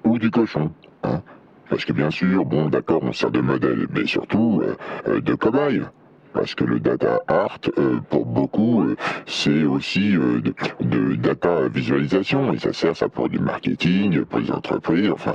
ou 0.05 0.19
du 0.19 0.31
cochon. 0.31 0.73
Hein 1.05 1.23
Parce 1.69 1.85
que 1.85 1.93
bien 1.93 2.11
sûr, 2.11 2.45
bon 2.45 2.69
d'accord, 2.69 3.01
on 3.03 3.13
sert 3.13 3.31
de 3.31 3.41
modèle, 3.41 3.87
mais 3.93 4.07
surtout 4.07 4.61
euh, 4.63 4.77
euh, 5.09 5.21
de 5.21 5.35
cobaye. 5.35 5.83
Parce 6.33 6.55
que 6.55 6.65
le 6.65 6.79
data 6.79 7.21
art, 7.27 7.59
euh, 7.79 7.99
pour 8.09 8.25
beaucoup, 8.25 8.83
euh, 8.83 8.97
c'est 9.27 9.65
aussi 9.65 10.17
euh, 10.17 10.41
de, 10.81 11.15
data 11.17 11.69
visualisation. 11.69 12.53
Et 12.53 12.59
ça 12.59 12.73
sert 12.73 12.97
ça 12.97 13.09
pour 13.09 13.29
du 13.29 13.39
marketing, 13.39 14.25
pour 14.25 14.39
les 14.39 14.51
entreprises, 14.53 15.11
enfin, 15.11 15.35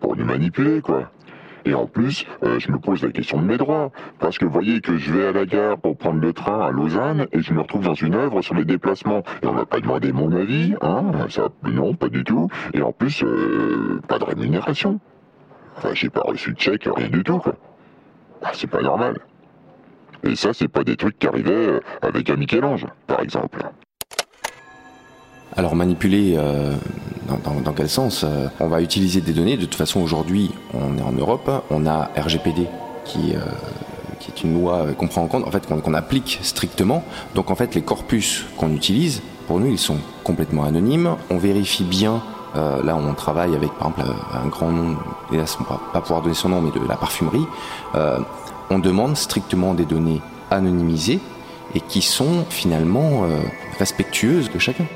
pour 0.00 0.16
nous 0.16 0.24
manipuler, 0.24 0.80
quoi. 0.80 1.10
Et 1.66 1.72
en 1.72 1.86
plus, 1.86 2.26
je 2.42 2.70
me 2.70 2.78
pose 2.78 3.02
la 3.02 3.10
question 3.10 3.40
de 3.40 3.46
mes 3.46 3.56
droits. 3.56 3.90
Parce 4.18 4.36
que 4.36 4.44
vous 4.44 4.52
voyez 4.52 4.82
que 4.82 4.98
je 4.98 5.12
vais 5.12 5.26
à 5.28 5.32
la 5.32 5.46
gare 5.46 5.78
pour 5.78 5.96
prendre 5.96 6.20
le 6.20 6.32
train 6.34 6.60
à 6.60 6.70
Lausanne 6.70 7.26
et 7.32 7.40
je 7.40 7.54
me 7.54 7.60
retrouve 7.62 7.84
dans 7.84 7.94
une 7.94 8.14
œuvre 8.14 8.42
sur 8.42 8.54
les 8.54 8.66
déplacements. 8.66 9.22
Et 9.42 9.46
on 9.46 9.54
m'a 9.54 9.64
pas 9.64 9.80
demandé 9.80 10.12
mon 10.12 10.30
avis, 10.32 10.74
hein 10.82 11.04
ça, 11.30 11.48
Non, 11.62 11.94
pas 11.94 12.10
du 12.10 12.22
tout. 12.22 12.48
Et 12.74 12.82
en 12.82 12.92
plus, 12.92 13.24
pas 14.08 14.18
de 14.18 14.24
rémunération. 14.24 15.00
Enfin, 15.78 15.90
j'ai 15.94 16.10
pas 16.10 16.20
reçu 16.20 16.52
de 16.52 16.60
chèque, 16.60 16.86
rien 16.94 17.08
du 17.08 17.24
tout, 17.24 17.38
quoi. 17.38 17.54
Ah, 18.42 18.50
c'est 18.52 18.66
pas 18.66 18.82
normal. 18.82 19.18
Et 20.26 20.36
ça, 20.36 20.50
c'est 20.54 20.68
pas 20.68 20.84
des 20.84 20.96
trucs 20.96 21.18
qui 21.18 21.26
arrivaient 21.26 21.52
euh, 21.52 21.80
avec 22.00 22.30
un 22.30 22.36
Michel-Ange, 22.36 22.86
par 23.06 23.20
exemple. 23.20 23.58
Alors 25.54 25.76
manipuler, 25.76 26.34
euh, 26.36 26.74
dans, 27.44 27.72
quel 27.72 27.88
sens 27.88 28.24
Euh, 28.24 28.48
On 28.58 28.68
va 28.68 28.80
utiliser 28.80 29.20
des 29.20 29.32
données. 29.32 29.56
De 29.56 29.66
toute 29.66 29.74
façon, 29.74 30.00
aujourd'hui, 30.00 30.50
on 30.72 30.96
est 30.96 31.02
en 31.02 31.12
Europe, 31.12 31.50
on 31.70 31.86
a 31.86 32.10
RGPD 32.16 32.66
qui, 33.04 33.32
est 33.32 34.42
une 34.42 34.54
loi 34.54 34.86
qu'on 34.96 35.08
prend 35.08 35.22
en 35.22 35.26
compte, 35.26 35.46
en 35.46 35.50
fait, 35.50 35.66
qu'on 35.66 35.94
applique 35.94 36.40
strictement. 36.42 37.04
Donc 37.34 37.50
en 37.50 37.54
fait, 37.54 37.74
les 37.74 37.82
corpus 37.82 38.46
qu'on 38.56 38.72
utilise, 38.72 39.20
pour 39.46 39.60
nous, 39.60 39.66
ils 39.66 39.78
sont 39.78 39.98
complètement 40.24 40.64
anonymes. 40.64 41.16
On 41.28 41.36
vérifie 41.36 41.84
bien. 41.84 42.22
là, 42.54 42.96
on 42.96 43.12
travaille 43.12 43.54
avec, 43.54 43.70
par 43.72 43.90
exemple, 43.90 44.14
un 44.32 44.48
grand 44.48 44.70
nom, 44.70 44.96
hélas, 45.30 45.58
on 45.60 45.64
va 45.64 45.78
pas 45.92 46.00
pouvoir 46.00 46.22
donner 46.22 46.34
son 46.34 46.48
nom, 46.48 46.62
mais 46.62 46.70
de 46.70 46.80
la 46.88 46.96
parfumerie. 46.96 47.46
On 48.70 48.78
demande 48.78 49.16
strictement 49.16 49.74
des 49.74 49.84
données 49.84 50.20
anonymisées 50.50 51.20
et 51.74 51.80
qui 51.80 52.02
sont 52.02 52.44
finalement 52.48 53.24
euh, 53.24 53.40
respectueuses 53.78 54.50
de 54.50 54.58
chacun. 54.58 54.86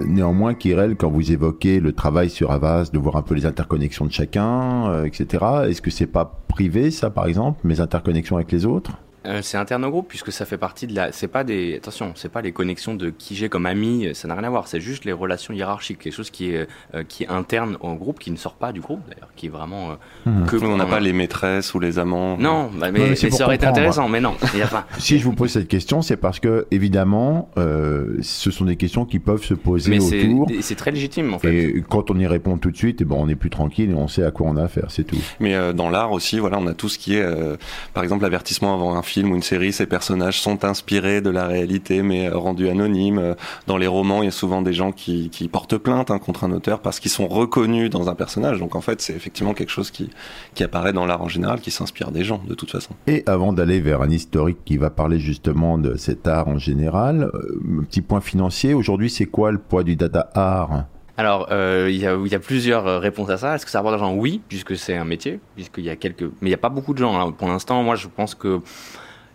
Néanmoins, 0.00 0.54
Kirel, 0.54 0.96
quand 0.96 1.10
vous 1.10 1.30
évoquez 1.30 1.78
le 1.78 1.92
travail 1.92 2.30
sur 2.30 2.52
Avast, 2.52 2.94
de 2.94 2.98
voir 2.98 3.16
un 3.16 3.22
peu 3.22 3.34
les 3.34 3.44
interconnexions 3.44 4.06
de 4.06 4.12
chacun, 4.12 4.88
euh, 4.88 5.04
etc., 5.04 5.44
est-ce 5.68 5.82
que 5.82 5.90
c'est 5.90 6.06
pas 6.06 6.40
privé, 6.48 6.90
ça, 6.90 7.10
par 7.10 7.26
exemple, 7.26 7.60
mes 7.64 7.80
interconnexions 7.80 8.36
avec 8.36 8.50
les 8.50 8.64
autres? 8.64 8.92
Euh, 9.26 9.40
c'est 9.42 9.58
interne 9.58 9.84
au 9.84 9.90
groupe 9.90 10.08
puisque 10.08 10.32
ça 10.32 10.46
fait 10.46 10.56
partie 10.56 10.86
de 10.86 10.94
la. 10.94 11.12
C'est 11.12 11.28
pas 11.28 11.44
des. 11.44 11.76
Attention, 11.76 12.12
c'est 12.14 12.30
pas 12.30 12.40
les 12.40 12.52
connexions 12.52 12.94
de 12.94 13.10
qui 13.10 13.36
j'ai 13.36 13.48
comme 13.48 13.66
ami. 13.66 14.08
Ça 14.14 14.28
n'a 14.28 14.34
rien 14.34 14.44
à 14.44 14.50
voir. 14.50 14.66
C'est 14.66 14.80
juste 14.80 15.04
les 15.04 15.12
relations 15.12 15.52
hiérarchiques, 15.52 15.98
quelque 15.98 16.14
chose 16.14 16.30
qui 16.30 16.52
est 16.54 16.66
euh, 16.94 17.04
qui 17.06 17.24
est 17.24 17.28
interne 17.28 17.76
au 17.80 17.94
groupe, 17.94 18.18
qui 18.18 18.30
ne 18.30 18.36
sort 18.36 18.54
pas 18.54 18.72
du 18.72 18.80
groupe 18.80 19.00
d'ailleurs, 19.08 19.30
qui 19.36 19.46
est 19.46 19.50
vraiment 19.50 19.90
euh, 19.90 19.94
Mhm. 20.26 20.46
que. 20.46 20.56
on 20.64 20.76
n'a 20.76 20.86
pas 20.86 21.00
les 21.00 21.12
maîtresses 21.12 21.74
ou 21.74 21.80
les 21.80 21.98
amants. 21.98 22.36
Non, 22.38 22.70
bah, 22.74 22.90
mais, 22.90 22.98
Non, 23.00 23.06
mais 23.08 23.14
ça 23.16 23.44
aurait 23.44 23.56
été 23.56 23.66
intéressant, 23.66 24.08
mais 24.08 24.20
non, 24.20 24.34
il 24.54 24.58
y 24.58 24.62
a 24.62 24.66
pas. 24.66 24.86
Si 24.98 25.18
je 25.18 25.24
vous 25.24 25.32
pose 25.34 25.50
cette 25.50 25.68
question, 25.68 26.02
c'est 26.02 26.16
parce 26.16 26.40
que, 26.40 26.66
évidemment, 26.70 27.50
euh, 27.58 28.16
ce 28.22 28.50
sont 28.50 28.64
des 28.64 28.76
questions 28.76 29.04
qui 29.04 29.18
peuvent 29.18 29.44
se 29.44 29.54
poser 29.54 29.90
Mais 29.90 30.00
c'est 30.00 30.26
autour. 30.28 30.48
c'est 30.60 30.74
très 30.76 30.90
légitime 30.90 31.34
en 31.34 31.38
fait. 31.38 31.54
Et 31.54 31.84
quand 31.88 32.10
on 32.10 32.18
y 32.18 32.26
répond 32.26 32.56
tout 32.58 32.70
de 32.70 32.76
suite, 32.76 33.00
eh 33.00 33.04
ben, 33.04 33.16
on 33.18 33.28
est 33.28 33.34
plus 33.34 33.50
tranquille 33.50 33.90
et 33.90 33.94
on 33.94 34.08
sait 34.08 34.24
à 34.24 34.30
quoi 34.30 34.46
on 34.48 34.56
a 34.56 34.62
affaire, 34.64 34.86
c'est 34.88 35.04
tout. 35.04 35.16
Mais 35.40 35.54
euh, 35.54 35.72
dans 35.72 35.90
l'art 35.90 36.12
aussi, 36.12 36.38
voilà, 36.38 36.58
on 36.58 36.66
a 36.66 36.74
tout 36.74 36.88
ce 36.88 36.98
qui 36.98 37.16
est, 37.16 37.22
euh, 37.22 37.56
par 37.94 38.02
exemple, 38.02 38.22
l'avertissement 38.22 38.74
avant 38.74 38.96
un 38.96 39.02
film 39.10 39.32
ou 39.32 39.34
une 39.34 39.42
série. 39.42 39.72
Ces 39.72 39.86
personnages 39.86 40.40
sont 40.40 40.64
inspirés 40.64 41.20
de 41.20 41.30
la 41.30 41.46
réalité, 41.46 42.02
mais 42.02 42.28
euh, 42.28 42.36
rendus 42.36 42.68
anonymes. 42.68 43.18
Euh, 43.18 43.34
Dans 43.66 43.76
les 43.76 43.86
romans, 43.86 44.22
il 44.22 44.26
y 44.26 44.28
a 44.28 44.38
souvent 44.44 44.62
des 44.62 44.72
gens 44.72 44.92
qui, 44.92 45.28
qui 45.30 45.48
portent 45.48 45.78
plainte 45.78 46.10
hein, 46.10 46.18
contre 46.18 46.44
un 46.44 46.52
auteur 46.52 46.80
parce 46.80 47.00
qu'ils 47.00 47.10
sont 47.10 47.28
reconnus 47.28 47.90
dans 47.90 48.08
un 48.08 48.14
personnage. 48.14 48.58
Donc 48.58 48.74
en 48.74 48.80
fait, 48.80 49.00
c'est 49.02 49.14
effectivement 49.14 49.54
quelque 49.54 49.74
chose 49.78 49.90
qui, 49.90 50.10
qui 50.54 50.62
apparaît 50.64 50.92
dans 50.92 51.06
l'art 51.06 51.22
en 51.22 51.28
général, 51.28 51.60
qui 51.60 51.70
s'inspire 51.70 52.10
des 52.10 52.24
gens, 52.24 52.40
de 52.46 52.54
toute 52.54 52.70
façon. 52.70 52.92
Et 53.06 53.22
avant 53.26 53.52
d'aller 53.52 53.80
vers 53.80 54.02
un 54.02 54.10
historique 54.10 54.58
qui 54.64 54.76
va 54.76 54.90
parler 54.90 55.18
justement 55.18 55.76
de 55.78 55.96
cet 55.96 56.26
art 56.26 56.48
en 56.48 56.58
général, 56.58 57.30
euh, 57.34 57.80
un 57.80 57.84
petit 57.84 58.02
point 58.02 58.20
financier, 58.20 58.74
aujourd'hui 58.74 59.10
c'est 59.10 59.26
quoi 59.26 59.50
le 59.50 59.58
poids 59.58 59.84
du 59.84 59.96
data 59.96 60.30
art? 60.34 60.84
Alors, 61.16 61.48
euh, 61.50 61.88
il 61.90 61.98
y, 61.98 62.06
a, 62.06 62.16
il 62.24 62.32
y 62.32 62.34
a 62.34 62.38
plusieurs 62.38 62.98
réponses 62.98 63.28
à 63.28 63.36
ça. 63.36 63.54
Est-ce 63.54 63.66
que 63.66 63.70
ça 63.70 63.80
rapporte 63.80 63.96
de 63.96 64.00
l'argent? 64.00 64.16
Oui, 64.16 64.40
puisque 64.48 64.74
c'est 64.74 64.96
un 64.96 65.04
métier, 65.04 65.38
puisqu'il 65.54 65.84
y 65.84 65.90
a 65.90 65.96
quelques... 65.96 66.22
Mais 66.22 66.48
il 66.48 66.48
n'y 66.48 66.54
a 66.54 66.64
pas 66.68 66.70
beaucoup 66.70 66.94
de 66.94 66.98
gens. 66.98 67.14
hein. 67.20 67.34
Pour 67.36 67.48
l'instant, 67.48 67.82
moi, 67.82 67.94
je 67.94 68.08
pense 68.08 68.34
que... 68.34 68.60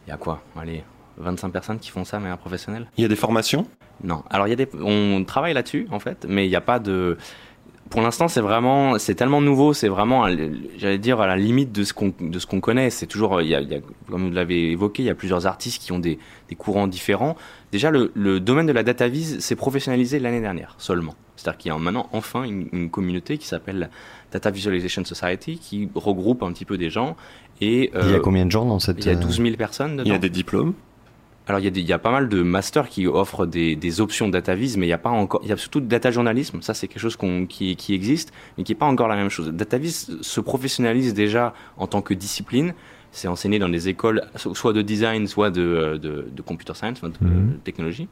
Il 0.06 0.10
y 0.10 0.13
a 0.13 0.18
quoi 0.18 0.41
Allez, 0.60 0.84
25 1.18 1.50
personnes 1.50 1.80
qui 1.80 1.89
font 1.91 2.06
ça, 2.06 2.20
mais 2.20 2.30
un 2.30 2.38
professionnel? 2.38 2.88
Il 2.98 3.02
y 3.02 3.06
a 3.06 3.08
des 3.08 3.15
formations? 3.15 3.68
Non. 4.04 4.24
Alors, 4.30 4.48
il 4.48 4.52
y 4.52 4.54
a 4.54 4.56
des... 4.58 4.68
on 4.82 5.24
travaille 5.26 5.54
là-dessus, 5.54 5.88
en 5.91 6.00
fait, 6.00 6.26
mais 6.28 6.46
il 6.46 6.50
n'y 6.50 6.56
a 6.56 6.62
pas 6.62 6.80
de... 6.80 7.18
Pour 7.89 8.02
l'instant, 8.02 8.28
c'est 8.28 8.41
vraiment, 8.41 8.98
c'est 8.98 9.13
tellement 9.13 9.41
nouveau, 9.41 9.72
c'est 9.74 9.88
vraiment, 9.89 10.28
j'allais 10.78 10.98
dire, 10.98 11.22
à 11.22 11.28
la 11.28 11.38
limite 11.38 11.72
de 11.72 11.84
ce 11.84 11.94
qu'on, 11.94 12.12
de 12.20 12.39
ce 12.39 12.48
qu'on 12.48 12.60
connaît. 12.60 12.89
C'est 12.89 13.06
toujours, 13.06 13.41
il 13.44 13.48
y 13.48 13.54
a, 13.54 13.62
il 13.62 13.72
y 13.72 13.76
a- 13.76 13.80
comme 14.10 14.28
vous 14.28 14.32
l'avez 14.34 14.72
évoqué, 14.72 15.04
il 15.04 15.06
y 15.06 15.10
a 15.12 15.15
plusieurs 15.15 15.46
artistes 15.46 15.84
qui 15.84 15.91
ont 15.91 16.00
des, 16.00 16.18
des 16.50 16.56
courants 16.56 16.88
différents. 16.88 17.36
Déjà, 17.72 17.91
le, 17.91 18.12
le 18.15 18.39
domaine 18.39 18.65
de 18.65 18.72
la 18.72 18.82
data 18.82 19.08
vise 19.08 19.38
s'est 19.39 19.56
professionnalisé 19.56 20.18
l'année 20.18 20.41
dernière 20.41 20.74
seulement. 20.80 21.13
C'est-à-dire 21.36 21.58
qu'il 21.60 21.72
y 21.72 21.76
a 21.76 21.78
maintenant 21.78 22.10
enfin 22.12 22.44
une, 22.44 22.70
une 22.74 22.89
communauté 22.89 23.38
qui 23.38 23.46
s'appelle 23.46 23.91
Data 24.32 24.52
Visualization 24.52 25.04
Society 25.06 25.58
qui 25.58 25.90
regroupe 25.96 26.44
un 26.44 26.52
petit 26.52 26.66
peu 26.66 26.78
des 26.78 26.90
gens. 26.90 27.16
Et, 27.62 27.92
Il 27.94 28.10
y 28.10 28.14
a 28.14 28.18
euh, 28.18 28.20
combien 28.20 28.46
de 28.46 28.52
gens 28.52 28.66
dans 28.66 28.80
cette 28.80 28.98
Il 29.04 29.06
y 29.08 29.10
a 29.10 29.18
euh, 29.18 29.22
12 29.22 29.42
000 29.42 29.56
personnes 29.56 29.94
dedans. 29.98 30.04
Il 30.06 30.12
y 30.12 30.16
a 30.16 30.18
des 30.20 30.30
diplômes 30.30 30.74
Alors 31.48 31.60
il 31.62 31.64
y, 31.64 31.68
a 31.68 31.72
des- 31.72 31.80
il 31.82 31.88
y 31.88 31.94
a 31.94 32.00
pas 32.00 32.12
mal 32.12 32.28
de 32.28 32.42
masters 32.42 32.90
qui 32.90 33.06
offrent 33.08 33.46
des, 33.46 33.76
des 33.76 34.02
options 34.02 34.28
DataVis, 34.28 34.76
mais 34.78 34.88
il 34.88 34.90
y 34.90 34.94
a 34.94 34.98
pas 34.98 35.12
encore, 35.12 35.42
il 35.44 35.50
y 35.50 35.54
a 35.54 35.58
surtout 35.58 35.80
data 35.80 36.10
journalisme. 36.12 36.62
Ça 36.62 36.74
c'est 36.74 36.88
quelque 36.88 37.00
chose 37.02 37.18
qui, 37.48 37.76
qui 37.76 37.94
existe, 37.94 38.34
mais 38.58 38.64
qui 38.64 38.72
est 38.72 38.76
pas 38.76 38.88
encore 38.88 39.08
la 39.08 39.16
même 39.16 39.30
chose. 39.30 39.50
DataVis 39.54 40.08
se 40.22 40.42
professionnalise 40.42 41.14
déjà 41.14 41.54
en 41.78 41.88
tant 41.88 42.02
que 42.02 42.14
discipline. 42.16 42.74
C'est 43.12 43.30
enseigné 43.30 43.60
dans 43.60 43.70
des 43.70 43.88
écoles 43.88 44.24
so- 44.36 44.54
soit 44.56 44.74
de 44.74 44.82
design, 44.82 45.28
soit 45.28 45.50
de, 45.50 45.62
euh, 45.62 45.98
de, 45.98 46.28
de 46.36 46.42
computer 46.42 46.74
science, 46.76 46.98
enfin, 46.98 47.08
de, 47.10 47.16
Mhm. 47.26 47.52
de 47.52 47.58
technologie. 47.64 48.10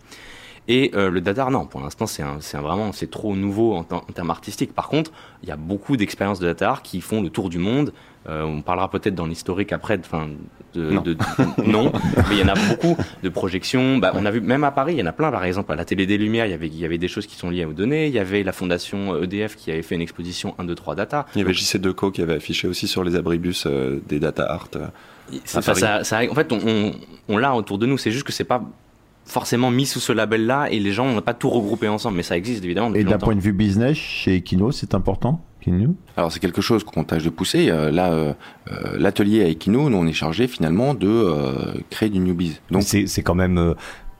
Et 0.69 0.91
euh, 0.95 1.10
le 1.10 1.19
data, 1.19 1.49
non, 1.49 1.65
pour 1.65 1.82
l'instant, 1.82 2.06
c'est 2.08 2.23
vraiment, 2.58 2.91
c'est 2.93 3.12
trop 3.12 3.36
nouveau 3.36 3.76
en, 3.76 3.84
termes 3.84 4.30
artistiques. 4.30 4.73
Par 4.73 4.88
contre, 4.88 5.12
il 5.43 5.49
y 5.49 5.52
a 5.52 5.58
beaucoup 5.58 5.97
d'expériences 5.97 6.39
de 6.39 6.45
data 6.45 6.69
art 6.69 6.82
qui 6.82 7.02
font 7.02 7.21
le 7.21 7.30
tour 7.30 7.49
du 7.49 7.58
monde. 7.58 7.91
Euh, 8.30 8.43
on 8.43 8.62
parlera 8.62 8.89
peut-être 8.89 9.15
dans 9.15 9.26
l'historique 9.26 9.73
après, 9.73 9.99
enfin, 9.99 10.30
de, 10.73 10.91
Non. 10.91 11.02
de- 11.02 11.15
de- 11.15 11.69
non, 11.69 11.91
mais 12.30 12.36
il 12.36 12.39
y 12.39 12.43
en 12.43 12.47
a 12.47 12.54
beaucoup 12.56 12.95
de 13.21 13.28
projections. 13.28 13.97
Bah, 13.97 14.13
on 14.15 14.26
a 14.26 14.32
vu 14.32 14.39
même 14.39 14.63
à 14.63 14.71
Paris, 14.71 14.93
il 14.93 14.99
y 14.99 15.04
en 15.04 15.06
a 15.06 15.12
plein. 15.12 15.30
Par 15.32 15.43
exemple, 15.43 15.69
à 15.73 15.76
la 15.76 15.84
Télé 15.84 16.06
des 16.06 16.17
Lumières, 16.17 16.45
il 16.45 16.52
y 16.52 16.54
avait, 16.54 16.67
il 16.67 16.80
y 16.80 16.86
avait 16.86 16.97
des 16.97 17.10
choses 17.10 17.28
qui 17.28 17.36
sont 17.36 17.49
liées 17.49 17.65
aux 17.65 17.73
données. 17.73 18.08
Il 18.08 18.13
y 18.13 18.19
avait 18.19 18.41
la 18.43 18.54
fondation 18.54 19.21
EDF 19.21 19.58
qui 19.58 19.69
avait 19.71 19.82
fait 19.82 19.95
une 19.95 20.02
exposition 20.02 20.56
1, 20.58 20.63
2, 20.63 20.76
3 20.76 20.95
data. 20.95 21.26
Il 21.36 21.39
y 21.39 21.41
avait 21.43 21.54
JC 21.54 21.78
Deco 21.82 22.10
qui 22.12 22.21
avait 22.21 22.36
affiché 22.36 22.69
aussi 22.69 22.88
sur 22.88 23.04
les 23.04 23.17
abribus 23.17 23.65
euh, 23.67 23.99
des 24.08 24.21
data 24.21 24.49
art. 24.49 24.69
euh, 24.78 24.88
ça- 25.43 25.62
ça- 26.06 26.21
en 26.32 26.34
fait, 26.36 26.54
on, 26.54 26.60
on, 26.65 26.91
on 27.28 27.38
l'a 27.38 27.54
autour 27.54 27.78
de 27.78 27.86
nous. 27.86 27.97
C'est 27.97 28.12
juste 28.12 28.23
que 28.26 28.32
c'est 28.32 28.43
pas 28.45 28.63
forcément 29.25 29.71
mis 29.71 29.86
sous 29.86 29.99
ce 29.99 30.12
label-là 30.13 30.67
et 30.71 30.79
les 30.79 30.91
gens 30.91 31.05
n'ont 31.12 31.21
pas 31.21 31.33
tout 31.33 31.49
regroupé 31.49 31.88
ensemble. 31.88 32.17
Mais 32.17 32.23
ça 32.23 32.36
existe 32.38 32.63
évidemment 32.63 32.93
Et 32.93 33.03
d'un 33.03 33.17
point 33.17 33.36
de 33.36 33.41
vue 33.41 33.53
business, 33.53 33.97
chez 33.97 34.36
Equino, 34.36 34.71
c'est 34.71 34.93
important 34.95 35.43
Alors 36.17 36.29
c'est 36.31 36.41
quelque 36.41 36.62
chose 36.62 36.83
qu'on 36.83 37.03
tâche 37.05 37.23
de 37.23 37.29
pousser. 37.29 37.69
Euh, 37.69 37.89
là, 37.89 38.12
euh, 38.12 38.33
euh, 38.71 38.97
l'atelier 38.97 39.43
à 39.43 39.47
Equino, 39.47 39.89
nous 39.89 39.97
on 39.97 40.05
est 40.07 40.12
chargé 40.13 40.47
finalement 40.47 40.93
de 40.93 41.07
euh, 41.07 41.73
créer 41.89 42.09
du 42.09 42.19
newbies. 42.19 42.59
Donc 42.69 42.83
c'est 42.83 43.07
c'est 43.07 43.23
quand 43.23 43.36
même 43.36 43.73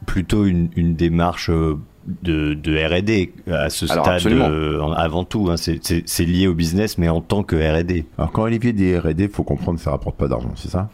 plutôt 0.06 0.46
une, 0.46 0.70
une 0.78 0.96
démarche 0.96 1.50
de, 1.50 2.54
de 2.54 2.78
R&D 2.98 3.34
à 3.52 3.70
ce 3.70 3.90
Alors, 3.92 4.06
stade 4.06 4.26
euh, 4.32 4.82
avant 4.94 5.24
tout. 5.26 5.50
hein. 5.50 5.58
C'est- 5.58 5.80
c'est 5.82 6.04
c'est 6.06 6.26
lié 6.26 6.48
au 6.48 6.54
business, 6.54 6.98
mais 6.98 7.10
en 7.10 7.20
tant 7.22 7.44
que 7.44 7.56
R&D. 7.58 8.06
Alors 8.18 8.32
quand 8.32 8.44
Olivier 8.44 8.72
dit 8.74 8.96
R&D, 8.98 9.28
faut 9.28 9.44
comprendre 9.44 9.78
que 9.80 9.84
ça 9.84 9.92
rapporte 9.92 10.16
pas 10.18 10.28
d'argent, 10.30 10.52
c'est 10.56 10.70
ça? 10.70 10.90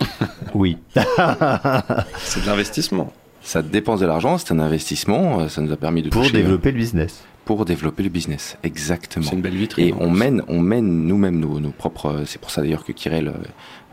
Oui. 0.56 0.78
C'est 0.96 2.42
de 2.42 2.46
l'investissement. 2.48 3.12
Ça 3.42 3.62
dépense 3.62 4.00
de 4.00 4.06
l'argent, 4.06 4.38
c'est 4.38 4.54
un 4.54 4.60
investissement. 4.60 5.42
euh, 5.42 5.48
Ça 5.48 5.62
nous 5.62 5.72
a 5.72 5.78
permis 5.78 6.02
de 6.02 6.10
Pour 6.10 6.24
toucher, 6.24 6.34
développer 6.38 6.72
le 6.72 6.78
business. 6.78 7.24
pour 7.46 7.66
développer 7.66 8.04
le 8.04 8.10
business, 8.10 8.58
exactement. 8.64 9.26
C'est 9.26 9.36
une 9.36 9.42
belle 9.42 9.56
vitrine. 9.56 9.88
Et 9.88 9.94
on 10.00 10.10
mène, 10.12 10.44
on 10.48 10.60
mène 10.60 11.06
nous-mêmes 11.08 11.40
nos, 11.40 11.60
nos 11.60 11.72
propres. 11.72 12.24
C'est 12.26 12.40
pour 12.40 12.52
ça 12.52 12.62
d'ailleurs 12.62 12.84
que 12.86 12.92
Kirel 12.92 13.30
euh, 13.30 13.34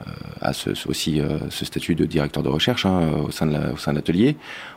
euh, 0.06 0.11
a 0.42 0.52
ce, 0.52 0.71
aussi 0.88 1.21
euh, 1.21 1.38
ce 1.48 1.64
statut 1.64 1.94
de 1.94 2.04
directeur 2.04 2.42
de 2.42 2.48
recherche 2.50 2.85
hein, 2.85 3.08
au 3.27 3.31
sein 3.31 3.46
de 3.46 3.52
la- 3.52 3.92
l'atelier. 3.92 4.37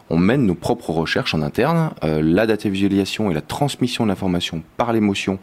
On 0.09 0.17
mène 0.17 0.45
nos 0.45 0.55
propres 0.55 0.91
recherches 0.91 1.33
en 1.33 1.41
interne. 1.41 1.91
Euh, 2.05 2.21
la 2.23 2.45
data 2.47 2.69
visualisation 2.69 3.29
et 3.31 3.33
la 3.33 3.41
transmission 3.41 4.05
de 4.05 4.09
l'information 4.09 4.63
par 4.77 4.93
l'émotion. 4.93 5.39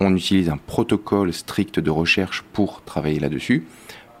On 0.00 0.14
utilise 0.14 0.50
un 0.50 0.56
protocole 0.58 1.32
strict 1.32 1.78
de 1.80 1.90
recherche 1.90 2.42
pour 2.52 2.82
travailler 2.82 3.20
là-dessus, 3.20 3.64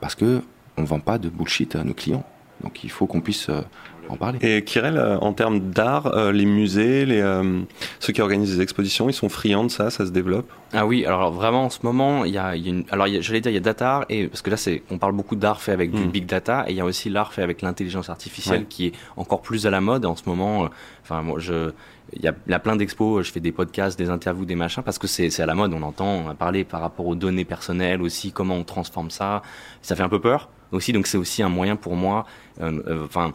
parce 0.00 0.14
que 0.14 0.40
on 0.78 0.84
vend 0.84 1.00
pas 1.00 1.18
de 1.18 1.28
bullshit 1.28 1.74
à 1.76 1.84
nos 1.84 1.94
clients. 1.94 2.24
Donc 2.62 2.82
il 2.84 2.90
faut 2.90 3.06
qu'on 3.06 3.20
puisse 3.20 3.48
euh, 3.50 3.60
en 4.08 4.16
parler. 4.16 4.38
Et 4.42 4.62
Kirel, 4.64 4.96
euh, 4.96 5.18
en 5.18 5.32
termes 5.32 5.60
d'art, 5.60 6.06
euh, 6.06 6.32
les 6.32 6.44
musées, 6.46 7.06
les, 7.06 7.20
euh, 7.20 7.60
ceux 8.00 8.12
qui 8.12 8.20
organisent 8.20 8.56
des 8.56 8.62
expositions, 8.62 9.08
ils 9.08 9.12
sont 9.14 9.28
friands 9.28 9.64
de 9.64 9.70
ça, 9.70 9.90
ça 9.90 10.04
se 10.06 10.10
développe? 10.10 10.48
Ah 10.72 10.86
oui, 10.86 11.04
alors 11.06 11.30
vraiment 11.32 11.64
en 11.66 11.70
ce 11.70 11.78
moment, 11.82 12.24
il 12.24 12.32
y 12.32 12.38
a, 12.38 12.56
y 12.56 12.66
a 12.66 12.68
une, 12.70 12.84
alors 12.90 13.06
j'allais 13.20 13.40
dire 13.40 13.52
il 13.52 13.54
y 13.54 13.58
a 13.58 13.60
data 13.60 13.96
art 13.98 14.04
et 14.08 14.26
parce 14.26 14.42
que 14.42 14.50
là 14.50 14.56
c'est, 14.56 14.82
on 14.90 14.98
parle 14.98 15.12
beaucoup 15.12 15.36
d'art 15.36 15.60
fait 15.62 15.70
avec 15.72 15.92
du 15.92 16.02
Mm. 16.04 16.10
big 16.10 16.26
data 16.26 16.64
et 16.66 16.72
il 16.72 16.76
y 16.76 16.80
a 16.80 16.84
aussi 16.84 17.10
l'art 17.10 17.32
fait 17.32 17.42
avec 17.42 17.62
l'intelligence 17.62 18.10
artificielle 18.10 18.60
Ouais. 18.60 18.66
qui 18.68 18.86
est 18.86 18.92
encore 19.16 19.40
plus 19.40 19.66
à 19.66 19.70
la 19.70 19.80
mode 19.80 20.04
en 20.04 20.16
ce 20.16 20.22
moment. 20.26 20.64
euh, 20.64 20.68
Enfin 21.04 21.22
moi 21.22 21.38
je, 21.38 21.70
il 22.12 22.22
y 22.22 22.28
a, 22.28 22.58
plein 22.58 22.76
d'expos, 22.76 23.24
je 23.26 23.30
fais 23.32 23.40
des 23.40 23.52
podcasts, 23.52 23.98
des 23.98 24.10
interviews, 24.10 24.44
des 24.44 24.54
machins 24.56 24.82
parce 24.82 24.98
que 24.98 25.06
c'est, 25.06 25.38
à 25.40 25.46
la 25.46 25.54
mode. 25.54 25.72
On 25.74 25.82
entend, 25.82 26.24
on 26.28 26.34
parlé 26.34 26.64
par 26.64 26.80
rapport 26.80 27.06
aux 27.06 27.14
données 27.14 27.44
personnelles 27.44 28.02
aussi, 28.02 28.32
comment 28.32 28.54
on 28.56 28.64
transforme 28.64 29.10
ça. 29.10 29.42
Ça 29.82 29.94
fait 29.96 30.02
un 30.02 30.08
peu 30.08 30.20
peur 30.20 30.48
aussi, 30.72 30.92
donc 30.92 31.06
c'est 31.06 31.18
aussi 31.18 31.42
un 31.42 31.48
moyen 31.48 31.76
pour 31.76 31.94
moi. 31.94 32.26
euh, 32.60 33.04
Enfin. 33.04 33.32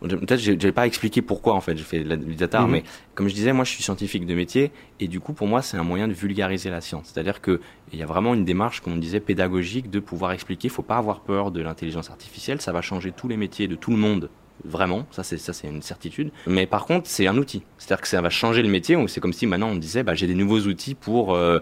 Peut-être 0.00 0.38
j'ai 0.38 0.58
j'ai 0.60 0.72
pas 0.72 0.86
expliqué 0.86 1.22
pourquoi 1.22 1.54
en 1.54 1.60
fait 1.60 1.76
je 1.76 1.82
fais 1.82 2.00
de 2.04 2.08
la- 2.08 2.16
du 2.16 2.34
data, 2.34 2.60
Mhm. 2.62 2.70
mais 2.70 2.84
comme 3.14 3.28
je 3.28 3.34
disais, 3.34 3.52
moi 3.52 3.64
je 3.64 3.70
suis 3.70 3.82
scientifique 3.82 4.26
de 4.26 4.34
métier 4.34 4.70
et 5.00 5.08
du 5.08 5.20
coup 5.20 5.32
pour 5.32 5.46
moi 5.46 5.62
c'est 5.62 5.76
un 5.78 5.82
moyen 5.84 6.06
de 6.08 6.12
vulgariser 6.12 6.68
la 6.70 6.80
science. 6.80 7.10
C'est-à-dire 7.12 7.40
que 7.40 7.60
il 7.92 7.98
y 7.98 8.02
a 8.02 8.06
vraiment 8.06 8.34
une 8.34 8.44
démarche, 8.44 8.80
comme 8.80 8.92
on 8.94 8.98
disait, 8.98 9.20
pédagogique 9.20 9.90
de 9.90 9.98
pouvoir 10.00 10.32
expliquer. 10.32 10.68
Il 10.68 10.70
faut 10.70 10.82
pas 10.82 10.96
avoir 10.98 11.20
peur 11.20 11.50
de 11.50 11.60
l'intelligence 11.62 12.10
artificielle, 12.10 12.60
ça 12.60 12.72
va 12.72 12.82
changer 12.82 13.12
tous 13.12 13.28
les 13.28 13.36
métiers 13.36 13.68
de 13.68 13.74
tout 13.74 13.90
le 13.90 13.96
monde. 13.96 14.28
Vraiment, 14.64 15.06
ça 15.10 15.22
c'est 15.22 15.36
ça 15.38 15.52
c'est 15.52 15.68
une 15.68 15.82
certitude. 15.82 16.30
Mais 16.46 16.66
par 16.66 16.86
contre, 16.86 17.06
c'est 17.08 17.26
un 17.26 17.36
outil. 17.36 17.62
C'est-à-dire 17.78 18.00
que 18.02 18.08
ça 18.08 18.20
va 18.22 18.30
changer 18.30 18.62
le 18.62 18.68
métier. 18.70 18.96
C'est 19.08 19.20
comme 19.20 19.32
si 19.34 19.46
maintenant 19.46 19.68
on 19.68 19.76
disait, 19.76 20.02
bah, 20.02 20.14
j'ai 20.14 20.26
des 20.26 20.34
nouveaux 20.34 20.60
outils 20.60 20.94
pour. 20.94 21.34
euh, 21.34 21.60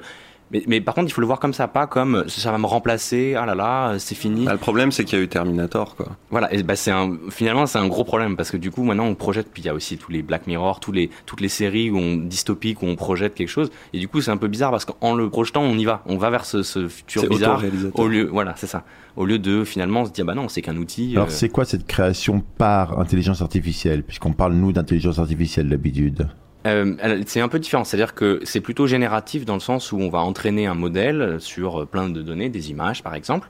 mais, 0.54 0.62
mais 0.66 0.80
par 0.80 0.94
contre, 0.94 1.08
il 1.08 1.12
faut 1.12 1.20
le 1.20 1.26
voir 1.26 1.40
comme 1.40 1.52
ça, 1.52 1.68
pas 1.68 1.86
comme 1.86 2.24
ça 2.28 2.50
va 2.50 2.58
me 2.58 2.66
remplacer. 2.66 3.34
Ah 3.36 3.44
là 3.44 3.54
là, 3.54 3.96
c'est 3.98 4.14
fini. 4.14 4.44
Bah, 4.44 4.52
Le 4.52 4.58
problème, 4.58 4.92
c'est 4.92 5.04
qu'il 5.04 5.18
y 5.18 5.20
a 5.20 5.24
eu 5.24 5.28
Terminator, 5.28 5.96
quoi. 5.96 6.16
Voilà, 6.30 6.52
et 6.54 6.62
bah 6.62 6.76
c'est 6.76 6.90
un, 6.90 7.16
finalement 7.30 7.66
c'est 7.66 7.78
un 7.78 7.88
gros 7.88 8.04
problème 8.04 8.36
parce 8.36 8.50
que 8.50 8.56
du 8.56 8.70
coup 8.70 8.82
maintenant 8.84 9.06
on 9.06 9.14
projette, 9.14 9.48
puis 9.52 9.62
il 9.62 9.66
y 9.66 9.68
a 9.68 9.74
aussi 9.74 9.98
tous 9.98 10.10
les 10.12 10.22
Black 10.22 10.46
Mirror, 10.46 10.80
tous 10.80 10.92
les, 10.92 11.10
toutes 11.26 11.40
les 11.40 11.48
séries 11.48 11.90
où 11.90 11.98
on, 11.98 12.16
dystopiques 12.16 12.82
où 12.82 12.86
on 12.86 12.96
projette 12.96 13.34
quelque 13.34 13.48
chose, 13.48 13.70
et 13.92 13.98
du 13.98 14.08
coup 14.08 14.20
c'est 14.20 14.30
un 14.30 14.36
peu 14.36 14.48
bizarre 14.48 14.70
parce 14.70 14.84
qu'en 14.84 15.14
le 15.14 15.28
projetant 15.30 15.62
on 15.62 15.76
y 15.76 15.84
va, 15.84 16.02
on 16.06 16.16
va 16.16 16.30
vers 16.30 16.44
ce, 16.44 16.62
ce 16.62 16.88
futur 16.88 17.22
C'est 17.22 17.28
bizarre 17.28 17.62
au 17.94 18.06
lieu, 18.08 18.28
voilà 18.32 18.54
c'est 18.56 18.66
ça, 18.66 18.84
au 19.16 19.24
lieu 19.24 19.38
de 19.38 19.64
finalement 19.64 20.04
se 20.04 20.10
dire 20.10 20.24
bah 20.24 20.34
non 20.34 20.48
c'est 20.48 20.62
qu'un 20.62 20.76
outil. 20.76 21.12
Alors 21.14 21.28
euh, 21.28 21.30
c'est 21.30 21.48
quoi 21.48 21.64
cette 21.64 21.86
création 21.86 22.42
par 22.58 22.98
intelligence 22.98 23.42
artificielle? 23.42 24.02
Puisqu'on 24.02 24.32
parle 24.32 24.54
nous 24.54 24.72
d'intelligence 24.72 25.18
artificielle 25.18 25.68
d'habitude. 25.68 26.28
Euh, 26.66 27.22
c'est 27.26 27.40
un 27.40 27.48
peu 27.48 27.58
différent, 27.58 27.84
c'est-à-dire 27.84 28.14
que 28.14 28.40
c'est 28.44 28.60
plutôt 28.60 28.86
génératif 28.86 29.44
dans 29.44 29.54
le 29.54 29.60
sens 29.60 29.92
où 29.92 29.98
on 29.98 30.08
va 30.08 30.20
entraîner 30.20 30.66
un 30.66 30.74
modèle 30.74 31.36
sur 31.38 31.82
euh, 31.82 31.86
plein 31.86 32.08
de 32.08 32.22
données, 32.22 32.48
des 32.48 32.70
images 32.70 33.02
par 33.02 33.14
exemple, 33.14 33.48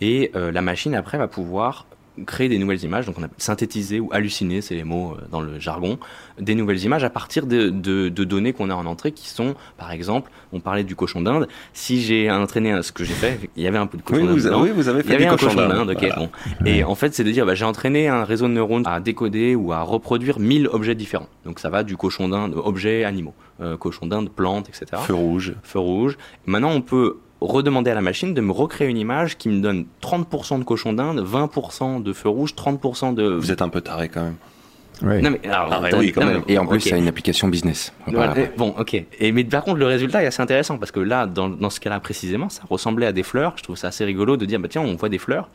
et 0.00 0.32
euh, 0.34 0.50
la 0.50 0.62
machine 0.62 0.94
après 0.94 1.16
va 1.16 1.28
pouvoir 1.28 1.86
créer 2.24 2.48
des 2.48 2.58
nouvelles 2.58 2.82
images, 2.84 3.06
donc 3.06 3.16
on 3.18 3.22
appelle 3.22 3.34
synthétiser 3.38 4.00
ou 4.00 4.08
halluciner, 4.12 4.60
c'est 4.62 4.74
les 4.74 4.84
mots 4.84 5.14
euh, 5.18 5.24
dans 5.30 5.40
le 5.40 5.58
jargon, 5.58 5.98
des 6.40 6.54
nouvelles 6.54 6.82
images 6.84 7.04
à 7.04 7.10
partir 7.10 7.46
de, 7.46 7.68
de, 7.68 8.08
de 8.08 8.24
données 8.24 8.52
qu'on 8.52 8.70
a 8.70 8.74
en 8.74 8.86
entrée 8.86 9.12
qui 9.12 9.28
sont, 9.28 9.54
par 9.76 9.90
exemple, 9.92 10.30
on 10.52 10.60
parlait 10.60 10.84
du 10.84 10.96
cochon 10.96 11.20
d'Inde, 11.20 11.48
si 11.72 12.00
j'ai 12.02 12.30
entraîné 12.30 12.82
ce 12.82 12.92
que 12.92 13.04
j'ai 13.04 13.12
fait, 13.14 13.38
il 13.56 13.62
y 13.62 13.66
avait 13.66 13.78
un 13.78 13.86
peu 13.86 13.98
de 13.98 14.02
cochon 14.02 14.20
Oui, 14.32 14.42
d'Inde. 14.42 14.54
oui, 14.62 14.70
vous 14.74 14.88
avez 14.88 15.02
fait 15.02 15.08
Il 15.08 15.12
y 15.12 15.14
avait 15.16 15.24
des 15.24 15.30
un 15.30 15.36
cochon 15.36 15.54
d'Inde, 15.54 15.90
ok, 15.90 15.98
voilà. 15.98 16.14
bon. 16.16 16.30
Et 16.64 16.84
en 16.84 16.94
fait, 16.94 17.14
c'est 17.14 17.24
de 17.24 17.30
dire, 17.30 17.44
bah, 17.44 17.54
j'ai 17.54 17.64
entraîné 17.64 18.08
un 18.08 18.24
réseau 18.24 18.46
de 18.48 18.52
neurones 18.52 18.84
à 18.86 19.00
décoder 19.00 19.54
ou 19.54 19.72
à 19.72 19.82
reproduire 19.82 20.38
1000 20.38 20.68
objets 20.68 20.94
différents. 20.94 21.28
Donc 21.44 21.58
ça 21.58 21.68
va 21.70 21.82
du 21.82 21.96
cochon 21.96 22.28
d'Inde, 22.28 22.54
objets, 22.56 23.04
animaux, 23.04 23.34
euh, 23.60 23.76
cochon 23.76 24.06
d'Inde, 24.06 24.30
plantes, 24.30 24.68
etc. 24.68 24.86
Feu 25.06 25.14
rouge. 25.14 25.54
Feu 25.62 25.78
rouge. 25.78 26.16
Maintenant, 26.46 26.70
on 26.72 26.80
peut 26.80 27.18
redemander 27.46 27.90
à 27.90 27.94
la 27.94 28.00
machine 28.02 28.34
de 28.34 28.40
me 28.40 28.52
recréer 28.52 28.88
une 28.88 28.98
image 28.98 29.36
qui 29.38 29.48
me 29.48 29.60
donne 29.60 29.86
30% 30.02 30.58
de 30.58 30.64
cochon 30.64 30.92
d'Inde, 30.92 31.24
20% 31.24 32.02
de 32.02 32.12
feu 32.12 32.28
rouge, 32.28 32.54
30% 32.54 33.14
de... 33.14 33.22
Vous 33.24 33.50
êtes 33.52 33.62
un 33.62 33.68
peu 33.68 33.80
taré 33.80 34.08
quand 34.08 34.22
même. 34.22 34.36
Non 35.02 35.30
mais, 35.30 35.46
alors, 35.50 35.68
Ah 35.72 35.90
oui, 35.98 36.10
quand 36.10 36.22
non, 36.22 36.26
même. 36.26 36.42
mais- 36.48 36.54
Et 36.54 36.58
en 36.58 36.64
plus, 36.66 36.76
ok. 36.78 36.82
ça 36.84 36.94
a 36.94 36.98
une 36.98 37.06
application 37.08 37.48
business. 37.48 37.92
Voilà. 38.06 38.34
Bon, 38.56 38.74
ok. 38.78 38.94
Et 39.20 39.30
mais 39.32 39.44
par 39.44 39.62
contre, 39.62 39.76
le 39.76 39.84
résultat 39.86 40.22
est 40.22 40.26
assez 40.26 40.40
intéressant 40.40 40.78
parce 40.78 40.90
que 40.90 41.00
là, 41.00 41.26
dans, 41.26 41.50
dans 41.50 41.68
ce 41.68 41.80
cas-là 41.80 42.00
précisément, 42.00 42.48
ça 42.48 42.62
ressemblait 42.70 43.04
à 43.06 43.12
des 43.12 43.22
fleurs. 43.22 43.52
Je 43.56 43.62
trouve 43.62 43.76
ça 43.76 43.88
assez 43.88 44.06
rigolo 44.06 44.38
de 44.38 44.46
dire, 44.46 44.58
bah 44.58 44.68
tiens, 44.70 44.80
on 44.80 44.96
voit 44.96 45.10
des 45.10 45.18
fleurs, 45.18 45.50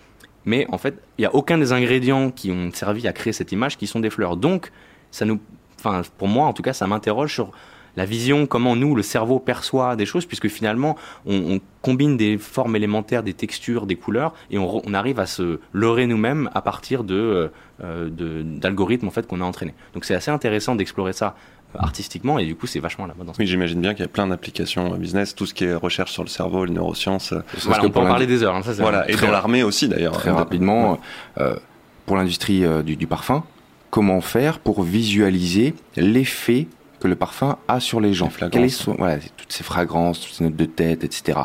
mais 0.45 0.67
en 0.71 0.77
fait, 0.77 0.93
il 1.17 1.23
y 1.23 1.25
a 1.25 1.33
aucun 1.33 1.57
des 1.57 1.71
ingrédients 1.73 2.29
qui 2.29 2.51
ont 2.51 2.69
servi 2.71 3.07
à 3.07 3.13
créer 3.13 3.33
cette 3.33 3.51
image 3.51 3.77
qui 3.79 3.87
sont 3.87 3.99
des 3.99 4.11
fleurs. 4.11 4.37
Donc, 4.37 4.71
ça 5.09 5.25
nous, 5.25 5.39
enfin, 5.79 6.03
pour 6.19 6.27
moi, 6.27 6.45
en 6.45 6.53
tout 6.53 6.61
cas, 6.61 6.73
ça 6.73 6.85
m'interroge 6.85 7.33
sur 7.33 7.49
la 7.97 8.05
vision, 8.05 8.45
comment 8.45 8.75
nous, 8.75 8.95
le 8.95 9.01
cerveau 9.03 9.39
perçoit 9.39 9.95
des 9.95 10.05
choses, 10.05 10.25
puisque 10.25 10.47
finalement, 10.47 10.95
on, 11.25 11.55
on 11.55 11.59
combine 11.81 12.15
des 12.17 12.37
formes 12.37 12.75
élémentaires, 12.75 13.23
des 13.23 13.33
textures, 13.33 13.85
des 13.85 13.95
couleurs, 13.95 14.33
et 14.49 14.57
on, 14.57 14.93
arrive 14.93 15.19
à 15.19 15.25
se 15.25 15.59
leurrer 15.73 16.07
nous-mêmes 16.07 16.49
à 16.53 16.61
partir 16.61 17.03
de, 17.03 17.15
euh, 17.15 17.47
euh, 17.83 18.09
de- 18.09 18.43
d'algorithmes 18.43 19.07
en 19.07 19.11
fait 19.11 19.27
qu'on 19.27 19.41
a 19.41 19.43
entraînés. 19.43 19.73
Donc 19.93 20.05
c'est 20.05 20.15
assez 20.15 20.31
intéressant 20.31 20.75
d'explorer 20.75 21.13
ça 21.13 21.35
euh, 21.75 21.79
artistiquement, 21.79 22.37
et 22.39 22.45
du 22.45 22.55
coup, 22.55 22.67
c'est 22.67 22.79
vachement 22.79 23.05
à 23.05 23.07
la 23.09 23.13
mode. 23.13 23.27
ce 23.33 23.39
Oui, 23.41 23.47
j'imagine 23.47 23.81
bien 23.81 23.93
qu'il 23.93 24.01
y 24.01 24.05
a 24.05 24.09
plein 24.09 24.27
d'applications 24.27 24.89
business, 24.97 25.35
tout 25.35 25.45
ce 25.45 25.53
qui 25.53 25.63
est 25.65 25.73
recherche 25.73 26.11
sur 26.11 26.23
le 26.23 26.29
cerveau, 26.29 26.65
les 26.65 26.73
neurosciences. 26.73 27.33
Voilà, 27.63 27.79
que 27.81 27.85
on 27.85 27.89
peut 27.89 27.93
pour 27.93 28.01
en 28.03 28.07
parler 28.07 28.27
des 28.27 28.43
heures. 28.43 28.55
hein, 28.55 28.61
ça, 28.63 28.73
c'est 28.73 28.81
Voilà, 28.81 29.09
et 29.09 29.15
dans 29.15 29.31
l'armée 29.31 29.63
aussi 29.63 29.87
d'ailleurs. 29.87 30.13
Très 30.13 30.31
rapidement, 30.31 30.99
euh, 31.39 31.55
pour 32.05 32.15
l'industrie 32.17 32.63
euh, 32.65 32.81
du, 32.83 32.95
du 32.95 33.07
parfum, 33.07 33.43
comment 33.89 34.21
faire 34.21 34.59
pour 34.59 34.83
visualiser 34.83 35.73
l'effet 35.97 36.67
que 37.01 37.07
le 37.09 37.15
parfum 37.15 37.57
a 37.67 37.79
sur 37.81 37.99
les 37.99 38.13
gens 38.13 38.29
fragrances. 38.29 38.53
Quelles 38.61 38.71
sont 38.71 38.95
voilà, 38.97 39.17
toutes 39.35 39.51
ces 39.51 39.63
fragrances, 39.63 40.21
toutes 40.21 40.33
ces 40.33 40.43
notes 40.45 40.55
de 40.55 40.65
tête, 40.65 41.03
etc. 41.03 41.39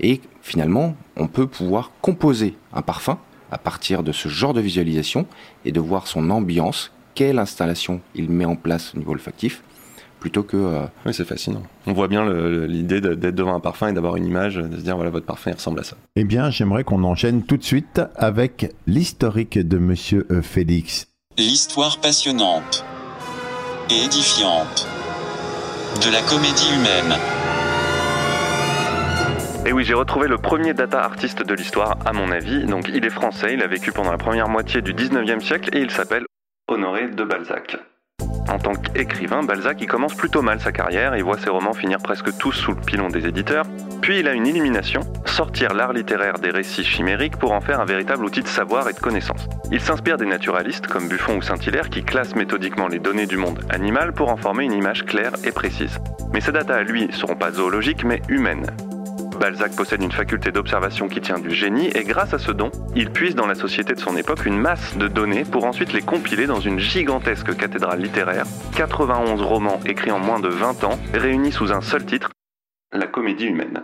Et 0.00 0.20
finalement, 0.42 0.96
on 1.16 1.28
peut 1.28 1.46
pouvoir 1.46 1.92
composer 2.00 2.56
un 2.72 2.82
parfum 2.82 3.18
à 3.52 3.58
partir 3.58 4.02
de 4.02 4.10
ce 4.10 4.28
genre 4.28 4.54
de 4.54 4.60
visualisation 4.60 5.26
et 5.64 5.70
de 5.72 5.78
voir 5.78 6.06
son 6.08 6.30
ambiance, 6.30 6.90
quelle 7.14 7.38
installation 7.38 8.00
il 8.16 8.28
met 8.30 8.44
en 8.46 8.56
place 8.56 8.92
au 8.94 8.98
niveau 8.98 9.12
olfactif, 9.12 9.62
plutôt 10.18 10.42
que... 10.42 10.56
euh, 10.56 10.80
Oui, 11.06 11.14
c'est 11.14 11.24
fascinant. 11.26 11.62
On 11.86 11.92
voit 11.92 12.08
bien 12.08 12.24
le- 12.24 12.50
le- 12.50 12.66
l'idée 12.66 13.00
d'être 13.00 13.34
devant 13.34 13.54
un 13.54 13.60
parfum 13.60 13.88
et 13.88 13.92
d'avoir 13.92 14.16
une 14.16 14.26
image, 14.26 14.56
de 14.56 14.76
se 14.76 14.82
dire 14.82 14.96
voilà, 14.96 15.10
votre 15.10 15.26
parfum 15.26 15.50
il 15.50 15.54
ressemble 15.54 15.78
à 15.80 15.84
ça. 15.84 15.96
Eh 16.16 16.24
bien, 16.24 16.50
j'aimerais 16.50 16.82
qu'on 16.82 17.04
enchaîne 17.04 17.42
tout 17.44 17.58
de 17.58 17.62
suite 17.62 18.00
avec 18.16 18.72
l'historique 18.86 19.58
de 19.58 19.78
Monsieur 19.78 20.26
euh, 20.32 20.40
Félix. 20.42 21.06
L'histoire 21.38 21.98
passionnante 22.00 22.84
et 23.90 24.04
édifiante 24.06 24.88
de 26.00 26.10
la 26.10 26.22
comédie 26.22 26.72
humaine. 26.74 27.18
Et 29.66 29.72
oui, 29.72 29.84
j'ai 29.84 29.94
retrouvé 29.94 30.28
le 30.28 30.38
premier 30.38 30.74
data 30.74 31.02
artiste 31.02 31.42
de 31.42 31.54
l'histoire, 31.54 31.96
à 32.04 32.12
mon 32.12 32.30
avis. 32.30 32.64
Donc, 32.64 32.88
il 32.88 33.04
est 33.04 33.10
français, 33.10 33.54
il 33.54 33.62
a 33.62 33.66
vécu 33.66 33.92
pendant 33.92 34.10
la 34.10 34.18
première 34.18 34.48
moitié 34.48 34.82
du 34.82 34.92
19e 34.92 35.40
siècle 35.40 35.70
et 35.76 35.80
il 35.80 35.90
s'appelle 35.90 36.26
Honoré 36.68 37.08
de 37.08 37.24
Balzac. 37.24 37.76
En 38.48 38.58
tant 38.58 38.74
qu'écrivain, 38.74 39.42
Balzac 39.42 39.80
il 39.80 39.86
commence 39.86 40.14
plutôt 40.14 40.42
mal 40.42 40.60
sa 40.60 40.72
carrière, 40.72 41.16
il 41.16 41.24
voit 41.24 41.38
ses 41.38 41.50
romans 41.50 41.72
finir 41.72 41.98
presque 41.98 42.36
tous 42.36 42.52
sous 42.52 42.72
le 42.72 42.80
pilon 42.80 43.08
des 43.08 43.26
éditeurs, 43.26 43.64
puis 44.02 44.20
il 44.20 44.28
a 44.28 44.34
une 44.34 44.46
illumination, 44.46 45.00
sortir 45.24 45.72
l'art 45.74 45.92
littéraire 45.92 46.38
des 46.38 46.50
récits 46.50 46.84
chimériques 46.84 47.36
pour 47.36 47.52
en 47.52 47.60
faire 47.60 47.80
un 47.80 47.84
véritable 47.84 48.24
outil 48.24 48.42
de 48.42 48.48
savoir 48.48 48.88
et 48.88 48.92
de 48.92 49.00
connaissance. 49.00 49.48
Il 49.72 49.80
s'inspire 49.80 50.18
des 50.18 50.26
naturalistes 50.26 50.86
comme 50.86 51.08
Buffon 51.08 51.38
ou 51.38 51.42
Saint-Hilaire 51.42 51.88
qui 51.88 52.04
classent 52.04 52.36
méthodiquement 52.36 52.88
les 52.88 52.98
données 52.98 53.26
du 53.26 53.36
monde 53.36 53.64
animal 53.70 54.12
pour 54.12 54.30
en 54.30 54.36
former 54.36 54.64
une 54.64 54.72
image 54.72 55.04
claire 55.04 55.32
et 55.44 55.52
précise. 55.52 55.98
Mais 56.32 56.40
ces 56.40 56.52
datas 56.52 56.76
à 56.76 56.82
lui 56.82 57.08
seront 57.12 57.36
pas 57.36 57.50
zoologiques 57.50 58.04
mais 58.04 58.20
humaines. 58.28 58.66
Balzac 59.38 59.74
possède 59.76 60.02
une 60.02 60.12
faculté 60.12 60.52
d'observation 60.52 61.08
qui 61.08 61.20
tient 61.20 61.38
du 61.38 61.50
génie 61.50 61.88
et 61.94 62.04
grâce 62.04 62.34
à 62.34 62.38
ce 62.38 62.52
don, 62.52 62.70
il 62.94 63.10
puise 63.10 63.34
dans 63.34 63.46
la 63.46 63.54
société 63.54 63.94
de 63.94 64.00
son 64.00 64.16
époque 64.16 64.46
une 64.46 64.58
masse 64.58 64.96
de 64.96 65.08
données 65.08 65.44
pour 65.44 65.64
ensuite 65.64 65.92
les 65.92 66.02
compiler 66.02 66.46
dans 66.46 66.60
une 66.60 66.78
gigantesque 66.78 67.56
cathédrale 67.56 68.00
littéraire, 68.00 68.44
91 68.76 69.42
romans 69.42 69.80
écrits 69.86 70.10
en 70.10 70.18
moins 70.18 70.40
de 70.40 70.48
20 70.48 70.84
ans, 70.84 70.98
réunis 71.12 71.52
sous 71.52 71.72
un 71.72 71.80
seul 71.80 72.04
titre, 72.04 72.30
La 72.92 73.06
comédie 73.06 73.46
humaine. 73.46 73.82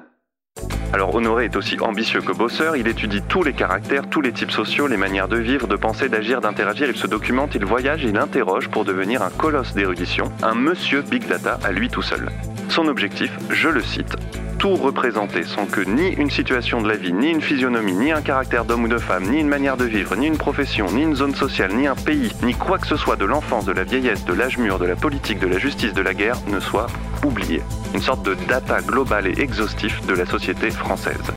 Alors 0.93 1.15
Honoré 1.15 1.45
est 1.45 1.57
aussi 1.57 1.79
ambitieux 1.81 2.21
que 2.21 2.33
bosseur, 2.33 2.75
il 2.75 2.89
étudie 2.89 3.23
tous 3.23 3.45
les 3.45 3.53
caractères, 3.53 4.09
tous 4.09 4.21
les 4.21 4.33
types 4.33 4.51
sociaux, 4.51 4.89
les 4.89 4.97
manières 4.97 5.29
de 5.29 5.39
vivre, 5.39 5.69
de 5.69 5.77
penser, 5.77 6.09
d'agir, 6.09 6.41
d'interagir, 6.41 6.89
il 6.89 6.97
se 6.97 7.07
documente, 7.07 7.55
il 7.55 7.65
voyage, 7.65 8.03
il 8.03 8.19
interroge 8.19 8.69
pour 8.69 8.85
devenir 8.85 9.23
un 9.23 9.31
colosse 9.31 9.73
d'érudition, 9.73 10.33
un 10.43 10.55
monsieur 10.55 11.03
Big 11.03 11.27
Data 11.29 11.61
à 11.63 11.71
lui 11.71 11.89
tout 11.89 12.03
seul. 12.03 12.29
Son 12.69 12.89
objectif, 12.89 13.31
je 13.51 13.69
le 13.69 13.83
cite, 13.83 14.17
tout 14.61 14.75
représenter 14.75 15.43
sans 15.45 15.65
que 15.65 15.81
ni 15.81 16.11
une 16.13 16.29
situation 16.29 16.83
de 16.83 16.89
la 16.89 16.97
vie, 16.97 17.15
ni 17.15 17.31
une 17.31 17.41
physionomie, 17.41 17.95
ni 17.95 18.13
un 18.13 18.21
caractère 18.21 18.67
d'homme 18.67 18.85
ou 18.85 18.89
de 18.89 18.99
femme, 18.99 19.25
ni 19.31 19.41
une 19.41 19.49
manière 19.49 19.79
de 19.79 19.87
vivre, 19.87 20.15
ni 20.17 20.27
une 20.27 20.37
profession, 20.37 20.85
ni 20.93 21.03
une 21.03 21.17
zone 21.17 21.35
sociale, 21.35 21.73
ni 21.73 21.87
un 21.87 21.95
pays, 21.95 22.31
ni 22.43 22.53
quoi 22.53 22.77
que 22.77 22.87
ce 22.87 22.97
soit 22.97 23.17
de 23.17 23.25
l'enfance, 23.25 23.65
de 23.65 23.73
la 23.73 23.85
vieillesse, 23.85 24.27
de 24.27 24.35
l'âge 24.35 24.59
mûr, 24.59 24.79
de 24.79 24.85
la 24.85 24.97
politique, 24.97 25.39
de 25.39 25.47
la 25.47 25.57
justice, 25.57 25.95
de 25.95 26.03
la 26.03 26.13
guerre 26.13 26.37
ne 26.49 26.61
soit 26.61 26.89
oublié. 27.25 27.63
Une 27.95 28.03
sorte 28.03 28.23
de 28.27 28.35
data 28.49 28.83
global 28.83 29.27
et 29.27 29.41
exhaustif 29.41 30.05
de 30.07 30.13
la 30.13 30.27
société 30.27 30.71
française. 30.71 31.33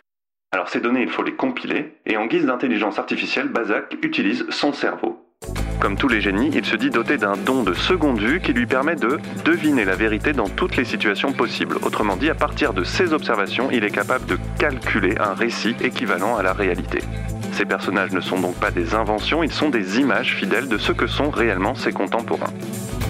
Alors 0.52 0.68
ces 0.68 0.82
données, 0.82 1.04
il 1.04 1.10
faut 1.10 1.24
les 1.24 1.36
compiler, 1.36 1.94
et 2.06 2.18
en 2.18 2.26
guise 2.26 2.46
d'intelligence 2.46 3.00
artificielle, 3.00 3.48
Balzac 3.48 3.96
utilise 4.04 4.46
son 4.50 4.74
cerveau. 4.74 5.23
Comme 5.80 5.98
tous 5.98 6.08
les 6.08 6.22
génies, 6.22 6.50
il 6.54 6.66
se 6.66 6.76
dit 6.76 6.90
doté 6.90 7.18
d'un 7.18 7.36
don 7.36 7.64
de 7.64 7.74
seconde 7.74 8.20
vue 8.20 8.40
qui 8.40 8.54
lui 8.54 8.66
permet 8.66 8.96
de 8.96 9.20
deviner 9.44 9.84
la 9.84 9.96
vérité 9.96 10.32
dans 10.32 10.48
toutes 10.48 10.78
les 10.78 10.86
situations 10.86 11.34
possibles. 11.34 11.78
Autrement 11.82 12.16
dit, 12.16 12.30
à 12.30 12.36
partir 12.36 12.74
de 12.74 12.84
ses 12.84 13.12
observations, 13.12 13.70
il 13.72 13.84
est 13.84 13.92
capable 13.92 14.26
de 14.26 14.38
calculer 14.58 15.16
un 15.20 15.34
récit 15.34 15.76
équivalent 15.82 16.38
à 16.38 16.44
la 16.44 16.54
réalité. 16.54 17.00
Ces 17.54 17.66
personnages 17.66 18.12
ne 18.12 18.20
sont 18.20 18.40
donc 18.40 18.56
pas 18.56 18.72
des 18.72 18.96
inventions, 18.96 19.44
ils 19.44 19.52
sont 19.52 19.70
des 19.70 20.00
images 20.00 20.36
fidèles 20.36 20.68
de 20.68 20.80
ce 20.80 20.92
que 20.92 21.06
sont 21.06 21.30
réellement 21.30 21.76
ses 21.76 21.92
contemporains. 21.92 22.52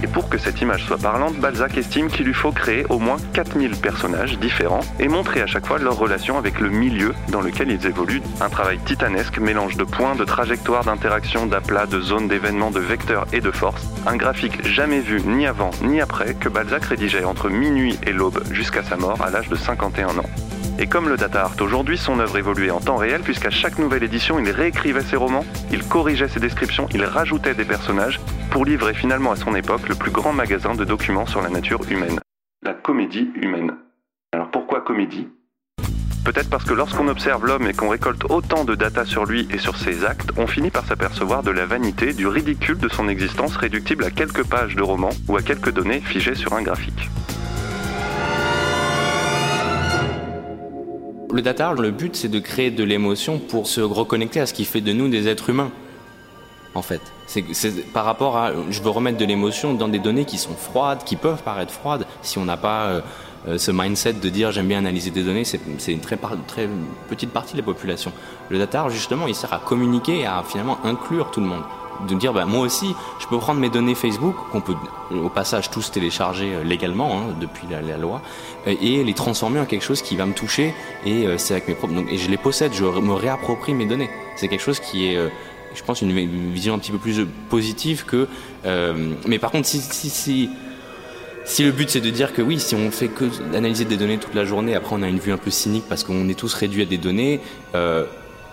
Et 0.03 0.07
pour 0.07 0.27
que 0.27 0.37
cette 0.37 0.59
image 0.59 0.83
soit 0.83 0.97
parlante, 0.97 1.35
Balzac 1.37 1.77
estime 1.77 2.09
qu'il 2.09 2.25
lui 2.25 2.33
faut 2.33 2.51
créer 2.51 2.85
au 2.89 2.99
moins 2.99 3.15
4000 3.31 3.77
personnages 3.77 4.37
différents 4.37 4.81
et 4.99 5.07
montrer 5.07 5.41
à 5.41 5.47
chaque 5.47 5.65
fois 5.65 5.79
leur 5.79 5.97
relation 5.97 6.37
avec 6.37 6.59
le 6.59 6.69
milieu 6.69 7.13
dans 7.29 7.39
lequel 7.39 7.71
ils 7.71 7.87
évoluent. 7.87 8.21
Un 8.41 8.49
travail 8.49 8.79
titanesque, 8.79 9.39
mélange 9.39 9.77
de 9.77 9.85
points, 9.85 10.15
de 10.15 10.25
trajectoires, 10.25 10.83
d'interactions, 10.83 11.45
d'aplats, 11.45 11.85
de 11.85 12.01
zones, 12.01 12.27
d'événements, 12.27 12.71
de 12.71 12.81
vecteurs 12.81 13.27
et 13.31 13.39
de 13.39 13.51
forces. 13.51 13.87
Un 14.05 14.17
graphique 14.17 14.67
jamais 14.67 14.99
vu 14.99 15.21
ni 15.25 15.47
avant 15.47 15.71
ni 15.81 16.01
après 16.01 16.33
que 16.33 16.49
Balzac 16.49 16.83
rédigeait 16.83 17.23
entre 17.23 17.49
minuit 17.49 17.97
et 18.05 18.11
l'aube 18.11 18.43
jusqu'à 18.51 18.83
sa 18.83 18.97
mort 18.97 19.21
à 19.21 19.29
l'âge 19.29 19.47
de 19.47 19.55
51 19.55 20.17
ans. 20.17 20.29
Et 20.79 20.87
comme 20.87 21.07
le 21.07 21.17
data 21.17 21.43
art 21.43 21.55
aujourd'hui, 21.61 21.97
son 21.97 22.19
œuvre 22.19 22.37
évoluait 22.37 22.71
en 22.71 22.79
temps 22.79 22.97
réel 22.97 23.21
puisqu'à 23.21 23.51
chaque 23.51 23.77
nouvelle 23.77 24.03
édition, 24.03 24.39
il 24.39 24.49
réécrivait 24.49 25.01
ses 25.01 25.15
romans, 25.15 25.45
il 25.71 25.83
corrigeait 25.83 26.27
ses 26.27 26.39
descriptions, 26.39 26.87
il 26.93 27.05
rajoutait 27.05 27.53
des 27.53 27.65
personnages 27.65 28.19
pour 28.49 28.65
livrer 28.65 28.93
finalement 28.93 29.31
à 29.31 29.35
son 29.35 29.55
époque 29.55 29.87
le 29.87 29.95
plus 29.95 30.11
grand 30.11 30.33
magasin 30.33 30.73
de 30.73 30.83
documents 30.83 31.25
sur 31.25 31.41
la 31.41 31.49
nature 31.49 31.81
humaine. 31.89 32.19
La 32.63 32.73
comédie 32.73 33.29
humaine. 33.35 33.73
Alors 34.33 34.49
pourquoi 34.49 34.81
comédie? 34.81 35.27
Peut-être 36.25 36.49
parce 36.49 36.63
que 36.63 36.73
lorsqu'on 36.73 37.09
observe 37.09 37.45
l'homme 37.45 37.67
et 37.67 37.73
qu'on 37.73 37.89
récolte 37.89 38.23
autant 38.29 38.63
de 38.63 38.75
data 38.75 39.03
sur 39.03 39.25
lui 39.25 39.45
et 39.51 39.57
sur 39.57 39.75
ses 39.75 40.05
actes, 40.05 40.31
on 40.37 40.47
finit 40.47 40.71
par 40.71 40.85
s'apercevoir 40.85 41.43
de 41.43 41.51
la 41.51 41.65
vanité, 41.65 42.13
du 42.13 42.27
ridicule 42.27 42.77
de 42.77 42.87
son 42.87 43.09
existence 43.09 43.57
réductible 43.57 44.05
à 44.05 44.09
quelques 44.09 44.47
pages 44.47 44.75
de 44.75 44.81
roman 44.81 45.09
ou 45.27 45.35
à 45.35 45.41
quelques 45.41 45.71
données 45.71 45.99
figées 45.99 46.35
sur 46.35 46.53
un 46.53 46.61
graphique. 46.61 47.09
Le 51.33 51.41
data 51.41 51.69
art, 51.69 51.73
le 51.73 51.89
but, 51.89 52.15
c'est 52.15 52.27
de 52.27 52.37
créer 52.37 52.69
de 52.69 52.83
l'émotion 52.83 53.39
pour 53.39 53.65
se 53.65 53.81
reconnecter 53.81 54.39
à 54.39 54.45
ce 54.45 54.53
qui 54.53 54.65
fait 54.65 54.81
de 54.81 54.93
nous 54.93 55.07
des 55.07 55.27
êtres 55.27 55.49
humains. 55.49 55.71
En 56.75 56.83
fait, 56.83 57.01
c'est 57.25 57.91
par 57.91 58.05
rapport 58.05 58.37
à, 58.37 58.51
je 58.69 58.81
veux 58.83 58.91
remettre 58.91 59.17
de 59.17 59.25
l'émotion 59.25 59.73
dans 59.73 59.87
des 59.87 59.97
données 59.97 60.25
qui 60.25 60.37
sont 60.37 60.53
froides, 60.53 61.03
qui 61.03 61.15
peuvent 61.15 61.41
paraître 61.41 61.73
froides, 61.73 62.05
si 62.21 62.37
on 62.37 62.45
n'a 62.45 62.57
pas 62.57 62.83
euh, 62.83 63.01
euh, 63.47 63.57
ce 63.57 63.71
mindset 63.71 64.13
de 64.13 64.29
dire 64.29 64.51
j'aime 64.51 64.67
bien 64.67 64.77
analyser 64.77 65.09
des 65.09 65.23
données, 65.23 65.43
c'est 65.43 65.91
une 65.91 66.01
très, 66.01 66.19
très 66.47 66.69
petite 67.09 67.31
partie 67.31 67.53
de 67.53 67.61
la 67.61 67.65
population. 67.65 68.11
Le 68.49 68.59
data 68.59 68.81
art, 68.81 68.89
justement, 68.91 69.25
il 69.27 69.33
sert 69.33 69.53
à 69.53 69.59
communiquer 69.59 70.19
et 70.19 70.25
à 70.27 70.43
finalement 70.47 70.77
inclure 70.83 71.31
tout 71.31 71.41
le 71.41 71.47
monde 71.47 71.63
de 72.07 72.15
dire 72.15 72.33
bah, 72.33 72.45
moi 72.45 72.61
aussi 72.61 72.95
je 73.19 73.27
peux 73.27 73.37
prendre 73.37 73.59
mes 73.59 73.69
données 73.69 73.95
Facebook 73.95 74.35
qu'on 74.51 74.61
peut 74.61 74.75
au 75.11 75.29
passage 75.29 75.69
tous 75.69 75.91
télécharger 75.91 76.53
euh, 76.53 76.63
légalement 76.63 77.17
hein, 77.17 77.35
depuis 77.39 77.67
la, 77.69 77.97
loi 77.97 78.21
euh, 78.67 78.75
et 78.81 79.03
les 79.03 79.13
transformer 79.13 79.59
en 79.59 79.65
quelque 79.65 79.83
chose 79.83 80.01
qui 80.01 80.15
va 80.15 80.25
me 80.25 80.33
toucher 80.33 80.73
et 81.05 81.25
euh, 81.25 81.37
c'est 81.37 81.53
avec 81.53 81.67
mes 81.67 81.75
propres 81.75 81.93
donc 81.93 82.07
je 82.13 82.29
les 82.29 82.37
possède 82.37 82.73
je 82.73 82.85
me 82.85 83.13
réapproprie 83.13 83.73
mes 83.73 83.85
données. 83.85 84.09
C'est 84.35 84.47
quelque 84.47 84.63
chose 84.63 84.79
qui 84.79 85.07
est 85.07 85.17
je 85.75 85.83
pense 85.83 86.01
une, 86.01 86.51
vision 86.51 86.73
un 86.73 86.79
petit 86.79 86.91
peu 86.91 86.97
plus 86.97 87.25
positive 87.49 88.05
que 88.05 88.27
mais 89.27 89.39
par 89.39 89.51
contre 89.51 89.67
si, 89.67 89.79
si, 89.79 90.49
si 91.45 91.63
le 91.63 91.71
but 91.71 91.89
c'est 91.89 92.01
de 92.01 92.09
dire 92.09 92.33
que 92.33 92.41
oui, 92.41 92.59
si 92.59 92.75
on 92.75 92.89
fait 92.89 93.09
que 93.09 93.25
d'analyser 93.51 93.85
des 93.85 93.97
données 93.97 94.17
toute 94.17 94.33
la 94.33 94.45
journée, 94.45 94.75
après 94.75 94.95
on 94.95 95.03
a 95.03 95.09
une 95.09 95.19
vue 95.19 95.31
un 95.31 95.37
peu 95.37 95.51
cynique 95.51 95.83
parce 95.89 96.03
qu'on 96.03 96.29
est 96.29 96.39
tous 96.39 96.53
réduits 96.53 96.83
à 96.83 96.85
des 96.85 96.97
données, 96.97 97.41
euh, 97.75 98.05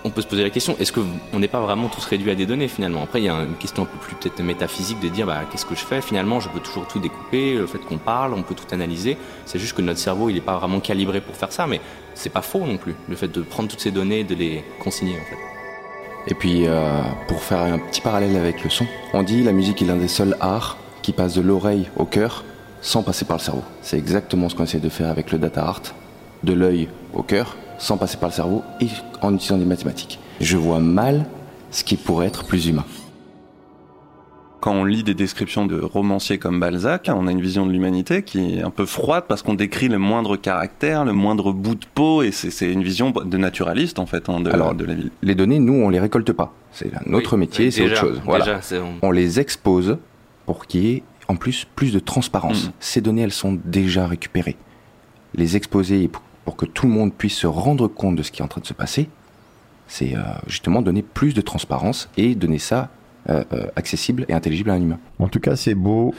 on 0.04 0.10
peut 0.10 0.22
se 0.22 0.26
poser 0.26 0.42
la 0.42 0.50
question 0.50 0.76
est-ce 0.78 0.92
qu'on 0.92 1.38
n'est 1.38 1.48
pas 1.48 1.60
vraiment 1.60 1.88
tous 1.88 2.04
réduits 2.04 2.30
à 2.30 2.34
des 2.34 2.46
données 2.46 2.68
finalement? 2.68 3.02
Après, 3.02 3.20
il 3.20 3.24
y 3.24 3.28
a 3.28 3.34
une 3.34 3.56
question 3.56 3.82
un 3.82 3.86
peu 3.86 3.98
plus 3.98 4.14
peut-être 4.16 4.42
métaphysique 4.42 5.00
de 5.00 5.08
dire 5.08 5.26
bah, 5.26 5.40
qu'est-ce 5.50 5.66
que 5.66 5.74
je 5.74 5.84
fais? 5.84 6.00
Finalement, 6.00 6.40
je 6.40 6.48
peux 6.48 6.60
toujours 6.60 6.86
tout 6.86 6.98
découper, 6.98 7.54
le 7.54 7.66
fait 7.66 7.78
qu'on 7.78 7.98
parle, 7.98 8.34
on 8.34 8.42
peut 8.42 8.54
tout 8.54 8.72
analyser. 8.72 9.16
C'est 9.46 9.58
juste 9.58 9.74
que 9.74 9.82
notre 9.82 9.98
cerveau, 9.98 10.28
il 10.30 10.34
n'est 10.34 10.40
pas 10.40 10.56
vraiment 10.58 10.80
calibré 10.80 11.20
pour 11.20 11.36
faire 11.36 11.52
ça, 11.52 11.66
mais 11.66 11.80
c'est 12.14 12.30
pas 12.30 12.42
faux 12.42 12.60
non 12.60 12.76
plus, 12.76 12.94
le 13.08 13.16
fait 13.16 13.28
de 13.28 13.42
prendre 13.42 13.68
toutes 13.68 13.80
ces 13.80 13.90
données 13.90 14.24
de 14.24 14.34
les 14.34 14.64
consigner 14.82 15.14
en 15.14 15.24
fait. 15.24 15.38
Et 16.26 16.34
puis, 16.34 16.66
euh, 16.66 17.00
pour 17.28 17.42
faire 17.42 17.60
un 17.60 17.78
petit 17.78 18.00
parallèle 18.00 18.36
avec 18.36 18.62
le 18.62 18.70
son, 18.70 18.86
on 19.14 19.22
dit 19.22 19.42
la 19.42 19.52
musique 19.52 19.80
est 19.80 19.86
l'un 19.86 19.96
des 19.96 20.08
seuls 20.08 20.36
arts 20.40 20.76
qui 21.02 21.12
passe 21.12 21.34
de 21.34 21.40
l'oreille 21.40 21.88
au 21.96 22.04
cœur 22.04 22.44
sans 22.82 23.02
passer 23.02 23.24
par 23.24 23.38
le 23.38 23.42
cerveau. 23.42 23.62
C'est 23.82 23.98
exactement 23.98 24.48
ce 24.48 24.54
qu'on 24.54 24.64
essaie 24.64 24.80
de 24.80 24.88
faire 24.88 25.08
avec 25.08 25.32
le 25.32 25.38
data 25.38 25.62
art, 25.62 25.82
de 26.44 26.52
l'œil 26.52 26.88
au 27.14 27.22
cœur 27.22 27.56
sans 27.80 27.96
passer 27.96 28.18
par 28.18 28.28
le 28.28 28.34
cerveau 28.34 28.62
et 28.80 28.88
en 29.22 29.34
utilisant 29.34 29.58
des 29.58 29.64
mathématiques. 29.64 30.20
Je 30.40 30.56
vois 30.56 30.78
mal 30.78 31.26
ce 31.70 31.82
qui 31.82 31.96
pourrait 31.96 32.26
être 32.26 32.44
plus 32.44 32.68
humain. 32.68 32.84
Quand 34.60 34.74
on 34.74 34.84
lit 34.84 35.02
des 35.02 35.14
descriptions 35.14 35.64
de 35.64 35.80
romanciers 35.80 36.36
comme 36.36 36.60
Balzac, 36.60 37.10
on 37.12 37.26
a 37.26 37.32
une 37.32 37.40
vision 37.40 37.64
de 37.64 37.72
l'humanité 37.72 38.22
qui 38.22 38.58
est 38.58 38.62
un 38.62 38.68
peu 38.68 38.84
froide 38.84 39.24
parce 39.26 39.40
qu'on 39.40 39.54
décrit 39.54 39.88
le 39.88 39.96
moindre 39.96 40.36
caractère, 40.36 41.06
le 41.06 41.14
moindre 41.14 41.52
bout 41.52 41.76
de 41.76 41.86
peau, 41.94 42.22
et 42.22 42.30
c'est 42.30 42.70
une 42.70 42.82
vision 42.82 43.10
de 43.10 43.36
naturaliste 43.38 43.98
en 43.98 44.04
fait 44.04 44.28
hein, 44.28 44.40
de, 44.40 44.50
Alors, 44.50 44.74
de 44.74 44.84
la 44.84 44.94
ville. 44.94 45.10
Les 45.22 45.34
données, 45.34 45.58
nous, 45.58 45.72
on 45.72 45.88
les 45.88 45.98
récolte 45.98 46.30
pas. 46.32 46.52
C'est 46.72 46.92
notre 47.06 47.38
métier, 47.38 47.70
c'est 47.70 47.86
autre 47.86 47.96
chose. 47.96 48.20
Voilà. 48.26 48.60
on... 49.00 49.10
les 49.10 49.40
expose 49.40 49.96
pour 50.44 50.66
qu'il 50.66 50.84
y 50.84 50.92
ait 50.92 51.02
en 51.28 51.36
plus 51.36 51.66
plus 51.74 51.92
de 51.94 51.98
transparence. 51.98 52.66
Mm. 52.66 52.72
Ces 52.80 53.00
données, 53.00 53.22
elles 53.22 53.32
sont 53.32 53.58
déjà 53.64 54.06
récupérées. 54.06 54.56
Les 55.34 55.56
exposer 55.56 56.10
pour 56.44 56.56
que 56.56 56.66
tout 56.66 56.86
le 56.86 56.92
monde 56.92 57.12
puisse 57.12 57.36
se 57.36 57.46
rendre 57.46 57.88
compte 57.88 58.16
de 58.16 58.22
ce 58.22 58.30
qui 58.30 58.40
est 58.40 58.44
en 58.44 58.48
train 58.48 58.60
de 58.60 58.66
se 58.66 58.74
passer, 58.74 59.08
c'est 59.90 60.14
euh, 60.14 60.20
justement 60.46 60.82
donner 60.82 61.02
plus 61.02 61.34
de 61.34 61.40
transparence 61.40 62.08
et 62.16 62.34
donner 62.34 62.58
ça 62.58 62.88
euh, 63.28 63.44
euh, 63.52 63.66
accessible 63.76 64.24
et 64.28 64.32
intelligible 64.32 64.70
à 64.70 64.74
un 64.74 64.80
humain. 64.80 64.98
En 65.18 65.28
tout 65.28 65.40
cas, 65.40 65.56
c'est 65.56 65.74
beau. 65.74 66.14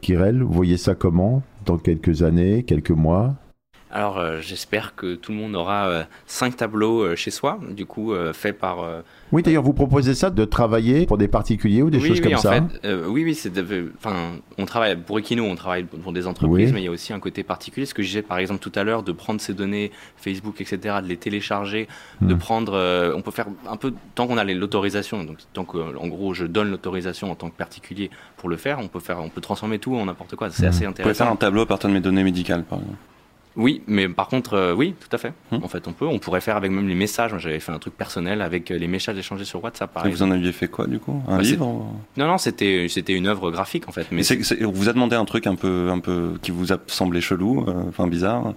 Kirel, 0.00 0.42
vous 0.42 0.52
voyez 0.52 0.76
ça 0.76 0.94
comment? 0.94 1.42
Dans 1.66 1.76
quelques 1.76 2.22
années, 2.22 2.62
quelques 2.62 2.92
mois? 2.92 3.34
Alors 3.92 4.40
j'espère 4.40 4.94
que 4.94 5.14
tout 5.14 5.32
le 5.32 5.38
monde 5.38 5.54
aura 5.54 6.06
cinq 6.26 6.56
tableaux 6.56 7.14
chez 7.16 7.30
soi, 7.30 7.58
du 7.70 7.86
coup 7.86 8.14
fait 8.32 8.52
par 8.52 9.02
oui, 9.32 9.42
d'ailleurs, 9.42 9.62
vous 9.62 9.72
proposez 9.72 10.14
ça 10.14 10.30
de 10.30 10.44
travailler 10.44 11.06
pour 11.06 11.16
des 11.16 11.28
particuliers 11.28 11.82
ou 11.82 11.90
des 11.90 12.00
choses 12.00 12.20
comme 12.20 12.36
ça 12.36 12.66
euh, 12.84 13.06
Oui, 13.06 13.22
oui, 13.24 13.34
c'est, 13.34 13.52
enfin, 13.96 14.32
on 14.58 14.66
travaille 14.66 14.96
pour 14.96 15.18
Equino, 15.18 15.44
on 15.44 15.54
travaille 15.54 15.84
pour 15.84 16.12
des 16.12 16.26
entreprises, 16.26 16.72
mais 16.72 16.80
il 16.80 16.84
y 16.84 16.88
a 16.88 16.90
aussi 16.90 17.12
un 17.12 17.20
côté 17.20 17.44
particulier. 17.44 17.86
Ce 17.86 17.94
que 17.94 18.02
je 18.02 18.08
disais, 18.08 18.22
par 18.22 18.38
exemple, 18.38 18.60
tout 18.60 18.72
à 18.74 18.82
l'heure, 18.82 19.02
de 19.02 19.12
prendre 19.12 19.40
ces 19.40 19.54
données 19.54 19.92
Facebook, 20.16 20.60
etc., 20.60 20.96
de 21.02 21.06
les 21.06 21.16
télécharger, 21.16 21.86
de 22.20 22.34
hmm. 22.34 22.38
prendre, 22.38 22.72
euh, 22.74 23.12
on 23.14 23.22
peut 23.22 23.30
faire 23.30 23.46
un 23.68 23.76
peu 23.76 23.94
tant 24.14 24.26
qu'on 24.26 24.36
a 24.36 24.44
l'autorisation. 24.44 25.22
Donc, 25.22 25.38
tant 25.52 25.64
que, 25.64 25.78
en 25.78 26.08
gros, 26.08 26.34
je 26.34 26.46
donne 26.46 26.70
l'autorisation 26.70 27.30
en 27.30 27.36
tant 27.36 27.50
que 27.50 27.56
particulier 27.56 28.10
pour 28.36 28.48
le 28.48 28.56
faire, 28.56 28.80
on 28.80 28.88
peut 28.88 29.00
faire, 29.00 29.20
on 29.20 29.28
peut 29.28 29.40
transformer 29.40 29.78
tout 29.78 29.94
en 29.94 30.06
n'importe 30.06 30.34
quoi. 30.34 30.50
C'est 30.50 30.66
hmm. 30.66 30.68
assez 30.68 30.86
intéressant. 30.86 31.08
On 31.08 31.12
peut 31.12 31.14
faire 31.14 31.32
un 31.32 31.36
tableau 31.36 31.62
à 31.62 31.66
partir 31.66 31.88
de 31.88 31.94
mes 31.94 32.00
données 32.00 32.24
médicales, 32.24 32.64
par 32.64 32.78
exemple. 32.80 32.98
Oui, 33.56 33.82
mais 33.86 34.08
par 34.08 34.28
contre, 34.28 34.54
euh, 34.54 34.74
oui, 34.74 34.94
tout 35.00 35.14
à 35.14 35.18
fait. 35.18 35.32
Hum. 35.50 35.60
En 35.64 35.68
fait, 35.68 35.88
on 35.88 35.92
peut. 35.92 36.06
On 36.06 36.18
pourrait 36.18 36.40
faire 36.40 36.56
avec 36.56 36.70
même 36.70 36.88
les 36.88 36.94
messages. 36.94 37.36
J'avais 37.38 37.58
fait 37.60 37.72
un 37.72 37.78
truc 37.78 37.96
personnel 37.96 38.42
avec 38.42 38.70
euh, 38.70 38.78
les 38.78 38.86
messages 38.86 39.18
échangés 39.18 39.44
sur 39.44 39.62
WhatsApp. 39.62 39.92
Par 39.92 40.06
Et 40.06 40.10
vous 40.10 40.22
en 40.22 40.30
aviez 40.30 40.52
fait 40.52 40.68
quoi, 40.68 40.86
du 40.86 40.98
coup? 40.98 41.20
Un 41.26 41.36
bah, 41.36 41.42
livre 41.42 41.66
Non, 42.16 42.26
non, 42.26 42.38
c'était 42.38 42.86
c'était 42.88 43.14
une 43.14 43.26
œuvre 43.26 43.50
graphique 43.50 43.88
en 43.88 43.92
fait. 43.92 44.06
Mais 44.12 44.22
on 44.64 44.70
vous 44.70 44.88
a 44.88 44.92
demandé 44.92 45.16
un 45.16 45.24
truc 45.24 45.46
un 45.46 45.56
peu 45.56 45.90
un 45.90 45.98
peu 45.98 46.34
qui 46.42 46.50
vous 46.52 46.72
a 46.72 46.78
semblé 46.86 47.20
chelou, 47.20 47.64
euh, 47.66 47.72
enfin 47.88 48.06
bizarre? 48.06 48.54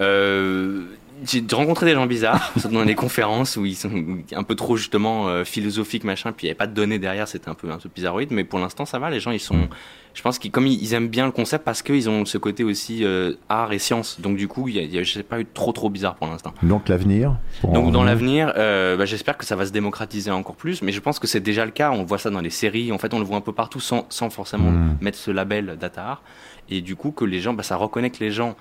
Euh, 0.00 0.82
j'ai 1.22 1.44
rencontré 1.52 1.86
des 1.86 1.92
gens 1.92 2.06
bizarres 2.06 2.52
dans 2.70 2.84
des 2.84 2.94
conférences 2.94 3.56
où 3.56 3.64
ils 3.64 3.76
sont 3.76 3.90
un 4.32 4.42
peu 4.42 4.54
trop 4.54 4.76
justement 4.76 5.28
euh, 5.28 5.44
philosophiques 5.44 6.04
machin 6.04 6.32
puis 6.32 6.46
il 6.46 6.48
n'y 6.48 6.50
avait 6.50 6.58
pas 6.58 6.66
de 6.66 6.74
données 6.74 6.98
derrière 6.98 7.28
c'était 7.28 7.48
un 7.48 7.54
peu 7.54 7.70
un 7.70 7.78
peu 7.78 7.88
bizarroïde 7.94 8.30
mais 8.30 8.44
pour 8.44 8.58
l'instant 8.58 8.84
ça 8.84 8.98
va 8.98 9.10
les 9.10 9.20
gens 9.20 9.30
ils 9.30 9.40
sont 9.40 9.68
je 10.14 10.22
pense 10.22 10.38
qu'ils 10.38 10.52
comme 10.52 10.66
ils, 10.66 10.94
aiment 10.94 11.08
bien 11.08 11.26
le 11.26 11.32
concept 11.32 11.64
parce 11.64 11.82
qu'ils 11.82 12.08
ont 12.08 12.24
ce 12.24 12.38
côté 12.38 12.62
aussi 12.62 13.04
euh, 13.04 13.34
art 13.48 13.72
et 13.72 13.80
science. 13.80 14.20
Donc 14.20 14.36
du 14.36 14.46
coup 14.46 14.68
il 14.68 14.76
y 14.76 14.98
a, 14.98 15.02
je 15.02 15.12
sais 15.12 15.24
pas 15.24 15.40
eu 15.40 15.46
trop 15.46 15.72
trop 15.72 15.90
bizarre 15.90 16.14
pour 16.14 16.28
l'instant. 16.28 16.54
Donc 16.62 16.88
l'avenir 16.88 17.36
donc 17.64 17.90
dans 17.90 18.04
l'avenir 18.04 18.52
euh, 18.56 18.96
bah, 18.96 19.04
j'espère 19.04 19.36
que 19.36 19.44
ça 19.44 19.56
va 19.56 19.66
se 19.66 19.72
démocratiser 19.72 20.30
encore 20.30 20.54
plus 20.54 20.82
mais 20.82 20.92
je 20.92 21.00
pense 21.00 21.18
que 21.18 21.26
c'est 21.26 21.40
déjà 21.40 21.64
le 21.64 21.72
cas. 21.72 21.90
On 21.90 22.04
voit 22.04 22.18
ça 22.18 22.30
dans 22.30 22.40
les 22.40 22.50
séries. 22.50 22.92
En 22.92 22.98
fait 22.98 23.12
on 23.12 23.18
le 23.18 23.24
voit 23.24 23.36
un 23.36 23.42
peu 23.42 23.52
partout 23.52 23.80
sans, 23.80 24.06
sans 24.08 24.30
forcément 24.30 24.70
hmm. 24.70 24.98
mettre 25.00 25.18
ce 25.18 25.32
label 25.32 25.76
data 25.78 26.04
art. 26.04 26.22
Et 26.70 26.80
du 26.80 26.94
coup 26.94 27.10
que 27.10 27.24
les 27.24 27.40
gens 27.40 27.52
bah, 27.52 27.64
ça 27.64 27.76
reconnecte 27.76 28.20
les 28.20 28.30
gens 28.30 28.54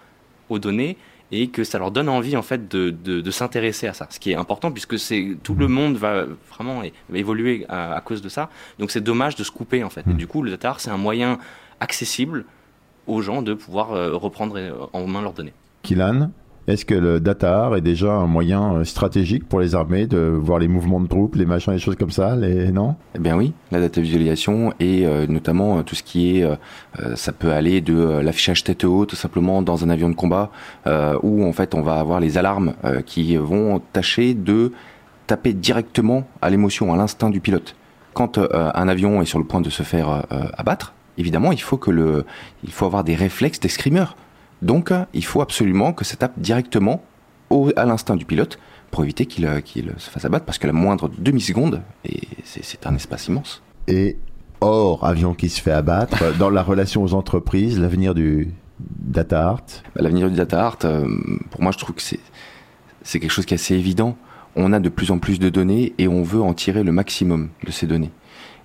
aux 0.50 0.60
données 0.60 0.98
et 1.32 1.48
que 1.48 1.64
ça 1.64 1.80
leur 1.80 1.92
donne 1.92 2.10
envie 2.10 2.38
en 2.38 2.42
fait 2.42 2.68
de, 2.70 2.90
de, 2.92 3.32
s'intéresser 3.32 3.88
à 3.88 3.94
ça, 3.94 4.08
ce 4.10 4.20
qui 4.20 4.32
est 4.32 4.36
important 4.36 4.72
puisque 4.72 5.00
c'est 5.00 5.38
tout 5.42 5.56
le 5.56 5.68
monde 5.68 5.96
va 5.96 6.26
vraiment 6.54 6.84
évoluer 7.14 7.66
à, 7.70 8.02
cause 8.06 8.22
de 8.22 8.30
ça. 8.30 8.50
Donc 8.80 8.92
c'est 8.92 9.02
dommage 9.02 9.36
de 9.36 9.44
se 9.44 9.52
couper 9.52 9.84
en 9.84 9.90
fait. 9.90 10.06
Et 10.08 10.14
mm. 10.14 10.18
du 10.18 10.28
coup, 10.28 10.44
le 10.44 10.52
data 10.52 10.76
c'est 10.78 10.92
un 10.92 10.98
moyen 10.98 11.40
accessible 11.80 12.46
aux 13.08 13.22
gens 13.22 13.42
de 13.42 13.54
pouvoir 13.54 13.94
euh, 13.94 14.16
reprendre 14.16 14.58
euh, 14.58 14.72
en 14.94 15.08
main 15.08 15.22
leurs 15.22 15.34
données. 15.34 15.54
Kilan 15.82 16.32
est-ce 16.68 16.86
que 16.86 16.94
le 16.94 17.20
data 17.20 17.66
art 17.66 17.76
est 17.76 17.82
déjà 17.82 18.14
un 18.14 18.26
moyen 18.26 18.76
euh, 18.76 18.84
stratégique 18.86 19.48
pour 19.48 19.60
les 19.60 19.76
armées 19.76 20.08
de 20.08 20.18
voir 20.18 20.60
les 20.60 20.70
mouvements 20.70 21.02
de 21.02 21.08
troupes, 21.08 21.36
les 21.36 21.46
machins, 21.46 21.74
les 21.74 21.80
choses 21.80 21.98
comme 21.98 22.12
ça, 22.12 22.36
non? 22.38 22.96
Eh 23.16 23.20
bien 23.20 23.36
oui, 23.36 23.52
la 23.72 23.82
data 23.82 24.00
visualisation 24.00 24.74
et 24.80 25.06
euh, 25.06 25.28
notamment 25.28 25.80
euh, 25.80 25.82
tout 25.84 25.96
ce 25.96 26.04
qui 26.04 26.40
est, 26.40 26.48
ça 27.16 27.32
peut 27.34 27.52
aller 27.52 27.82
de 27.82 28.20
l'affichage 28.20 28.64
tête 28.64 28.84
haute 28.86 29.10
tout 29.10 29.16
simplement 29.16 29.62
dans 29.62 29.84
un 29.84 29.90
avion 29.90 30.10
de 30.10 30.16
combat 30.16 30.52
où 31.22 31.46
en 31.46 31.54
fait 31.54 31.76
on 31.76 31.82
va 31.82 32.00
avoir 32.00 32.20
les 32.20 32.38
alarmes 32.38 32.74
qui 33.06 33.36
vont 33.36 33.82
tâcher 33.92 34.34
de 34.34 34.72
taper 35.28 35.54
directement 35.54 36.28
à 36.42 36.50
l'émotion, 36.50 36.94
à 36.94 36.98
l'instinct 36.98 37.30
du 37.30 37.40
pilote. 37.40 37.76
Quand 38.14 38.38
un 38.38 38.88
avion 38.88 39.22
est 39.22 39.26
sur 39.26 39.40
le 39.40 39.46
point 39.46 39.62
de 39.62 39.70
se 39.70 39.84
faire 39.84 40.24
abattre, 40.58 40.94
évidemment 41.18 41.52
il 41.52 41.62
faut 41.62 41.78
que 41.78 41.92
le, 41.92 42.26
il 42.64 42.72
faut 42.72 42.86
avoir 42.86 43.04
des 43.04 43.16
réflexes 43.16 43.60
des 43.60 43.70
screamers 43.70 44.16
donc, 44.64 44.92
il 45.14 45.26
faut 45.26 45.42
absolument 45.42 45.94
que 45.94 46.06
ça 46.06 46.16
tape 46.16 46.40
directement 46.40 47.04
au, 47.50 47.70
à 47.76 47.86
l'instinct 47.86 48.16
du 48.16 48.26
pilote 48.26 48.58
pour 48.92 49.04
éviter 49.04 49.26
qu'il 49.26 49.46
euh, 49.46 49.60
qu'il 49.60 49.92
se 49.98 50.10
fasse 50.10 50.26
abattre, 50.26 50.46
parce 50.46 50.58
que 50.58 50.68
la 50.68 50.74
moindre 50.74 51.10
demi-seconde, 51.18 51.82
c'est 52.44 52.86
un 52.86 52.96
espace 52.96 53.28
immense. 53.28 53.62
Et 53.88 54.18
hors 54.62 55.06
avion 55.06 55.34
qui 55.34 55.50
se 55.50 55.62
fait 55.62 55.72
abattre, 55.72 56.38
dans 56.40 56.50
la 56.50 56.64
relation 56.64 57.04
aux 57.04 57.14
entreprises, 57.14 57.80
l'avenir 57.80 58.14
du 58.14 58.54
data 58.80 59.50
art? 59.50 59.66
Bah, 59.96 60.02
L'avenir 60.02 60.30
du 60.30 60.36
data 60.36 60.66
art, 60.66 60.78
euh, 60.86 61.08
pour 61.52 61.62
moi, 61.62 61.72
je 61.72 61.78
trouve 61.78 61.96
que 61.96 62.02
c'est 62.02 62.20
c'est 63.02 63.20
quelque 63.20 63.32
chose 63.32 63.46
qui 63.46 63.54
est 63.54 63.60
assez 63.60 63.76
évident. 63.76 64.16
On 64.56 64.72
a 64.72 64.80
de 64.80 64.90
plus 64.90 65.12
en 65.12 65.20
plus 65.20 65.40
de 65.40 65.50
données 65.50 65.94
et 65.98 66.08
on 66.08 66.24
veut 66.24 66.42
en 66.42 66.54
tirer 66.54 66.84
le 66.84 66.92
maximum 66.92 67.50
de 67.66 67.72
ces 67.72 67.86
données. 67.86 68.12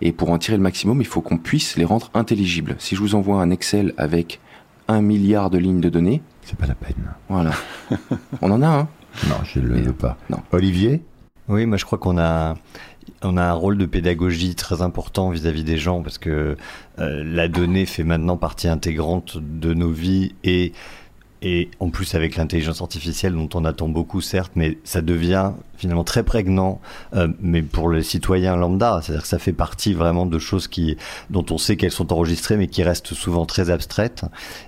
Et 0.01 0.13
pour 0.13 0.31
en 0.31 0.39
tirer 0.39 0.57
le 0.57 0.63
maximum, 0.63 1.01
il 1.01 1.07
faut 1.07 1.23
qu'on 1.23 1.39
puisse 1.39 1.77
les 1.77 1.85
rendre 1.85 2.11
intelligibles. 2.15 2.77
Si 2.79 2.95
je 2.95 3.01
vous 3.01 3.17
envoie 3.17 3.41
un 3.41 3.51
Excel 3.51 3.95
avec 3.97 4.41
un 4.89 5.03
milliard 5.03 5.51
de 5.51 5.59
lignes 5.59 5.81
de 5.81 5.89
données, 5.89 6.23
c'est 6.43 6.57
pas 6.57 6.67
la 6.67 6.75
peine. 6.75 7.15
Voilà. 7.29 7.53
on 8.43 8.51
en 8.51 8.63
a 8.63 8.67
un. 8.69 8.89
Non, 9.29 9.37
je 9.45 9.61
ne 9.61 9.67
le 9.67 9.81
veux 9.81 9.93
pas. 9.93 10.17
Non. 10.31 10.39
Olivier 10.53 11.03
Oui, 11.49 11.67
moi 11.67 11.77
je 11.77 11.85
crois 11.85 11.99
qu'on 11.99 12.19
a, 12.19 12.57
on 13.23 13.37
a 13.37 13.43
un 13.43 13.53
rôle 13.53 13.79
de 13.79 13.87
pédagogie 13.87 14.55
très 14.55 14.83
important 14.83 15.31
vis-à-vis 15.31 15.65
des 15.65 15.79
gens 15.79 16.03
parce 16.03 16.19
que 16.19 16.57
euh, 16.99 17.25
la 17.25 17.49
donnée 17.49 17.87
fait 17.87 18.05
maintenant 18.05 18.37
partie 18.37 18.69
intégrante 18.69 19.39
de 19.39 19.75
nos 19.75 19.91
vies 19.91 20.35
et 20.45 20.73
et 21.43 21.71
en 21.81 21.91
plus 21.91 22.15
avec 22.15 22.37
l'intelligence 22.37 22.81
artificielle 22.83 23.33
dont 23.33 23.49
on 23.55 23.65
attend 23.65 23.89
beaucoup 23.89 24.21
certes, 24.21 24.53
mais 24.57 24.79
ça 24.85 25.03
devient 25.03 25.53
finalement 25.77 26.05
très 26.05 26.25
prégnant, 26.25 26.81
euh, 27.15 27.29
mais 27.41 27.63
pour 27.63 27.91
les 27.91 28.03
citoyens 28.03 28.57
lambda, 28.57 29.01
c'est-à-dire 29.03 29.23
que 29.23 29.29
ça 29.29 29.39
fait 29.39 29.53
partie 29.53 29.93
vraiment 29.95 30.27
de 30.27 30.39
choses 30.39 30.67
qui, 30.67 30.97
dont 31.31 31.45
on 31.51 31.59
sait 31.59 31.77
qu'elles 31.77 31.93
sont 31.93 32.13
enregistrées, 32.13 32.57
mais 32.57 32.67
qui 32.67 32.83
restent 32.83 33.15
souvent 33.15 33.47
très 33.47 33.71
abstraites. 33.71 34.25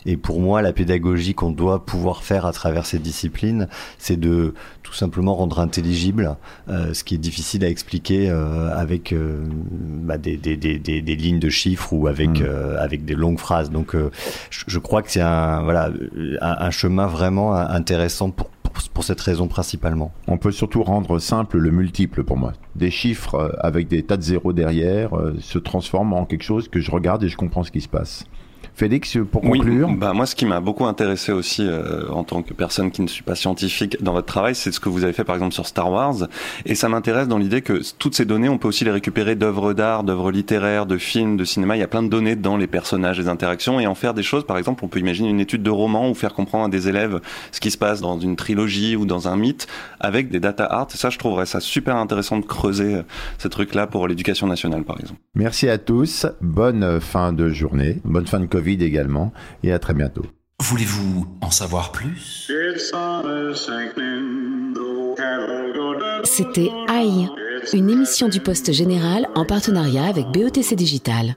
Et 0.07 0.17
pour 0.17 0.41
moi, 0.41 0.63
la 0.63 0.73
pédagogie 0.73 1.35
qu'on 1.35 1.51
doit 1.51 1.85
pouvoir 1.85 2.23
faire 2.23 2.47
à 2.47 2.53
travers 2.53 2.87
ces 2.87 3.01
disciplines, 3.01 3.67
c'est 3.99 4.19
de 4.19 4.55
tout 4.91 4.97
simplement 4.97 5.37
rendre 5.37 5.61
intelligible 5.61 6.37
euh, 6.69 6.93
ce 6.95 7.05
qui 7.05 7.15
est 7.15 7.19
difficile 7.19 7.65
à 7.65 7.69
expliquer 7.69 8.29
euh, 8.29 8.75
avec 8.77 9.13
euh, 9.13 9.45
bah, 10.03 10.19
des, 10.19 10.37
des, 10.37 10.57
des, 10.57 10.81
des, 10.81 11.01
des 11.01 11.15
lignes 11.17 11.39
de 11.39 11.49
chiffres 11.49 11.93
ou 11.93 12.09
avec 12.09 12.31
Mm. 12.31 12.77
avec 12.79 13.05
des 13.05 13.15
longues 13.15 13.39
phrases. 13.39 13.71
Donc, 13.71 13.95
je, 13.95 14.65
je 14.67 14.79
crois 14.79 15.03
que 15.03 15.11
c'est 15.11 15.21
un 15.21 15.63
voilà 15.63 15.91
un, 16.41 16.57
un 16.67 16.71
chemin 16.71 17.07
vraiment 17.07 17.55
intéressant 17.55 18.31
pour, 18.31 18.51
pour 18.95 19.05
cette 19.05 19.21
raison 19.21 19.49
principalement. 19.49 20.13
On 20.27 20.39
peut 20.39 20.53
surtout 20.53 20.83
rendre 20.83 21.19
simple 21.19 21.59
le 21.59 21.71
multiple 21.71 22.25
pour 22.25 22.37
moi. 22.37 22.53
Des 22.77 22.91
chiffres 22.91 23.57
avec 23.61 23.89
des 23.89 24.03
tas 24.03 24.17
de 24.17 24.23
zéros 24.23 24.53
derrière 24.53 25.17
euh, 25.17 25.37
se 25.41 25.59
transforment 25.59 26.15
en 26.15 26.25
quelque 26.25 26.45
chose 26.45 26.69
que 26.69 26.81
je 26.81 26.91
regarde 26.91 27.23
et 27.25 27.29
je 27.29 27.37
comprends 27.37 27.63
ce 27.65 27.71
qui 27.71 27.81
se 27.81 27.89
passe. 27.89 28.25
Félix, 28.81 29.19
pour 29.31 29.43
conclure 29.43 29.89
Oui, 29.91 29.95
bah 29.95 30.15
moi, 30.15 30.25
ce 30.25 30.35
qui 30.35 30.47
m'a 30.47 30.61
beaucoup 30.61 30.87
intéressé 30.87 31.33
aussi 31.33 31.67
euh, 31.67 32.09
en 32.09 32.25
tant 32.25 32.41
que 32.41 32.55
personne 32.55 32.91
qui 32.91 33.03
ne 33.03 33.09
suis 33.09 33.23
pas 33.23 33.35
scientifique 33.35 34.03
dans 34.03 34.15
votre 34.15 34.27
travail, 34.27 34.55
c'est 34.55 34.73
ce 34.73 34.81
que 34.81 34.89
vous 34.89 35.05
avez 35.05 35.13
fait 35.13 35.23
par 35.23 35.37
exemple 35.37 35.53
sur 35.53 35.67
Star 35.67 35.93
Wars. 35.93 36.29
Et 36.65 36.75
ça 36.75 36.89
m'intéresse 36.89 37.29
dans 37.29 37.37
l'idée 37.37 37.61
que 37.61 37.83
toutes 37.99 38.15
ces 38.15 38.25
données, 38.25 38.49
on 38.49 38.57
peut 38.57 38.69
aussi 38.69 38.87
les 38.87 38.91
récupérer 38.91 39.35
d'œuvres 39.35 39.75
d'art, 39.75 40.03
d'œuvres 40.03 40.31
littéraires, 40.31 40.87
de 40.87 40.97
films, 40.97 41.37
de 41.37 41.45
cinéma. 41.45 41.77
Il 41.77 41.81
y 41.81 41.83
a 41.83 41.89
plein 41.89 42.03
de 42.03 42.09
données 42.09 42.37
dans 42.37 42.57
les 42.57 42.67
personnages, 42.67 43.19
les 43.19 43.29
interactions, 43.29 43.81
et 43.81 43.87
en 43.87 43.95
faire 43.95 44.15
des 44.15 44.23
choses. 44.23 44.47
Par 44.47 44.57
exemple, 44.57 44.83
on 44.83 44.89
peut 44.89 44.99
imaginer 44.99 45.29
une 45.29 45.41
étude 45.41 45.63
de 45.63 45.69
roman 45.71 46.09
ou 46.09 46.15
faire 46.15 46.33
comprendre 46.33 46.65
à 46.65 46.69
des 46.69 46.89
élèves 46.89 47.21
ce 47.53 47.61
qui 47.61 47.71
se 47.71 47.77
passe 47.77 48.01
dans 48.01 48.19
une 48.19 48.37
trilogie 48.37 48.97
ou 48.97 49.05
dans 49.05 49.29
un 49.29 49.37
mythe 49.37 49.67
avec 50.01 50.31
des 50.31 50.41
data 50.41 50.65
art. 50.65 50.87
Ça, 50.89 51.11
je 51.11 51.19
trouverais 51.19 51.45
ça 51.45 51.61
super 51.61 51.97
intéressant 51.97 52.39
de 52.39 52.47
creuser 52.47 52.95
euh, 52.95 53.03
ce 53.37 53.49
truc-là 53.49 53.87
pour 53.87 54.09
l'éducation 54.09 54.47
nationale, 54.47 54.85
par 54.85 54.99
exemple. 54.99 55.21
Merci 55.35 55.69
à 55.69 55.77
tous, 55.77 56.25
bonne 56.41 56.99
fin 56.99 57.35
de 57.35 57.51
journée, 57.51 57.99
bonne 58.05 58.27
fin 58.27 58.41
de 58.41 58.47
Covid 58.47 58.70
également, 58.75 59.33
et 59.63 59.73
à 59.73 59.79
très 59.79 59.95
bientôt. 59.95 60.27
Voulez-vous 60.61 61.27
en 61.41 61.51
savoir 61.51 61.91
plus? 61.91 62.51
C'était 66.25 66.71
Aïe, 66.89 67.29
une 67.73 67.91
émission 67.91 68.29
du 68.29 68.41
Poste 68.41 68.73
Général 68.73 69.27
en 69.35 69.45
partenariat 69.45 70.05
avec 70.05 70.27
BETC 70.29 70.75
Digital. 70.75 71.37